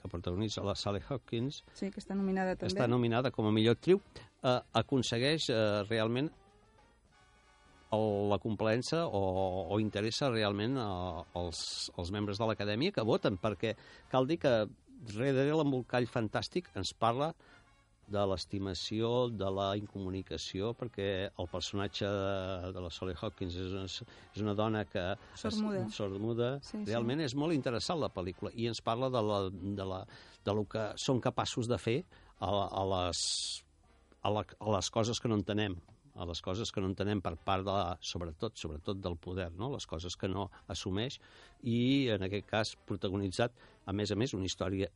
que 0.00 0.08
protagonitza 0.08 0.62
la 0.62 0.76
Sally 0.78 1.00
Hawkins, 1.08 1.64
Sí, 1.74 1.90
que 1.90 1.98
està 1.98 2.14
nominada 2.14 2.54
també. 2.54 2.70
està 2.70 2.86
nominada 2.86 3.32
com 3.34 3.46
a 3.48 3.50
millor 3.50 3.74
actriu, 3.74 3.98
eh, 4.44 4.60
aconsegueix 4.72 5.50
eh, 5.50 5.82
realment 5.90 6.30
el, 7.94 8.06
la 8.30 8.38
complaença 8.42 9.04
o, 9.06 9.22
o 9.70 9.78
interessa 9.82 10.30
realment 10.32 10.78
els, 10.80 11.60
els 11.96 12.10
membres 12.14 12.40
de 12.40 12.48
l'acadèmia 12.48 12.94
que 12.94 13.06
voten, 13.06 13.38
perquè 13.38 13.76
cal 14.12 14.26
dir 14.26 14.40
que 14.42 14.56
darrere 15.06 15.54
l'embolcall 15.54 16.08
fantàstic 16.10 16.72
ens 16.74 16.94
parla 16.98 17.32
de 18.06 18.22
l'estimació, 18.30 19.28
de 19.34 19.48
la 19.50 19.72
incomunicació, 19.78 20.70
perquè 20.78 21.08
el 21.26 21.48
personatge 21.50 22.06
de, 22.06 22.70
de 22.76 22.84
la 22.84 22.90
Sally 22.94 23.16
Hawkins 23.18 23.56
és 23.58 23.72
una, 23.74 23.88
és 23.88 24.44
una 24.44 24.54
dona 24.54 24.84
que... 24.86 25.02
Sordomuda. 25.34 25.80
És, 25.80 25.96
sordomuda. 25.98 26.50
Sí, 26.62 26.76
sí. 26.76 26.84
Realment 26.86 27.24
és 27.26 27.34
molt 27.34 27.56
interessant 27.56 27.98
la 27.98 28.12
pel·lícula 28.14 28.54
i 28.54 28.68
ens 28.70 28.82
parla 28.86 29.10
de, 29.10 29.24
la, 29.26 29.40
de, 29.50 29.88
la, 29.90 30.00
de 30.46 30.54
lo 30.54 30.64
que 30.70 30.86
són 31.02 31.18
capaços 31.24 31.66
de 31.70 31.80
fer 31.82 31.98
a, 32.38 32.46
a, 32.46 32.86
les, 32.94 33.26
a, 34.22 34.30
la, 34.38 34.46
a 34.46 34.72
les 34.78 34.94
coses 34.94 35.18
que 35.18 35.32
no 35.32 35.40
entenem 35.42 35.74
a 36.16 36.26
les 36.28 36.42
coses 36.42 36.72
que 36.72 36.82
no 36.82 36.90
entenem 36.90 37.20
per 37.24 37.34
part 37.36 37.64
de, 37.66 37.72
la, 37.72 37.96
sobretot, 38.00 38.56
sobretot 38.58 39.00
del 39.02 39.18
poder, 39.20 39.50
no? 39.56 39.70
les 39.74 39.86
coses 39.86 40.16
que 40.16 40.30
no 40.32 40.48
assumeix, 40.72 41.18
i 41.62 42.08
en 42.14 42.26
aquest 42.26 42.48
cas 42.50 42.76
protagonitzat, 42.88 43.56
a 43.86 43.94
més 43.96 44.12
a 44.12 44.18
més, 44.18 44.34
una 44.34 44.48
història 44.48 44.90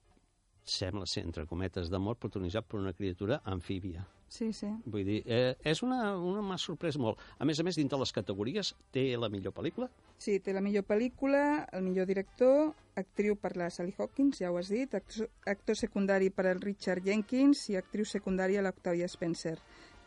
sembla 0.64 1.06
ser, 1.08 1.24
entre 1.24 1.46
cometes, 1.50 1.90
d'amor, 1.90 2.18
protagonitzat 2.20 2.66
per 2.68 2.80
una 2.80 2.94
criatura 2.94 3.40
amfíbia. 3.44 4.04
Sí, 4.30 4.52
sí. 4.54 4.68
Vull 4.86 5.06
dir, 5.08 5.22
eh, 5.26 5.56
és 5.66 5.82
una, 5.82 6.14
una 6.16 6.42
m'ha 6.46 6.58
sorprès 6.60 7.00
molt. 7.02 7.18
A 7.38 7.48
més 7.48 7.58
a 7.58 7.66
més, 7.66 7.80
dintre 7.80 7.98
les 7.98 8.12
categories, 8.14 8.74
té 8.94 9.08
la 9.18 9.30
millor 9.32 9.56
pel·lícula, 9.56 9.88
Sí, 10.20 10.34
té 10.44 10.52
la 10.52 10.60
millor 10.60 10.82
pel·lícula, 10.84 11.64
el 11.72 11.80
millor 11.80 12.04
director, 12.04 12.74
actriu 13.00 13.38
per 13.40 13.54
la 13.56 13.70
Sally 13.72 13.94
Hawkins, 13.96 14.42
ja 14.42 14.50
ho 14.52 14.58
has 14.60 14.68
dit, 14.68 14.92
actor, 14.98 15.30
actor 15.48 15.78
secundari 15.80 16.28
per 16.28 16.44
al 16.50 16.60
Richard 16.60 17.06
Jenkins 17.08 17.62
i 17.72 17.78
actriu 17.80 18.04
secundària 18.04 18.60
l'Octavia 18.60 19.08
Spencer. 19.08 19.54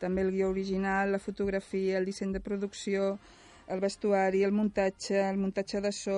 També 0.01 0.25
el 0.25 0.31
guió 0.35 0.49
original, 0.51 1.11
la 1.11 1.19
fotografia, 1.19 1.97
el 1.97 2.09
disseny 2.09 2.33
de 2.33 2.41
producció, 2.43 3.17
el 3.67 3.83
vestuari, 3.83 4.43
el 4.43 4.51
muntatge, 4.51 5.21
el 5.29 5.37
muntatge 5.37 5.81
de 5.81 5.91
so... 5.95 6.17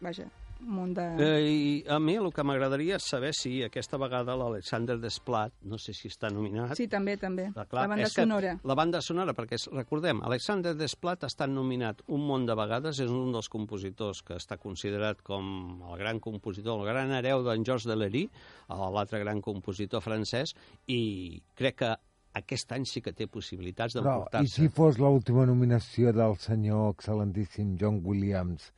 Vaja, 0.00 0.28
un 0.60 0.74
munt 0.74 0.94
de... 0.94 1.04
Eh, 1.18 1.50
I 1.50 1.84
a 1.88 1.98
mi 2.00 2.14
el 2.18 2.28
que 2.34 2.44
m'agradaria 2.46 2.98
és 3.00 3.06
saber 3.12 3.32
si 3.36 3.52
aquesta 3.64 3.98
vegada 4.00 4.36
l'Alexander 4.38 4.96
Desplat, 5.00 5.54
no 5.68 5.78
sé 5.80 5.94
si 5.96 6.10
està 6.12 6.30
nominat... 6.32 6.74
Sí, 6.78 6.86
també, 6.90 7.16
també. 7.20 7.48
Ah, 7.54 7.64
clar, 7.64 7.86
la 7.86 7.92
banda 7.94 8.08
que 8.08 8.14
sonora. 8.14 8.54
La 8.68 8.76
banda 8.78 9.02
sonora, 9.04 9.34
perquè 9.36 9.60
recordem, 9.72 10.22
Alexander 10.26 10.74
Desplat 10.78 11.24
ha 11.24 11.30
estat 11.32 11.52
nominat 11.52 12.04
un 12.08 12.26
munt 12.28 12.46
de 12.48 12.56
vegades, 12.58 13.00
és 13.02 13.12
un 13.12 13.32
dels 13.34 13.50
compositors 13.52 14.22
que 14.26 14.36
està 14.40 14.60
considerat 14.60 15.24
com 15.26 15.80
el 15.90 15.98
gran 16.00 16.20
compositor, 16.20 16.80
el 16.80 16.92
gran 16.92 17.12
hereu 17.16 17.44
d'en 17.46 17.64
Georges 17.66 17.88
Delery, 17.90 18.26
l'altre 18.70 19.22
gran 19.24 19.40
compositor 19.44 20.04
francès, 20.04 20.54
i 20.88 21.40
crec 21.58 21.82
que 21.82 21.96
aquest 22.38 22.72
any 22.76 22.86
sí 22.86 23.02
que 23.02 23.12
té 23.16 23.26
possibilitats 23.26 23.96
Però, 23.96 24.02
i 24.02 24.06
d'emportar-se. 24.06 24.54
si 24.54 24.68
fos 24.74 25.00
l'última 25.02 25.46
nominació 25.48 26.12
del 26.14 26.36
senyor 26.38 26.94
excel·lentíssim 26.94 27.76
John 27.80 28.00
Williams, 28.06 28.70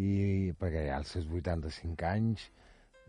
i 0.00 0.52
perquè 0.58 0.86
ja 0.88 0.98
als 1.00 1.14
seus 1.16 1.28
85 1.28 2.08
anys, 2.08 2.50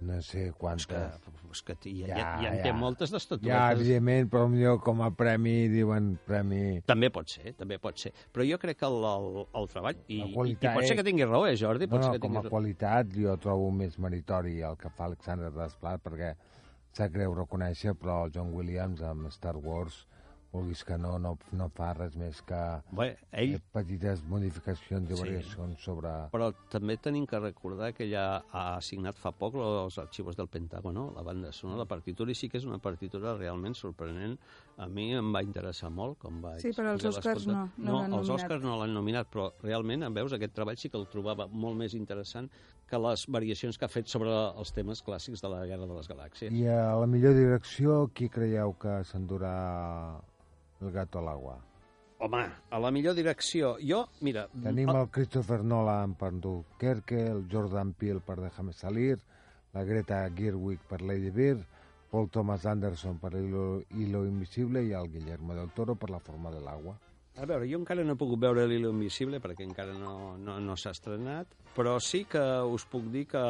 no 0.02 0.18
sé 0.26 0.48
quantes... 0.58 0.88
que, 0.89 1.32
és 1.52 1.62
que 1.62 1.76
ja, 2.00 2.08
ja, 2.10 2.30
ja, 2.42 2.50
en 2.50 2.64
té 2.66 2.72
moltes 2.74 3.12
d'estatuetes. 3.14 3.52
Ja, 3.52 3.68
evidentment, 3.76 4.32
però 4.34 4.48
millor 4.50 4.80
com 4.82 5.04
a 5.06 5.12
premi 5.14 5.68
diuen 5.70 6.16
premi... 6.26 6.80
També 6.89 7.12
pot 7.14 7.30
ser, 7.30 7.54
també 7.60 7.78
pot 7.82 8.00
ser. 8.02 8.14
Però 8.34 8.46
jo 8.48 8.58
crec 8.62 8.80
que 8.82 8.89
el, 8.89 8.98
el, 9.12 9.44
el 9.62 9.70
treball... 9.70 10.00
I, 10.08 10.24
i, 10.24 10.32
qualitat, 10.34 10.72
I 10.72 10.80
pot 10.80 10.89
ser 10.89 10.98
que 10.98 11.06
tingui 11.06 11.28
raó, 11.28 11.46
eh, 11.46 11.54
Jordi? 11.60 11.89
Pot 11.92 12.02
no, 12.02 12.08
ser 12.08 12.16
no, 12.16 12.18
que 12.18 12.26
com 12.26 12.39
a 12.39 12.46
raó. 12.48 12.54
qualitat 12.56 13.14
jo 13.14 13.38
trobo 13.44 13.70
més 13.78 14.00
meritori 14.02 14.58
el 14.66 14.80
que 14.82 14.89
fa 14.96 15.06
Alexander 15.12 15.54
Desplat, 15.54 16.02
perquè 16.08 16.34
sap 16.92 17.12
greu 17.14 17.34
reconèixer, 17.38 17.94
però 17.96 18.26
el 18.26 18.32
John 18.36 18.54
Williams 18.54 19.02
amb 19.02 19.30
Star 19.32 19.56
Wars, 19.58 20.06
vulguis 20.52 20.82
que 20.84 20.98
no, 21.00 21.14
no, 21.24 21.38
no 21.56 21.70
fa 21.72 21.94
res 21.96 22.18
més 22.20 22.42
que 22.44 22.58
Bé, 22.92 23.14
ell... 23.39 23.54
eh, 23.56 23.60
petites 23.72 24.20
modificacions 24.28 25.08
i 25.08 25.16
Sí. 25.16 25.22
variacions 25.22 25.80
sobre... 25.80 26.12
Però 26.34 26.50
també 26.70 26.98
tenim 27.00 27.24
que 27.26 27.39
recordar 27.39 27.94
que 27.96 28.04
ella 28.04 28.44
ha 28.52 28.82
signat 28.84 29.16
fa 29.16 29.32
poc 29.32 29.56
els 29.56 29.98
arxius 30.04 30.36
del 30.36 30.50
Pentágono, 30.52 31.06
no? 31.08 31.14
la 31.16 31.24
banda 31.24 31.54
sonora, 31.56 31.86
la 31.86 31.88
partitura, 31.88 32.32
i 32.32 32.36
sí 32.36 32.50
que 32.50 32.60
és 32.60 32.68
una 32.68 32.80
partitura 32.84 33.38
realment 33.38 33.74
sorprenent. 33.80 34.36
A 34.82 34.88
mi 34.90 35.12
em 35.14 35.28
va 35.30 35.44
interessar 35.46 35.92
molt, 35.94 36.18
com 36.24 36.40
vaig... 36.42 36.62
Sí, 36.64 36.72
però 36.74 36.96
els 36.96 37.04
Oscars 37.06 37.44
no, 37.46 37.68
no 37.78 37.86
No, 37.86 37.98
els 38.02 38.10
nominat. 38.10 38.32
Oscars 38.40 38.64
no 38.66 38.78
l'han 38.80 38.94
nominat, 38.98 39.28
però 39.30 39.52
realment, 39.62 40.08
em 40.08 40.16
veus, 40.16 40.34
aquest 40.34 40.56
treball 40.58 40.80
sí 40.82 40.90
que 40.90 40.98
el 40.98 41.06
trobava 41.12 41.46
molt 41.48 41.78
més 41.78 41.94
interessant 41.94 42.48
que 42.90 43.00
les 43.00 43.28
variacions 43.30 43.78
que 43.78 43.86
ha 43.86 43.92
fet 43.92 44.10
sobre 44.10 44.34
els 44.34 44.74
temes 44.74 45.04
clàssics 45.06 45.44
de 45.46 45.52
la 45.54 45.60
Guerra 45.70 45.86
de 45.86 45.98
les 46.00 46.10
Galàxies. 46.10 46.56
I 46.58 46.66
a 46.74 46.96
la 46.98 47.06
millor 47.08 47.38
direcció, 47.38 48.08
qui 48.18 48.28
creieu 48.34 48.74
que 48.82 48.98
s'endurà 49.08 49.54
el 50.82 50.92
gato 50.96 51.22
a 51.22 51.28
l'agua? 51.30 51.60
Home, 52.22 52.42
a 52.70 52.80
la 52.82 52.92
millor 52.94 53.16
direcció, 53.18 53.76
jo, 53.82 54.04
mira... 54.22 54.48
Tenim 54.64 54.90
el 54.94 55.08
Christopher 55.14 55.62
Nolan 55.66 56.18
per 56.18 56.32
Dunkerque, 56.42 57.22
el 57.32 57.46
Jordan 57.54 57.94
Peele 57.98 58.22
per 58.26 58.40
Déjame 58.42 58.74
salir, 58.74 59.20
la 59.74 59.86
Greta 59.86 60.24
Gerwig 60.36 60.82
per 60.90 61.02
Lady 61.02 61.30
Bird, 61.34 61.64
Paul 62.12 62.28
Thomas 62.30 62.66
Anderson 62.68 63.18
per 63.20 63.32
Hilo, 63.39 63.84
Hilo 63.95 64.26
Invisible 64.28 64.84
i 64.84 64.91
el 64.91 65.07
Guillermo 65.09 65.55
del 65.55 65.72
Toro 65.72 65.95
per 65.95 66.09
La 66.12 66.20
forma 66.20 66.51
de 66.51 66.59
l'agua. 66.59 66.97
A 67.39 67.45
veure, 67.47 67.64
jo 67.72 67.80
encara 67.80 68.03
no 68.03 68.18
he 68.18 68.20
pogut 68.20 68.41
veure 68.43 68.66
l'Hilo 68.68 68.91
Invisible 68.91 69.39
perquè 69.39 69.64
encara 69.64 69.95
no, 69.95 70.36
no, 70.38 70.57
no 70.59 70.76
s'ha 70.76 70.91
estrenat, 70.91 71.55
però 71.78 71.95
sí 72.03 72.26
que 72.28 72.43
us 72.68 72.84
puc 72.91 73.07
dir 73.14 73.24
que 73.32 73.43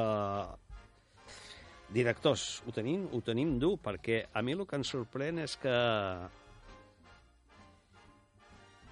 directors, 1.92 2.62
ho 2.68 2.72
tenim, 2.76 3.08
ho 3.12 3.24
tenim 3.26 3.58
dur, 3.60 3.80
perquè 3.82 4.22
a 4.32 4.46
mi 4.46 4.54
el 4.54 4.64
que 4.70 4.78
em 4.78 4.86
sorprèn 4.88 5.42
és 5.44 5.58
que 5.60 5.74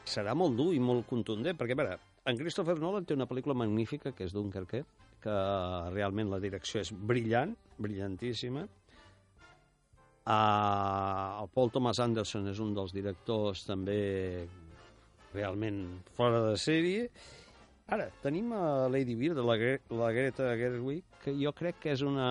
serà 0.10 0.34
molt 0.34 0.58
dur 0.58 0.72
i 0.74 0.82
molt 0.82 1.06
contundent, 1.08 1.58
perquè, 1.60 1.78
a 1.78 1.82
veure, 1.84 2.00
en 2.26 2.42
Christopher 2.42 2.80
Nolan 2.82 3.06
té 3.06 3.16
una 3.16 3.30
pel·lícula 3.30 3.56
magnífica, 3.58 4.12
que 4.18 4.26
és 4.26 4.34
Dunkerque, 4.34 4.84
que 5.22 5.38
realment 5.94 6.34
la 6.34 6.42
direcció 6.42 6.82
és 6.82 6.92
brillant, 6.92 7.54
brillantíssima. 7.78 8.66
Uh, 10.28 11.42
el 11.42 11.50
Paul 11.56 11.72
Thomas 11.74 12.00
Anderson 12.04 12.50
és 12.52 12.60
un 12.62 12.74
dels 12.78 12.94
directors 12.94 13.64
també 13.66 14.00
realment 15.34 15.84
fora 16.18 16.42
de 16.50 16.58
sèrie. 16.60 17.08
Ara, 17.90 18.06
tenim 18.22 18.52
a 18.54 18.88
Lady 18.92 19.16
Bird, 19.18 19.40
la, 19.42 19.56
la 19.98 20.12
Greta 20.14 20.52
Gerwig, 20.60 21.02
que 21.24 21.34
jo 21.34 21.50
crec 21.58 21.80
que 21.82 21.96
és 21.96 22.04
una, 22.06 22.28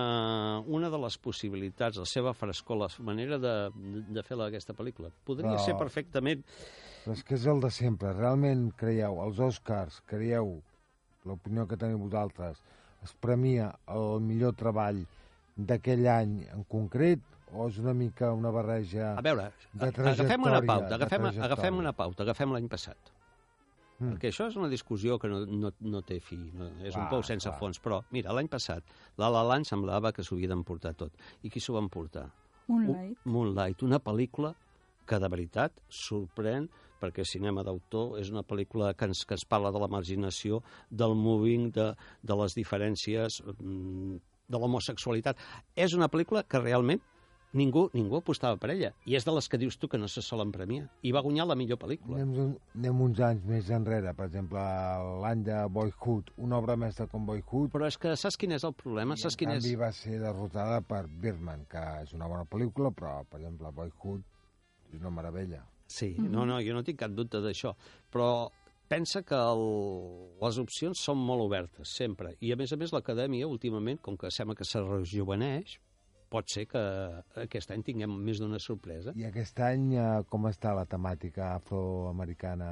una 0.71 0.87
de 0.91 0.99
les 1.03 1.17
possibilitats, 1.19 1.99
la 1.99 2.07
seva 2.07 2.31
frescor, 2.31 2.79
la 2.79 2.87
manera 3.03 3.39
de, 3.43 3.55
de, 4.07 4.23
fer 4.23 4.37
aquesta 4.45 4.75
pel·lícula. 4.77 5.11
Podria 5.27 5.57
Però- 5.57 5.65
ser 5.65 5.75
perfectament... 5.79 6.45
Però 7.03 7.15
és 7.17 7.23
que 7.27 7.35
és 7.35 7.47
el 7.51 7.59
de 7.63 7.71
sempre. 7.75 8.13
Realment 8.15 8.69
creieu, 8.79 9.19
els 9.25 9.39
Oscars, 9.43 9.99
creieu, 10.07 10.57
l'opinió 11.27 11.67
que 11.67 11.79
teniu 11.79 11.99
vosaltres, 12.05 12.63
es 13.03 13.11
premia 13.19 13.73
el 13.91 14.23
millor 14.23 14.55
treball 14.59 15.03
d'aquell 15.59 16.07
any 16.11 16.39
en 16.53 16.63
concret 16.71 17.23
o 17.53 17.67
és 17.67 17.77
una 17.81 17.93
mica 17.93 18.31
una 18.33 18.51
barreja 18.51 19.13
A 19.17 19.21
veure, 19.25 19.51
de 19.73 19.87
agafem 19.87 19.99
una 19.99 20.59
trajectòria, 20.59 20.65
pauta, 20.67 20.95
agafem, 20.95 21.21
trajectòria? 21.21 21.45
agafem 21.45 21.77
una 21.79 21.93
pauta, 21.93 22.23
agafem 22.23 22.51
l'any 22.53 22.67
passat. 22.69 23.13
Mm. 23.99 24.13
Perquè 24.13 24.29
això 24.31 24.45
és 24.47 24.55
una 24.55 24.69
discussió 24.71 25.17
que 25.19 25.27
no, 25.27 25.41
no, 25.45 25.71
no 25.81 26.01
té 26.07 26.19
fi, 26.23 26.37
no, 26.55 26.69
és 26.85 26.93
un 26.95 27.01
Clar, 27.01 27.09
pou 27.11 27.23
sense 27.27 27.49
clar. 27.49 27.57
fons. 27.59 27.79
Però, 27.83 27.97
mira, 28.15 28.31
l'any 28.31 28.47
passat, 28.47 28.83
La 29.19 29.27
La 29.29 29.41
Land 29.43 29.67
semblava 29.67 30.13
que 30.15 30.23
s'ho 30.23 30.35
havia 30.37 30.47
d'emportar 30.53 30.93
tot. 30.95 31.11
I 31.43 31.49
qui 31.51 31.59
s'ho 31.59 31.73
va 31.75 31.81
emportar? 31.83 32.29
Moonlight. 32.69 33.17
Un- 33.25 33.33
Moonlight, 33.33 33.83
una 33.83 33.99
pel·lícula 33.99 34.53
que 35.09 35.19
de 35.19 35.27
veritat 35.27 35.81
sorprèn 35.89 36.69
perquè 37.01 37.23
cinema 37.25 37.63
d'autor 37.63 38.19
és 38.19 38.29
una 38.31 38.43
pel·lícula 38.43 38.93
que 38.95 39.05
ens, 39.09 39.25
que 39.25 39.33
ens 39.35 39.43
parla 39.47 39.71
de 39.71 39.79
la 39.79 39.87
marginació, 39.91 40.61
del 40.91 41.15
moving, 41.15 41.69
de, 41.71 41.93
de 42.23 42.35
les 42.35 42.55
diferències, 42.55 43.41
mm, 43.57 44.15
de 44.47 44.57
l'homosexualitat. 44.59 45.37
És 45.75 45.93
una 45.93 46.07
pel·lícula 46.09 46.43
que 46.47 46.59
realment 46.59 47.01
ningú, 47.53 47.89
ningú 47.93 48.17
apostava 48.19 48.57
per 48.57 48.69
ella. 48.71 48.91
I 49.05 49.15
és 49.17 49.25
de 49.25 49.31
les 49.33 49.47
que 49.49 49.57
dius 49.57 49.77
tu 49.77 49.87
que 49.89 49.97
no 49.97 50.07
se 50.07 50.21
solen 50.21 50.51
premiar. 50.51 50.87
I 51.01 51.11
va 51.15 51.21
guanyar 51.25 51.47
la 51.49 51.55
millor 51.55 51.79
pel·lícula. 51.81 52.19
Anem, 52.21 52.33
un, 52.43 52.51
anem 52.75 53.01
uns 53.01 53.19
anys 53.25 53.43
més 53.49 53.69
enrere, 53.73 54.13
per 54.13 54.27
exemple, 54.27 54.59
l'any 55.23 55.43
de 55.47 55.57
Boyhood, 55.69 56.31
una 56.37 56.57
obra 56.59 56.75
mestra 56.77 57.07
com 57.07 57.25
Boyhood. 57.25 57.71
Però 57.73 57.87
és 57.89 57.97
que 57.97 58.15
saps 58.15 58.37
quin 58.37 58.51
és 58.57 58.63
el 58.67 58.73
problema? 58.73 59.15
I, 59.17 59.23
Saps 59.23 59.35
en 59.35 59.39
quin 59.43 59.55
és... 59.55 59.63
canvi 59.63 59.75
va 59.81 59.91
ser 59.91 60.19
derrotada 60.21 60.81
per 60.81 61.05
Birdman, 61.07 61.65
que 61.69 61.83
és 62.03 62.13
una 62.13 62.27
bona 62.27 62.45
pel·lícula, 62.45 62.91
però, 62.93 63.23
per 63.25 63.39
exemple, 63.41 63.71
Boyhood 63.71 64.23
és 64.93 64.99
una 65.01 65.09
meravella. 65.11 65.63
Sí, 65.89 66.15
Mhm. 66.19 66.31
no, 66.31 66.45
no, 66.45 66.59
jo 66.61 66.73
no 66.73 66.83
tinc 66.83 66.99
cap 66.99 67.11
dubte 67.17 67.39
d'això. 67.41 67.73
Però 68.13 68.49
pensa 68.87 69.23
que 69.23 69.33
el, 69.35 69.63
les 70.41 70.57
opcions 70.61 70.97
són 71.01 71.17
molt 71.17 71.41
obertes, 71.41 71.89
sempre. 71.97 72.35
I, 72.41 72.51
a 72.53 72.55
més 72.55 72.71
a 72.73 72.77
més, 72.77 72.91
l'acadèmia, 72.93 73.47
últimament, 73.49 73.99
com 74.01 74.15
que 74.17 74.29
sembla 74.31 74.55
que 74.55 74.65
se 74.65 74.81
rejuveneix, 74.81 75.79
pot 76.29 76.49
ser 76.53 76.65
que 76.69 76.81
aquest 77.43 77.71
any 77.73 77.83
tinguem 77.85 78.13
més 78.25 78.41
d'una 78.41 78.59
sorpresa. 78.61 79.13
I 79.17 79.25
aquest 79.29 79.59
any 79.65 79.91
eh, 79.97 80.07
com 80.29 80.47
està 80.49 80.75
la 80.77 80.85
temàtica 80.89 81.55
afroamericana? 81.55 82.69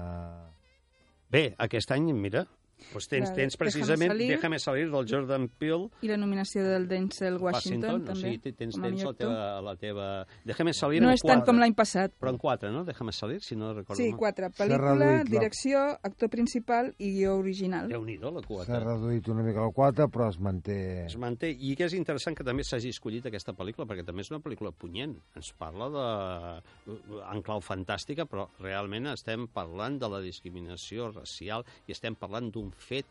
Bé, 1.34 1.50
aquest 1.66 1.92
any, 1.96 2.12
mira, 2.16 2.46
doncs 2.94 3.08
tens, 3.10 3.30
La 3.30 3.36
tens 3.36 3.54
Déjame 3.54 3.64
precisament 3.64 4.12
salir. 4.12 4.28
Déjame 4.32 4.60
salir 4.60 4.90
del 4.92 5.08
Jordan 5.10 5.48
Peele, 5.50 5.90
I 6.02 6.08
la 6.12 6.18
nominació 6.18 6.64
del 6.64 6.88
Denzel 6.88 7.38
Washington, 7.42 8.02
o 8.02 8.06
també, 8.06 8.22
sigui, 8.22 8.38
té- 8.40 8.54
tens, 8.54 8.76
tens 8.80 9.04
la 9.04 9.14
teva, 9.14 9.62
la 9.62 9.76
teva... 9.76 10.08
Déjame 10.46 10.74
salir 10.74 11.02
No 11.02 11.10
en 11.10 11.16
és 11.16 11.22
tant 11.22 11.40
quatre. 11.42 11.46
com 11.52 11.60
l'any 11.60 11.74
passat. 11.74 12.14
Però 12.20 12.30
en 12.32 12.38
quatre, 12.38 12.72
no? 12.72 12.84
Déjame 12.86 13.12
salir, 13.12 13.42
si 13.42 13.56
no 13.56 13.74
recordo 13.74 13.96
Sí, 14.02 14.10
mal. 14.12 14.18
quatre. 14.20 14.50
S'ha 14.52 14.64
Pel·lícula, 14.66 14.96
la- 15.18 15.24
direcció, 15.24 15.80
actor 16.04 16.30
principal 16.30 16.94
i 16.98 17.12
guió 17.18 17.38
original. 17.38 17.88
Déu-n'hi-do, 17.90 18.32
la 18.32 18.42
S'ha 18.42 18.48
quota. 18.48 18.80
reduït 18.80 19.28
una 19.30 19.44
mica 19.44 19.62
la 19.66 19.72
quota, 19.72 20.08
però 20.08 20.30
es 20.30 20.40
manté... 20.40 21.06
Es 21.06 21.18
manté, 21.18 21.50
i 21.52 21.76
que 21.76 21.86
és 21.86 21.94
interessant 21.98 22.36
que 22.38 22.44
també 22.44 22.64
s'hagi 22.64 22.90
escollit 22.90 23.26
aquesta 23.26 23.54
pel·lícula, 23.54 23.88
perquè 23.88 24.06
també 24.06 24.22
és 24.22 24.32
una 24.32 24.40
pel·lícula 24.40 24.72
punyent. 24.72 25.18
Ens 25.36 25.52
parla 25.58 25.90
de... 25.90 26.94
en 27.34 27.42
clau 27.42 27.60
fantàstica, 27.62 28.26
però 28.30 28.48
realment 28.62 29.08
estem 29.12 29.48
parlant 29.54 29.98
de 30.00 30.10
la 30.10 30.22
discriminació 30.24 31.12
racial 31.12 31.66
i 31.88 31.92
estem 31.96 32.16
parlant 32.16 32.52
d'un 32.54 32.67
fet 32.72 33.06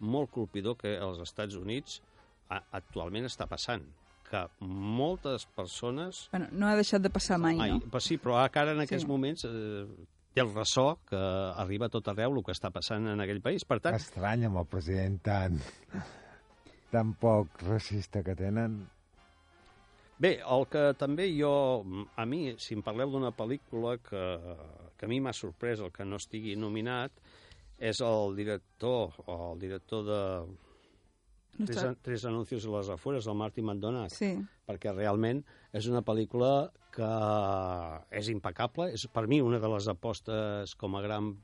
molt 0.00 0.30
colpidor 0.30 0.76
que 0.76 0.96
als 0.98 1.20
Estats 1.22 1.54
Units 1.56 2.00
a, 2.50 2.60
actualment 2.72 3.24
està 3.28 3.46
passant 3.48 3.84
que 4.28 4.40
moltes 4.64 5.44
persones 5.54 6.28
Bueno, 6.32 6.48
no 6.52 6.66
ha 6.66 6.74
deixat 6.76 7.02
de 7.04 7.10
passar 7.12 7.38
mai, 7.38 7.58
Ai, 7.60 7.70
no? 7.76 7.80
però 7.90 8.00
sí, 8.00 8.16
però 8.18 8.38
ara 8.42 8.72
en 8.72 8.80
aquests 8.80 9.04
Sí. 9.04 9.08
moments 9.10 9.44
eh, 9.44 9.84
té 10.34 10.40
el 10.40 10.50
ressò 10.54 10.96
que 11.06 11.16
arriba 11.60 11.86
a 11.86 11.92
tot 11.92 12.08
arreu 12.08 12.34
el 12.34 12.42
que 12.42 12.52
està 12.56 12.70
passant 12.74 13.06
en 13.06 13.20
aquell 13.20 13.40
país. 13.40 13.64
Per 13.64 13.78
tant, 13.80 13.94
Estrany 13.94 14.44
amb 14.48 14.58
el 14.58 14.66
president 14.66 15.20
tan, 15.22 15.60
tan 16.90 17.12
poc 17.14 17.62
racista 17.62 18.22
que 18.24 18.34
tenen. 18.34 18.80
Bé, 20.18 20.40
el 20.46 20.66
que 20.70 20.82
també 20.98 21.26
jo, 21.36 21.84
a 22.16 22.24
mi, 22.26 22.54
si 22.62 22.74
em 22.74 22.82
parleu 22.86 23.10
d'una 23.10 23.32
pel·lícula 23.34 23.96
que, 23.98 24.24
que 24.96 25.06
a 25.06 25.10
mi 25.10 25.18
m'ha 25.20 25.32
sorprès 25.34 25.80
el 25.82 25.90
que 25.92 26.04
no 26.06 26.16
estigui 26.22 26.54
nominat, 26.56 27.12
és 27.78 28.00
el 28.00 28.36
director, 28.36 29.12
o 29.26 29.52
el 29.54 29.58
director 29.60 30.04
de 30.04 30.20
No 31.56 31.66
Tres, 31.66 31.84
tres 32.02 32.24
anuncios 32.26 32.64
a 32.66 32.70
les 32.72 32.88
afueres, 32.90 33.28
el 33.30 33.36
Martin 33.38 33.64
McDonagh, 33.68 34.10
Sí. 34.10 34.32
perquè 34.66 34.90
realment 34.92 35.44
és 35.72 35.86
una 35.86 36.00
pel·lícula 36.02 36.72
que 36.90 37.10
és 38.18 38.28
impecable, 38.32 38.88
és 38.94 39.06
per 39.06 39.28
mi 39.30 39.40
una 39.40 39.60
de 39.62 39.68
les 39.70 39.86
apostes 39.86 40.74
com 40.74 40.96
a 40.96 41.02
gran, 41.04 41.36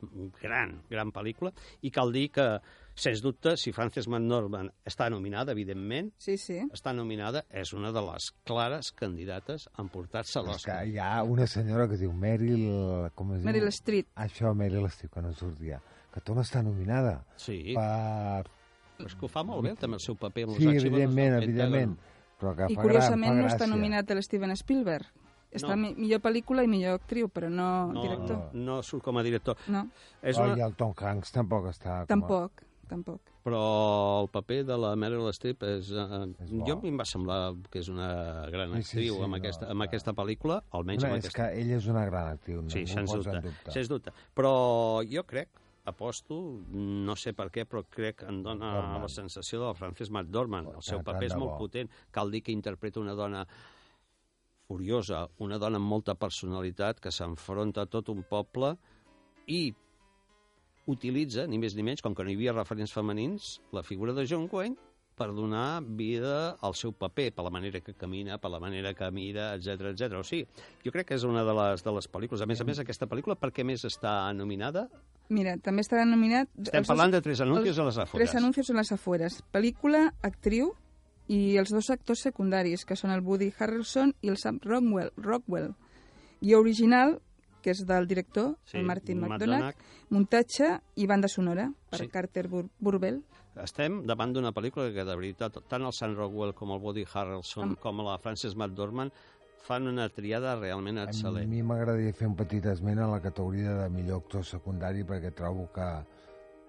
gran, 0.42 0.80
gran 0.90 1.12
pel·lícula, 1.14 1.52
i 1.82 1.92
cal 1.94 2.10
dir 2.10 2.28
que, 2.34 2.46
sens 2.94 3.22
dubte, 3.22 3.56
si 3.56 3.70
Frances 3.72 4.08
McDormand 4.10 4.72
està 4.84 5.06
nominada, 5.14 5.52
evidentment, 5.52 6.10
sí, 6.18 6.36
sí. 6.36 6.58
està 6.74 6.92
nominada, 6.92 7.44
és 7.48 7.72
una 7.72 7.92
de 7.94 8.02
les 8.10 8.32
clares 8.44 8.90
candidates 8.90 9.68
a 9.76 9.82
emportar-se 9.82 10.40
És 10.40 10.44
que 10.44 10.50
l'Oscar. 10.50 10.80
hi 10.88 10.98
ha 10.98 11.22
una 11.22 11.46
senyora 11.46 11.86
que 11.86 11.94
es 11.94 12.00
diu 12.00 12.12
Meryl... 12.12 12.66
Com 13.14 13.32
es 13.38 13.42
Meryl 13.46 13.68
diu? 13.68 13.70
Streep. 13.78 14.10
Això, 14.16 14.52
Meryl 14.54 14.90
Streep, 14.90 15.14
que 15.14 15.22
no 15.22 15.32
sortia. 15.34 15.80
Que 16.12 16.20
torna 16.20 16.42
a 16.42 16.44
estar 16.48 16.62
nominada. 16.64 17.24
Sí. 17.36 17.72
Per... 17.76 18.46
És 19.06 19.14
que 19.16 19.24
ho 19.24 19.28
fa 19.32 19.42
molt 19.46 19.62
bé, 19.64 19.74
també, 19.80 19.96
el 19.96 20.02
seu 20.04 20.16
paper. 20.18 20.42
en 20.44 20.50
Los 20.50 20.58
Sí, 20.58 20.68
evidentment, 20.68 21.36
evidentment. 21.42 21.96
Però 22.40 22.54
que 22.56 22.66
I 22.72 22.76
fa 22.76 22.82
curiosament 22.82 23.32
gran, 23.34 23.42
no 23.46 23.48
està 23.52 23.66
nominat 23.68 24.10
el 24.10 24.22
Steven 24.22 24.52
Spielberg. 24.56 25.06
Està 25.50 25.74
No. 25.74 25.76
mi 25.82 25.94
millor 25.98 26.20
pel·lícula 26.22 26.62
i 26.64 26.68
millor 26.70 27.00
actriu, 27.00 27.28
però 27.28 27.48
no, 27.50 27.92
No, 27.92 28.02
director. 28.02 28.36
no, 28.52 28.76
no 28.76 28.82
surt 28.82 29.02
com 29.02 29.18
a 29.18 29.22
director. 29.22 29.56
No. 29.68 29.88
És 30.22 30.38
Oh, 30.38 30.44
una... 30.44 30.56
I 30.56 30.60
el 30.62 30.74
Tom 30.76 30.92
Hanks 30.96 31.32
tampoc 31.32 31.66
està... 31.72 31.94
com 31.94 32.02
a- 32.02 32.06
Tampoc, 32.06 32.62
tampoc. 32.88 33.20
Però 33.42 34.20
el 34.22 34.28
paper 34.28 34.64
de 34.68 34.76
la 34.78 34.94
Meryl 34.96 35.26
Streep 35.32 35.62
és... 35.64 35.90
Uh, 35.90 36.28
bo. 36.52 36.66
jo 36.68 36.74
a 36.76 36.80
mi 36.82 36.88
em 36.92 36.98
va 37.00 37.04
semblar 37.08 37.54
que 37.70 37.80
és 37.80 37.88
una 37.88 38.46
gran 38.52 38.74
Sí, 38.76 38.82
sí, 38.82 38.90
actriu 38.98 39.14
sí, 39.16 39.22
amb, 39.22 39.32
no, 39.32 39.36
aquesta, 39.40 39.70
amb 39.72 39.82
aquesta 39.82 40.12
pel·lícula, 40.12 40.62
almenys 40.70 41.02
Una, 41.02 41.12
amb 41.14 41.18
és 41.18 41.24
aquesta. 41.24 41.48
que 41.50 41.60
ella 41.62 41.76
és 41.80 41.86
una 41.86 42.04
gran 42.04 42.28
actriu, 42.36 42.62
Sí, 42.68 42.84
ningú 42.84 42.92
sens 42.94 43.10
ho 43.10 43.16
en 43.16 43.22
dubte, 43.24 43.40
dubte. 43.48 43.72
sens 43.72 43.88
dubte. 43.88 44.12
Però 44.36 44.52
jo 45.08 45.24
crec, 45.24 45.48
aposto, 45.90 46.38
no 46.70 47.16
sé 47.18 47.34
per 47.36 47.48
què, 47.54 47.66
però 47.68 47.82
crec 47.84 48.22
que 48.22 48.30
em 48.30 48.40
dona 48.46 48.70
McDormand. 48.70 49.04
la 49.04 49.12
sensació 49.12 49.60
del 49.64 49.76
Frances 49.78 50.10
McDormand. 50.10 50.72
El 50.78 50.86
seu 50.86 51.04
paper 51.06 51.28
és 51.28 51.36
molt 51.38 51.58
potent. 51.58 51.90
Cal 52.10 52.32
dir 52.32 52.42
que 52.46 52.54
interpreta 52.54 53.02
una 53.02 53.14
dona 53.18 53.44
furiosa, 54.70 55.24
una 55.42 55.58
dona 55.58 55.80
amb 55.82 55.90
molta 55.90 56.14
personalitat 56.14 57.00
que 57.02 57.12
s'enfronta 57.14 57.84
a 57.84 57.90
tot 57.90 58.08
un 58.12 58.22
poble 58.22 58.76
i 59.50 59.72
utilitza, 60.90 61.46
ni 61.46 61.58
més 61.58 61.74
ni 61.76 61.84
menys, 61.86 62.02
com 62.02 62.14
que 62.14 62.24
no 62.24 62.30
hi 62.30 62.38
havia 62.38 62.54
referents 62.56 62.94
femenins, 62.94 63.58
la 63.74 63.82
figura 63.86 64.14
de 64.16 64.26
John 64.30 64.48
Wayne 64.50 64.89
per 65.20 65.28
donar 65.36 65.82
vida 65.84 66.56
al 66.64 66.72
seu 66.78 66.94
paper, 66.96 67.28
per 67.36 67.44
la 67.44 67.52
manera 67.52 67.82
que 67.84 67.92
camina, 67.92 68.38
per 68.40 68.50
la 68.54 68.60
manera 68.62 68.94
que 68.96 69.10
mira, 69.12 69.50
etc 69.58 69.90
etc. 69.92 70.16
O 70.16 70.24
sigui, 70.24 70.46
jo 70.84 70.92
crec 70.94 71.10
que 71.12 71.18
és 71.20 71.26
una 71.28 71.44
de 71.44 71.54
les, 71.60 71.84
de 71.84 71.92
les 71.92 72.08
pel·lícules. 72.08 72.40
A 72.40 72.48
més 72.48 72.60
a 72.64 72.66
més, 72.68 72.80
aquesta 72.80 73.08
pel·lícula, 73.10 73.36
per 73.36 73.52
què 73.52 73.66
més 73.68 73.84
està 73.84 74.32
nominada? 74.32 74.86
Mira, 75.28 75.58
també 75.62 75.84
estarà 75.84 76.06
nominat... 76.08 76.48
Estem 76.58 76.80
els 76.82 76.88
parlant 76.90 77.12
de 77.12 77.20
Tres 77.22 77.44
anuncios 77.44 77.76
els 77.76 77.84
a 77.84 77.88
les 77.90 77.98
afueres. 78.06 78.30
Tres 78.30 78.40
anuncios 78.40 78.70
a 78.72 78.78
les 78.80 78.92
afueres. 78.96 79.36
Pel·lícula, 79.54 80.06
actriu 80.26 80.72
i 81.30 81.56
els 81.60 81.70
dos 81.70 81.92
actors 81.94 82.24
secundaris, 82.26 82.82
que 82.88 82.96
són 82.98 83.12
el 83.14 83.20
Woody 83.22 83.52
Harrelson 83.58 84.16
i 84.24 84.32
el 84.32 84.40
Sam 84.40 84.58
Rockwell. 84.64 85.12
Rockwell. 85.20 85.74
I 86.42 86.56
original, 86.58 87.20
que 87.62 87.70
és 87.74 87.84
del 87.86 88.08
director, 88.10 88.56
Sí, 88.64 88.78
el 88.80 88.88
Martin 88.88 89.20
McDonagh. 89.20 89.76
McDonagh, 89.76 90.08
muntatge 90.10 90.72
i 90.96 91.06
banda 91.06 91.28
sonora 91.28 91.68
per 91.92 92.00
Sí. 92.00 92.08
Carter 92.08 92.48
Bur 92.48 92.64
Burbell. 92.80 93.20
Estem 93.58 94.04
davant 94.06 94.32
d'una 94.32 94.52
pel·lícula 94.54 94.92
que, 94.94 95.02
de 95.04 95.14
veritat, 95.18 95.56
tant 95.68 95.82
el 95.82 95.92
Sam 95.92 96.14
Rockwell 96.16 96.52
com 96.54 96.70
el 96.70 96.80
Woody 96.80 97.04
Harrelson 97.12 97.70
Am- 97.72 97.76
com 97.82 97.98
la 98.06 98.16
Frances 98.22 98.54
McDormand 98.54 99.10
fan 99.66 99.88
una 99.90 100.08
triada 100.08 100.54
realment 100.60 100.98
A 100.98 101.08
excel·lent. 101.08 101.48
mi 101.50 101.62
m'agradaria 101.62 102.12
fer 102.14 102.28
un 102.28 102.36
petit 102.36 102.64
esment 102.66 102.98
a 103.02 103.08
la 103.10 103.20
categoria 103.20 103.74
de 103.82 103.88
millor 103.90 104.22
actor 104.22 104.44
secundari 104.44 105.02
perquè 105.04 105.32
trobo 105.34 105.66
que, 105.74 105.88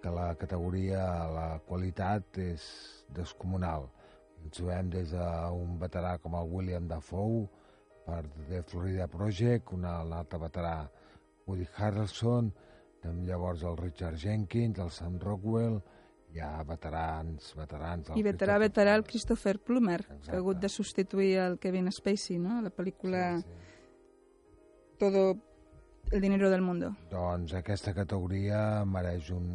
que 0.02 0.10
la 0.12 0.34
categoria, 0.36 1.06
la 1.32 1.60
qualitat 1.68 2.38
és 2.38 3.06
descomunal. 3.14 3.88
Ens 4.44 4.58
trobem 4.58 4.90
des 4.90 5.12
d'un 5.14 5.78
veterà 5.80 6.18
com 6.20 6.34
el 6.36 6.50
William 6.50 6.88
Dafoe 6.90 7.46
per 8.06 8.24
The 8.50 8.64
Florida 8.64 9.08
Project, 9.08 9.72
una, 9.72 10.02
un 10.04 10.14
altre 10.18 10.40
veterà 10.42 10.90
Woody 11.46 11.68
Harrelson, 11.78 12.52
també 13.02 13.30
llavors 13.30 13.62
el 13.64 13.78
Richard 13.78 14.18
Jenkins, 14.18 14.80
el 14.80 14.90
Sam 14.90 15.20
Rockwell, 15.22 15.80
hi 16.32 16.40
ha 16.40 16.64
veterans, 16.64 17.52
veterans... 17.58 18.10
el 18.10 18.20
I 18.20 18.24
veterà, 18.24 18.56
Christopher 18.56 18.70
veterà 18.70 18.96
el 18.96 19.04
Christopher 19.08 19.60
Plummer, 19.60 20.00
que 20.24 20.32
ha 20.32 20.40
hagut 20.40 20.62
de 20.62 20.70
substituir 20.70 21.36
el 21.44 21.60
Kevin 21.60 21.92
Spacey, 21.92 22.40
no?, 22.40 22.62
la 22.62 22.72
pel·lícula 22.72 23.42
Todo 25.02 25.36
el 26.12 26.22
dinero 26.22 26.52
del 26.52 26.62
mundo. 26.62 26.92
Doncs 27.10 27.56
aquesta 27.58 27.94
categoria 27.98 28.84
mereix 28.86 29.32
un... 29.34 29.48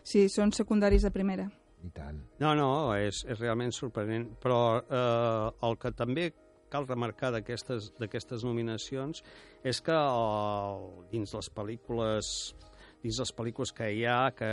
Sí, 0.00 0.24
són 0.32 0.54
secundaris 0.56 1.04
de 1.04 1.10
primera. 1.12 1.44
I 1.84 1.90
tant. 1.94 2.22
No, 2.40 2.54
no, 2.56 2.70
és, 2.96 3.20
és 3.28 3.38
realment 3.42 3.74
sorprenent, 3.76 4.30
però 4.40 4.80
eh, 4.80 5.66
el 5.68 5.76
que 5.82 5.92
també 5.92 6.30
cal 6.72 6.88
remarcar 6.88 7.30
d'aquestes 7.32 7.92
d'aquestes 8.00 8.44
nominacions 8.44 9.22
és 9.66 9.80
que 9.84 9.94
eh, 9.94 10.88
dins 11.12 11.36
les 11.36 11.52
pel·lícules 11.52 12.32
dins 13.02 13.20
les 13.22 13.34
pel·lícules 13.34 13.72
que 13.72 13.90
hi 13.94 14.04
ha, 14.04 14.30
que 14.36 14.48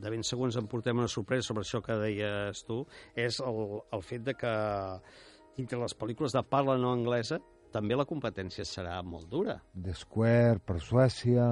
de 0.00 0.10
ben 0.10 0.24
segur 0.24 0.48
ens 0.48 0.56
en 0.60 0.68
portem 0.70 0.98
una 0.98 1.10
sorpresa 1.12 1.48
sobre 1.50 1.66
això 1.66 1.82
que 1.84 1.98
deies 2.00 2.64
tu, 2.68 2.82
és 3.14 3.40
el, 3.40 3.62
el 3.92 4.02
fet 4.02 4.24
de 4.30 4.34
que 4.34 4.54
dintre 5.56 5.80
les 5.80 5.96
pel·lícules 5.98 6.32
de 6.32 6.42
parla 6.42 6.78
no 6.80 6.92
anglesa 6.92 7.40
també 7.72 7.96
la 7.96 8.04
competència 8.08 8.64
serà 8.68 8.98
molt 9.02 9.30
dura. 9.32 9.56
The 9.72 9.94
Square 9.96 10.60
per 10.64 10.80
Suècia, 10.80 11.46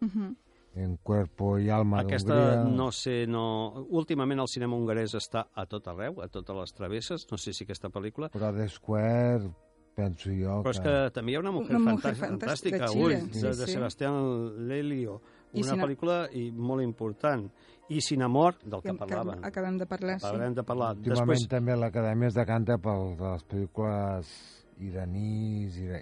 Uh 0.00 0.08
-huh. 0.08 0.36
En 0.74 0.96
Cuerpo 0.96 1.58
i 1.58 1.68
Alma 1.68 2.00
Aquesta, 2.00 2.34
d'Hongria... 2.34 2.76
no 2.76 2.92
sé, 2.92 3.26
no... 3.26 3.86
Últimament 3.90 4.40
el 4.40 4.48
cinema 4.48 4.76
hongarès 4.76 5.14
està 5.14 5.48
a 5.52 5.66
tot 5.66 5.88
arreu, 5.88 6.22
a 6.22 6.28
totes 6.28 6.56
les 6.56 6.72
travesses, 6.72 7.26
no 7.30 7.36
sé 7.36 7.52
si 7.52 7.64
aquesta 7.64 7.88
pel·lícula... 7.88 8.28
Però 8.30 8.52
The 8.54 8.68
Square, 8.68 9.50
penso 9.96 10.30
jo 10.30 10.62
Però 10.62 10.70
és 10.70 10.80
que 10.80 11.10
també 11.12 11.32
hi 11.32 11.34
ha 11.34 11.40
una 11.40 11.50
mujer, 11.50 11.76
Una 11.76 11.92
mujer 11.92 12.14
fantàstica, 12.14 12.78
fantàstica, 12.78 12.86
de 12.86 13.02
ull, 13.02 13.12
Xile, 13.12 13.26
de, 13.26 13.54
sí, 13.54 13.60
de 13.60 13.66
sí. 13.66 13.72
Sebastián 13.72 14.68
Lelio. 14.68 15.20
I 15.52 15.62
Una 15.64 15.74
pel·lícula 15.82 16.28
i 16.32 16.50
molt 16.52 16.82
important. 16.82 17.48
I 17.90 18.00
Sin 18.00 18.22
amor, 18.22 18.54
del 18.62 18.80
que 18.82 18.92
Que- 18.92 18.98
parlaven. 18.98 19.44
acabem 19.44 19.76
de 19.78 19.86
parlar, 19.86 20.20
sí. 20.20 20.26
Acabem 20.26 20.54
de 20.54 20.62
parlar. 20.62 20.96
Últimament 20.96 21.26
Després, 21.28 21.48
també 21.48 21.74
l'Acadèmia 21.76 22.28
es 22.28 22.34
decanta 22.34 22.78
per 22.78 22.94
les 23.18 23.44
pel·lícules 23.48 24.30
iranís... 24.78 25.76
Ira... 25.78 26.00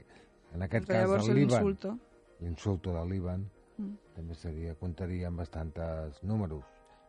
En 0.55 0.62
aquest 0.64 0.86
Però 0.88 0.94
cas, 0.94 1.03
llavors 1.07 1.28
el 1.28 1.34
Líban. 1.34 1.51
l'insulto. 1.51 1.99
L'insulto 2.40 2.92
del 2.92 3.09
Líban. 3.09 3.51
Mm. 3.78 3.94
També 4.16 4.34
seria, 4.34 4.74
comptaria 4.74 5.28
amb 5.28 5.38
bastantes 5.38 6.22
números. 6.22 6.64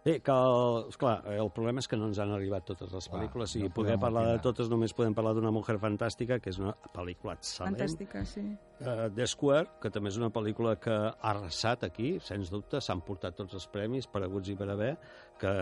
Bé, 0.06 0.20
que, 0.22 0.32
el, 0.32 0.90
esclar, 0.90 1.16
el 1.36 1.52
problema 1.56 1.84
és 1.84 1.90
que 1.90 1.98
no 2.00 2.08
ens 2.10 2.20
han 2.24 2.32
arribat 2.36 2.66
totes 2.68 2.92
les 2.96 3.10
pel·lícules 3.12 3.56
i 3.60 3.64
no 3.66 3.72
poder 3.76 3.98
parlar 4.02 4.26
de 4.30 4.38
totes 4.44 4.70
només 4.72 4.94
podem 4.96 5.16
parlar 5.18 5.36
d'una 5.38 5.52
mujer 5.56 5.78
fantàstica, 5.82 6.40
que 6.40 6.54
és 6.54 6.60
una 6.62 6.74
pel·lícula 6.96 7.36
excel·lent. 7.38 7.78
Fantàstica, 7.78 8.24
sí. 8.28 8.46
Uh, 8.80 9.08
The 9.16 9.28
Square, 9.28 9.80
que 9.84 9.92
també 9.94 10.14
és 10.14 10.20
una 10.22 10.32
pel·lícula 10.34 10.76
que 10.82 10.96
ha 10.96 11.34
arrasat 11.34 11.84
aquí, 11.90 12.18
sens 12.24 12.52
dubte, 12.54 12.82
s'han 12.82 13.04
portat 13.06 13.38
tots 13.40 13.58
els 13.60 13.68
premis 13.72 14.08
per 14.08 14.24
aguts 14.24 14.54
i 14.54 14.58
per 14.60 14.70
haver, 14.72 14.94
que 15.40 15.56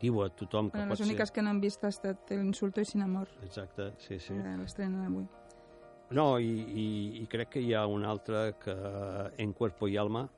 diu 0.00 0.20
a 0.24 0.28
tothom 0.28 0.70
que 0.70 0.78
Bueno, 0.78 0.92
pot 0.92 1.00
les 1.00 1.08
úniques 1.08 1.30
ser... 1.30 1.34
que 1.34 1.42
no 1.42 1.54
han 1.54 1.62
vist 1.62 1.84
ha 1.84 1.90
estat 1.92 2.30
l'insulto 2.34 2.82
i 2.82 2.88
sin 2.88 3.02
amor. 3.02 3.30
Exacte, 3.46 3.92
sí, 3.98 4.18
sí. 4.20 4.36
L'estrena 4.60 5.06
d'avui. 5.06 5.26
No, 6.14 6.38
i, 6.38 6.50
i, 6.52 6.88
i 7.22 7.26
crec 7.30 7.54
que 7.56 7.62
hi 7.64 7.72
ha 7.74 7.86
un 7.90 8.04
altre 8.04 8.54
que 8.62 8.74
en 9.38 9.52
Cuerpo 9.52 9.88
y 9.88 9.96
Alma, 9.96 10.28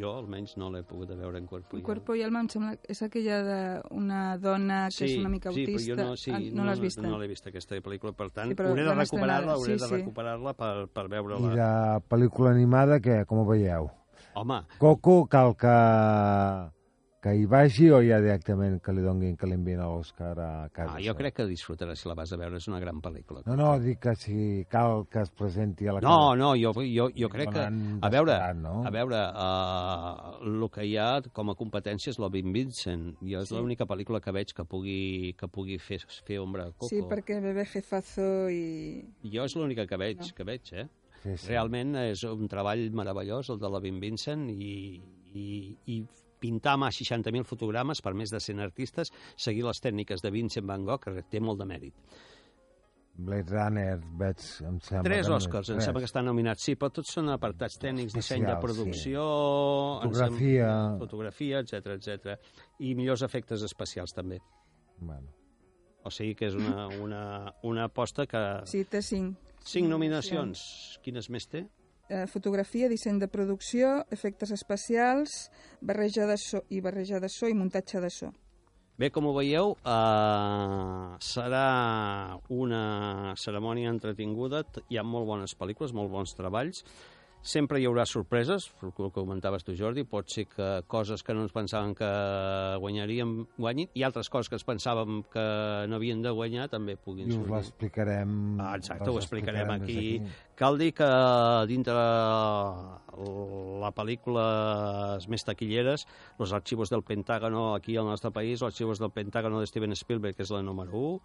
jo 0.00 0.14
almenys 0.16 0.56
no 0.56 0.70
l'he 0.72 0.80
pogut 0.82 1.10
veure 1.14 1.38
en 1.38 1.46
Cuerpo 1.46 1.76
El 1.76 1.82
y 1.82 1.84
cuerpo 1.84 2.14
i 2.16 2.22
alma 2.24 2.40
em 2.40 2.48
sembla 2.48 2.72
que 2.76 2.90
és 2.94 3.02
aquella 3.02 3.38
d'una 3.44 4.38
dona 4.38 4.88
que 4.88 5.04
és 5.04 5.18
una 5.20 5.28
mica 5.28 5.52
sí, 5.52 5.66
autista. 5.66 5.92
però 5.94 6.04
jo 6.04 6.10
no, 6.10 6.16
sí, 6.16 6.30
Ah, 6.34 6.40
no, 6.40 6.64
l'has 6.64 6.80
vista? 6.80 7.02
No, 7.02 7.18
l'he 7.18 7.28
vista, 7.28 7.50
aquesta 7.50 7.76
pel·lícula, 7.76 8.12
per 8.16 8.30
tant, 8.30 8.48
Sí, 8.50 8.54
però 8.56 8.68
hauré 8.72 8.84
de 8.88 8.94
recuperar-la, 8.94 9.52
hauré 9.52 9.76
sí, 9.76 9.82
de 9.84 9.88
sí. 9.88 9.94
recuperar-la 10.00 10.54
per, 10.54 10.88
per 10.88 11.04
I 11.04 11.08
veure-la. 11.08 11.54
de 11.54 12.02
pel·lícula 12.08 12.50
animada, 12.50 13.00
que 13.00 13.24
com 13.26 13.38
ho 13.38 13.46
veieu? 13.46 13.90
Home, 14.34 14.62
Coco 14.78 15.26
cal 15.26 15.54
que, 15.56 15.76
que 17.20 17.34
hi 17.36 17.44
vagi 17.44 17.90
o 17.92 17.98
ja 18.00 18.16
directament 18.22 18.78
que 18.80 18.92
li 18.96 19.02
donguin, 19.04 19.34
que 19.36 19.44
li 19.46 19.52
envien 19.58 19.80
a 19.84 19.88
l'Òscar 19.90 20.30
a 20.40 20.68
casa? 20.72 20.94
ah, 20.96 21.00
jo 21.04 21.12
crec 21.18 21.34
que 21.36 21.44
disfrutaràs 21.50 22.00
si 22.00 22.08
la 22.08 22.14
vas 22.16 22.32
a 22.32 22.38
veure, 22.40 22.56
és 22.56 22.68
una 22.70 22.78
gran 22.80 23.02
pel·lícula. 23.04 23.42
No, 23.44 23.56
no, 23.58 23.66
dic 23.82 23.98
que 24.00 24.14
si 24.16 24.36
cal 24.72 25.04
que 25.12 25.20
es 25.20 25.30
presenti 25.36 25.86
a 25.86 25.92
la 25.98 26.00
No, 26.00 26.34
no, 26.34 26.54
jo, 26.56 26.72
jo, 26.80 27.10
jo 27.12 27.28
crec 27.28 27.52
que... 27.52 27.66
A 28.00 28.08
veure, 28.12 28.38
no? 28.56 28.78
a 28.88 28.92
veure 28.94 29.20
uh, 29.36 30.38
el 30.48 30.64
que 30.72 30.86
hi 30.88 30.94
ha 30.96 31.10
com 31.36 31.52
a 31.52 31.56
competència 31.58 32.14
és 32.14 32.18
l'Obin 32.22 32.52
Vincent. 32.56 33.10
Jo 33.20 33.42
és 33.44 33.50
Sí. 33.50 33.56
l'única 33.58 33.84
pel·lícula 33.84 34.20
que 34.24 34.32
veig 34.32 34.54
que 34.56 34.64
pugui, 34.64 35.34
que 35.36 35.48
pugui 35.48 35.76
fer, 35.78 35.98
fer 36.24 36.38
ombra 36.40 36.68
a 36.68 36.72
Coco. 36.72 36.88
Sí, 36.88 37.02
perquè 37.02 37.40
bebé 37.42 37.66
jefazo 37.66 38.48
i... 38.48 39.04
Jo 39.28 39.44
és 39.44 39.56
l'única 39.56 39.86
que 39.86 39.96
veig, 40.00 40.18
No. 40.24 40.32
que 40.36 40.44
veig, 40.44 40.72
eh? 40.72 40.88
Sí, 41.22 41.36
sí. 41.36 41.48
Realment 41.52 41.96
és 42.00 42.24
un 42.24 42.48
treball 42.48 42.86
meravellós, 42.96 43.50
el 43.52 43.58
de 43.60 43.68
l'Obin 43.68 44.00
Vincent, 44.00 44.48
i, 44.48 44.96
i, 45.34 45.76
i 45.86 45.98
pintar 46.40 46.76
amb 46.78 46.90
60.000 46.90 47.46
fotogrames 47.48 48.02
per 48.04 48.14
més 48.18 48.32
de 48.32 48.40
100 48.40 48.64
artistes, 48.64 49.12
seguir 49.36 49.64
les 49.66 49.80
tècniques 49.84 50.24
de 50.24 50.34
Vincent 50.34 50.66
Van 50.66 50.84
Gogh, 50.88 51.04
que 51.04 51.24
té 51.30 51.40
molt 51.40 51.60
de 51.60 51.68
mèrit. 51.68 52.20
Blade 53.20 53.52
Runner, 53.52 53.98
veig, 54.16 54.44
em 54.64 54.78
sembla... 54.80 55.02
Tres 55.04 55.28
Oscars, 55.28 55.70
em 55.74 55.80
sembla 55.84 56.00
que 56.00 56.08
estan 56.08 56.24
nominats. 56.24 56.64
Sí, 56.64 56.76
però 56.78 56.88
tots 56.94 57.12
són 57.16 57.28
apartats 57.32 57.76
tècnics, 57.80 58.14
disseny 58.16 58.46
de 58.48 58.54
producció... 58.62 59.24
sí. 60.00 60.08
Fotografia. 60.08 60.70
Fotografia, 61.02 61.60
etc 61.64 61.92
etc. 61.98 62.54
I 62.86 62.94
millors 62.96 63.24
efectes 63.26 63.66
especials, 63.66 64.16
també. 64.16 64.40
Bueno. 65.00 65.34
O 66.04 66.12
sigui 66.14 66.32
que 66.38 66.48
és 66.48 66.56
una, 66.56 66.86
una, 67.02 67.22
una 67.68 67.84
aposta 67.90 68.24
que... 68.30 68.40
Sí, 68.70 68.86
té 68.88 69.02
cinc. 69.04 69.36
Cinc 69.68 69.90
nominacions. 69.90 70.62
Quines 71.04 71.28
més 71.28 71.44
té? 71.50 71.66
Eh, 72.10 72.26
fotografia, 72.26 72.88
disseny 72.90 73.20
de 73.22 73.28
producció, 73.30 74.00
efectes 74.10 74.50
especials, 74.50 75.44
barreja 75.80 76.24
de 76.26 76.34
so 76.42 76.64
i 76.66 76.80
barreja 76.82 77.20
de 77.22 77.28
so 77.30 77.46
i 77.46 77.54
muntatge 77.54 78.00
de 78.02 78.10
so. 78.10 78.32
Bé, 78.98 79.12
com 79.14 79.28
ho 79.30 79.34
veieu, 79.36 79.76
eh, 79.78 81.04
serà 81.22 81.68
una 82.50 83.36
cerimònia 83.38 83.92
entretinguda, 83.94 84.64
hi 84.90 84.98
ha 84.98 85.06
molt 85.06 85.30
bones 85.30 85.54
pel·lícules, 85.54 85.94
molt 85.94 86.10
bons 86.10 86.34
treballs, 86.34 86.82
sempre 87.42 87.80
hi 87.80 87.86
haurà 87.88 88.04
sorpreses, 88.06 88.68
el 88.84 88.92
que 88.92 89.08
comentaves 89.14 89.64
tu, 89.64 89.74
Jordi, 89.76 90.04
pot 90.04 90.28
ser 90.28 90.46
que 90.50 90.68
coses 90.90 91.22
que 91.24 91.34
no 91.34 91.44
ens 91.46 91.54
pensàvem 91.54 91.94
que 91.96 92.10
guanyaríem 92.82 93.34
guanyin, 93.56 93.88
i 93.96 94.04
altres 94.04 94.28
coses 94.28 94.50
que 94.50 94.58
ens 94.58 94.66
pensàvem 94.68 95.22
que 95.32 95.44
no 95.88 95.96
havien 95.96 96.22
de 96.22 96.32
guanyar 96.36 96.68
també 96.72 96.96
puguin 97.00 97.28
I 97.28 97.32
us 97.32 97.38
sortir. 97.38 97.54
l'explicarem... 97.54 98.60
Ah, 98.60 98.76
exacte, 98.76 99.08
ho 99.10 99.18
explicarem 99.18 99.70
aquí. 99.76 99.98
d'aquí. 100.20 100.38
Cal 100.60 100.76
dir 100.76 100.92
que 100.92 101.10
dintre 101.70 101.94
la 103.80 103.92
pel·lícula 103.96 105.18
més 105.28 105.44
taquilleres, 105.44 106.06
Los 106.38 106.52
archivos 106.52 106.90
del 106.90 107.02
Pentágono, 107.02 107.74
aquí 107.74 107.96
al 107.96 108.04
nostre 108.06 108.30
país, 108.30 108.60
Los 108.60 108.74
archivos 108.74 108.98
del 108.98 109.10
Pentágono 109.10 109.60
de 109.60 109.66
Steven 109.66 109.92
Spielberg, 109.96 110.36
que 110.36 110.42
és 110.44 110.50
la 110.50 110.62
número 110.62 110.92
1, 110.92 111.20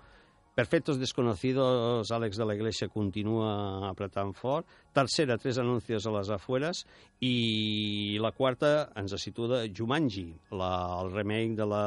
Perfectos 0.55 0.97
desconocidos, 0.97 2.13
Àlex 2.15 2.37
de 2.39 2.45
la 2.47 2.53
Iglesia 2.55 2.87
continua 2.87 3.89
apretant 3.89 4.29
fort. 4.31 4.69
Tercera, 4.95 5.35
tres 5.35 5.57
anuncios 5.59 6.07
a 6.07 6.13
les 6.15 6.29
afueres. 6.31 6.85
I 7.19 8.15
la 8.23 8.31
quarta 8.31 8.69
ens 8.95 9.17
situa 9.19 9.65
Jumanji, 9.67 10.29
la, 10.55 10.69
el 11.01 11.11
remake 11.11 11.59
de 11.59 11.67
la 11.67 11.83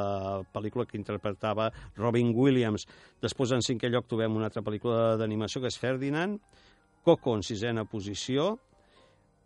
pel·lícula 0.53 0.85
que 0.85 0.99
interpretava 1.01 1.71
Robin 1.97 2.29
Williams. 2.37 2.85
Després, 3.25 3.57
en 3.57 3.65
cinquè 3.65 3.89
lloc, 3.89 4.05
trobem 4.05 4.37
una 4.37 4.51
altra 4.51 4.61
pel·lícula 4.61 5.17
d'animació 5.17 5.65
que 5.65 5.73
és 5.73 5.81
Ferdinand. 5.81 6.37
Coco, 7.01 7.33
en 7.33 7.41
sisena 7.41 7.89
posició. 7.89 8.51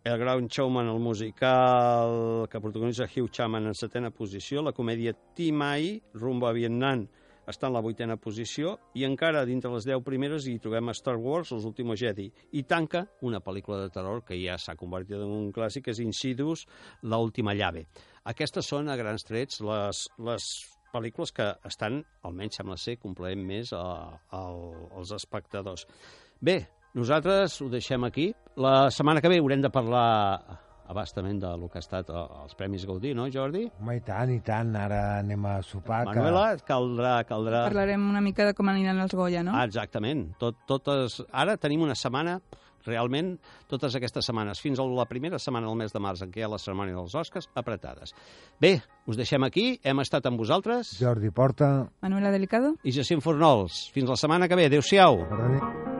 El 0.04 0.20
Ground 0.20 0.52
Showman, 0.52 0.92
el 0.92 1.00
musical 1.00 2.44
que 2.52 2.60
protagonitza 2.60 3.08
Hugh 3.08 3.32
Jackman 3.32 3.72
en 3.72 3.80
setena 3.80 4.12
posició. 4.12 4.60
La 4.60 4.76
comèdia 4.76 5.16
Timai, 5.16 5.94
rumbo 6.12 6.44
a 6.44 6.52
Vietnam, 6.52 7.08
està 7.50 7.68
en 7.68 7.76
la 7.76 7.82
vuitena 7.84 8.16
posició 8.20 8.76
i 8.94 9.04
encara 9.06 9.44
dintre 9.48 9.72
les 9.72 9.86
10 9.88 10.02
primeres 10.06 10.48
hi 10.48 10.58
trobem 10.62 10.92
Star 10.96 11.16
Wars, 11.20 11.52
Els 11.52 11.66
últimos 11.68 12.00
Jedi 12.00 12.30
i 12.52 12.64
tanca 12.68 13.04
una 13.22 13.40
pel·lícula 13.44 13.82
de 13.82 13.90
terror 13.94 14.22
que 14.24 14.38
ja 14.40 14.58
s'ha 14.58 14.76
convertit 14.80 15.18
en 15.18 15.30
un 15.30 15.50
clàssic, 15.52 15.88
és 15.92 16.00
Insidious, 16.04 16.66
La 17.02 17.18
última 17.18 17.54
llave. 17.54 17.86
Aquestes 18.24 18.66
són, 18.66 18.88
a 18.88 18.96
grans 18.96 19.26
trets, 19.28 19.60
les, 19.60 20.06
les 20.24 20.50
pel·lícules 20.94 21.32
que 21.34 21.50
estan, 21.68 22.02
almenys 22.24 22.60
sembla 22.60 22.78
ser, 22.80 22.96
complent 23.02 23.42
més 23.44 23.72
a, 23.76 23.84
a, 24.30 24.44
als 24.96 25.12
espectadors. 25.16 25.86
Bé, 26.40 26.60
nosaltres 26.94 27.60
ho 27.60 27.68
deixem 27.72 28.06
aquí. 28.06 28.30
La 28.56 28.90
setmana 28.94 29.20
que 29.20 29.32
ve 29.32 29.40
haurem 29.42 29.64
de 29.64 29.72
parlar 29.74 30.60
abastament 30.90 31.40
del 31.42 31.66
que 31.70 31.80
ha 31.80 31.84
estat 31.84 32.10
eh, 32.10 32.24
els 32.42 32.56
Premis 32.58 32.84
Gaudí, 32.88 33.14
no, 33.16 33.28
Jordi? 33.32 33.64
Home, 33.80 33.96
i 33.98 34.02
tant, 34.04 34.32
i 34.34 34.40
tant. 34.44 34.74
Ara 34.78 35.00
anem 35.20 35.46
a 35.48 35.56
sopar. 35.66 36.04
Manuela, 36.10 36.50
caldrà, 36.66 37.16
caldrà... 37.28 37.64
Parlarem 37.68 38.10
una 38.10 38.22
mica 38.24 38.48
de 38.48 38.56
com 38.56 38.68
aniran 38.72 39.00
els 39.04 39.14
Goya, 39.16 39.44
no? 39.46 39.54
Ah, 39.56 39.64
exactament. 39.68 40.28
Tot, 40.40 40.60
totes... 40.68 41.20
Ara 41.32 41.56
tenim 41.60 41.84
una 41.86 41.96
setmana, 41.98 42.38
realment, 42.84 43.34
totes 43.70 43.96
aquestes 43.96 44.28
setmanes, 44.28 44.60
fins 44.60 44.80
a 44.80 44.84
la 44.84 45.06
primera 45.08 45.40
setmana 45.40 45.70
del 45.70 45.80
mes 45.80 45.94
de 45.94 46.02
març, 46.04 46.24
en 46.26 46.34
què 46.34 46.42
hi 46.42 46.44
ha 46.44 46.52
la 46.52 46.60
cerimònia 46.60 46.98
dels 46.98 47.16
Oscars, 47.16 47.48
apretades. 47.56 48.12
Bé, 48.60 48.76
us 49.08 49.16
deixem 49.20 49.48
aquí, 49.48 49.70
hem 49.84 50.04
estat 50.04 50.28
amb 50.28 50.40
vosaltres. 50.40 50.92
Jordi 51.00 51.32
Porta. 51.32 51.72
Manuela 52.04 52.34
Delicado. 52.34 52.76
I 52.84 52.92
Jacint 52.92 53.24
Fornols. 53.24 53.86
Fins 53.96 54.12
la 54.12 54.20
setmana 54.20 54.50
que 54.50 54.60
ve. 54.60 54.68
Adéu-siau. 54.68 55.24
Perdoni. 55.32 55.93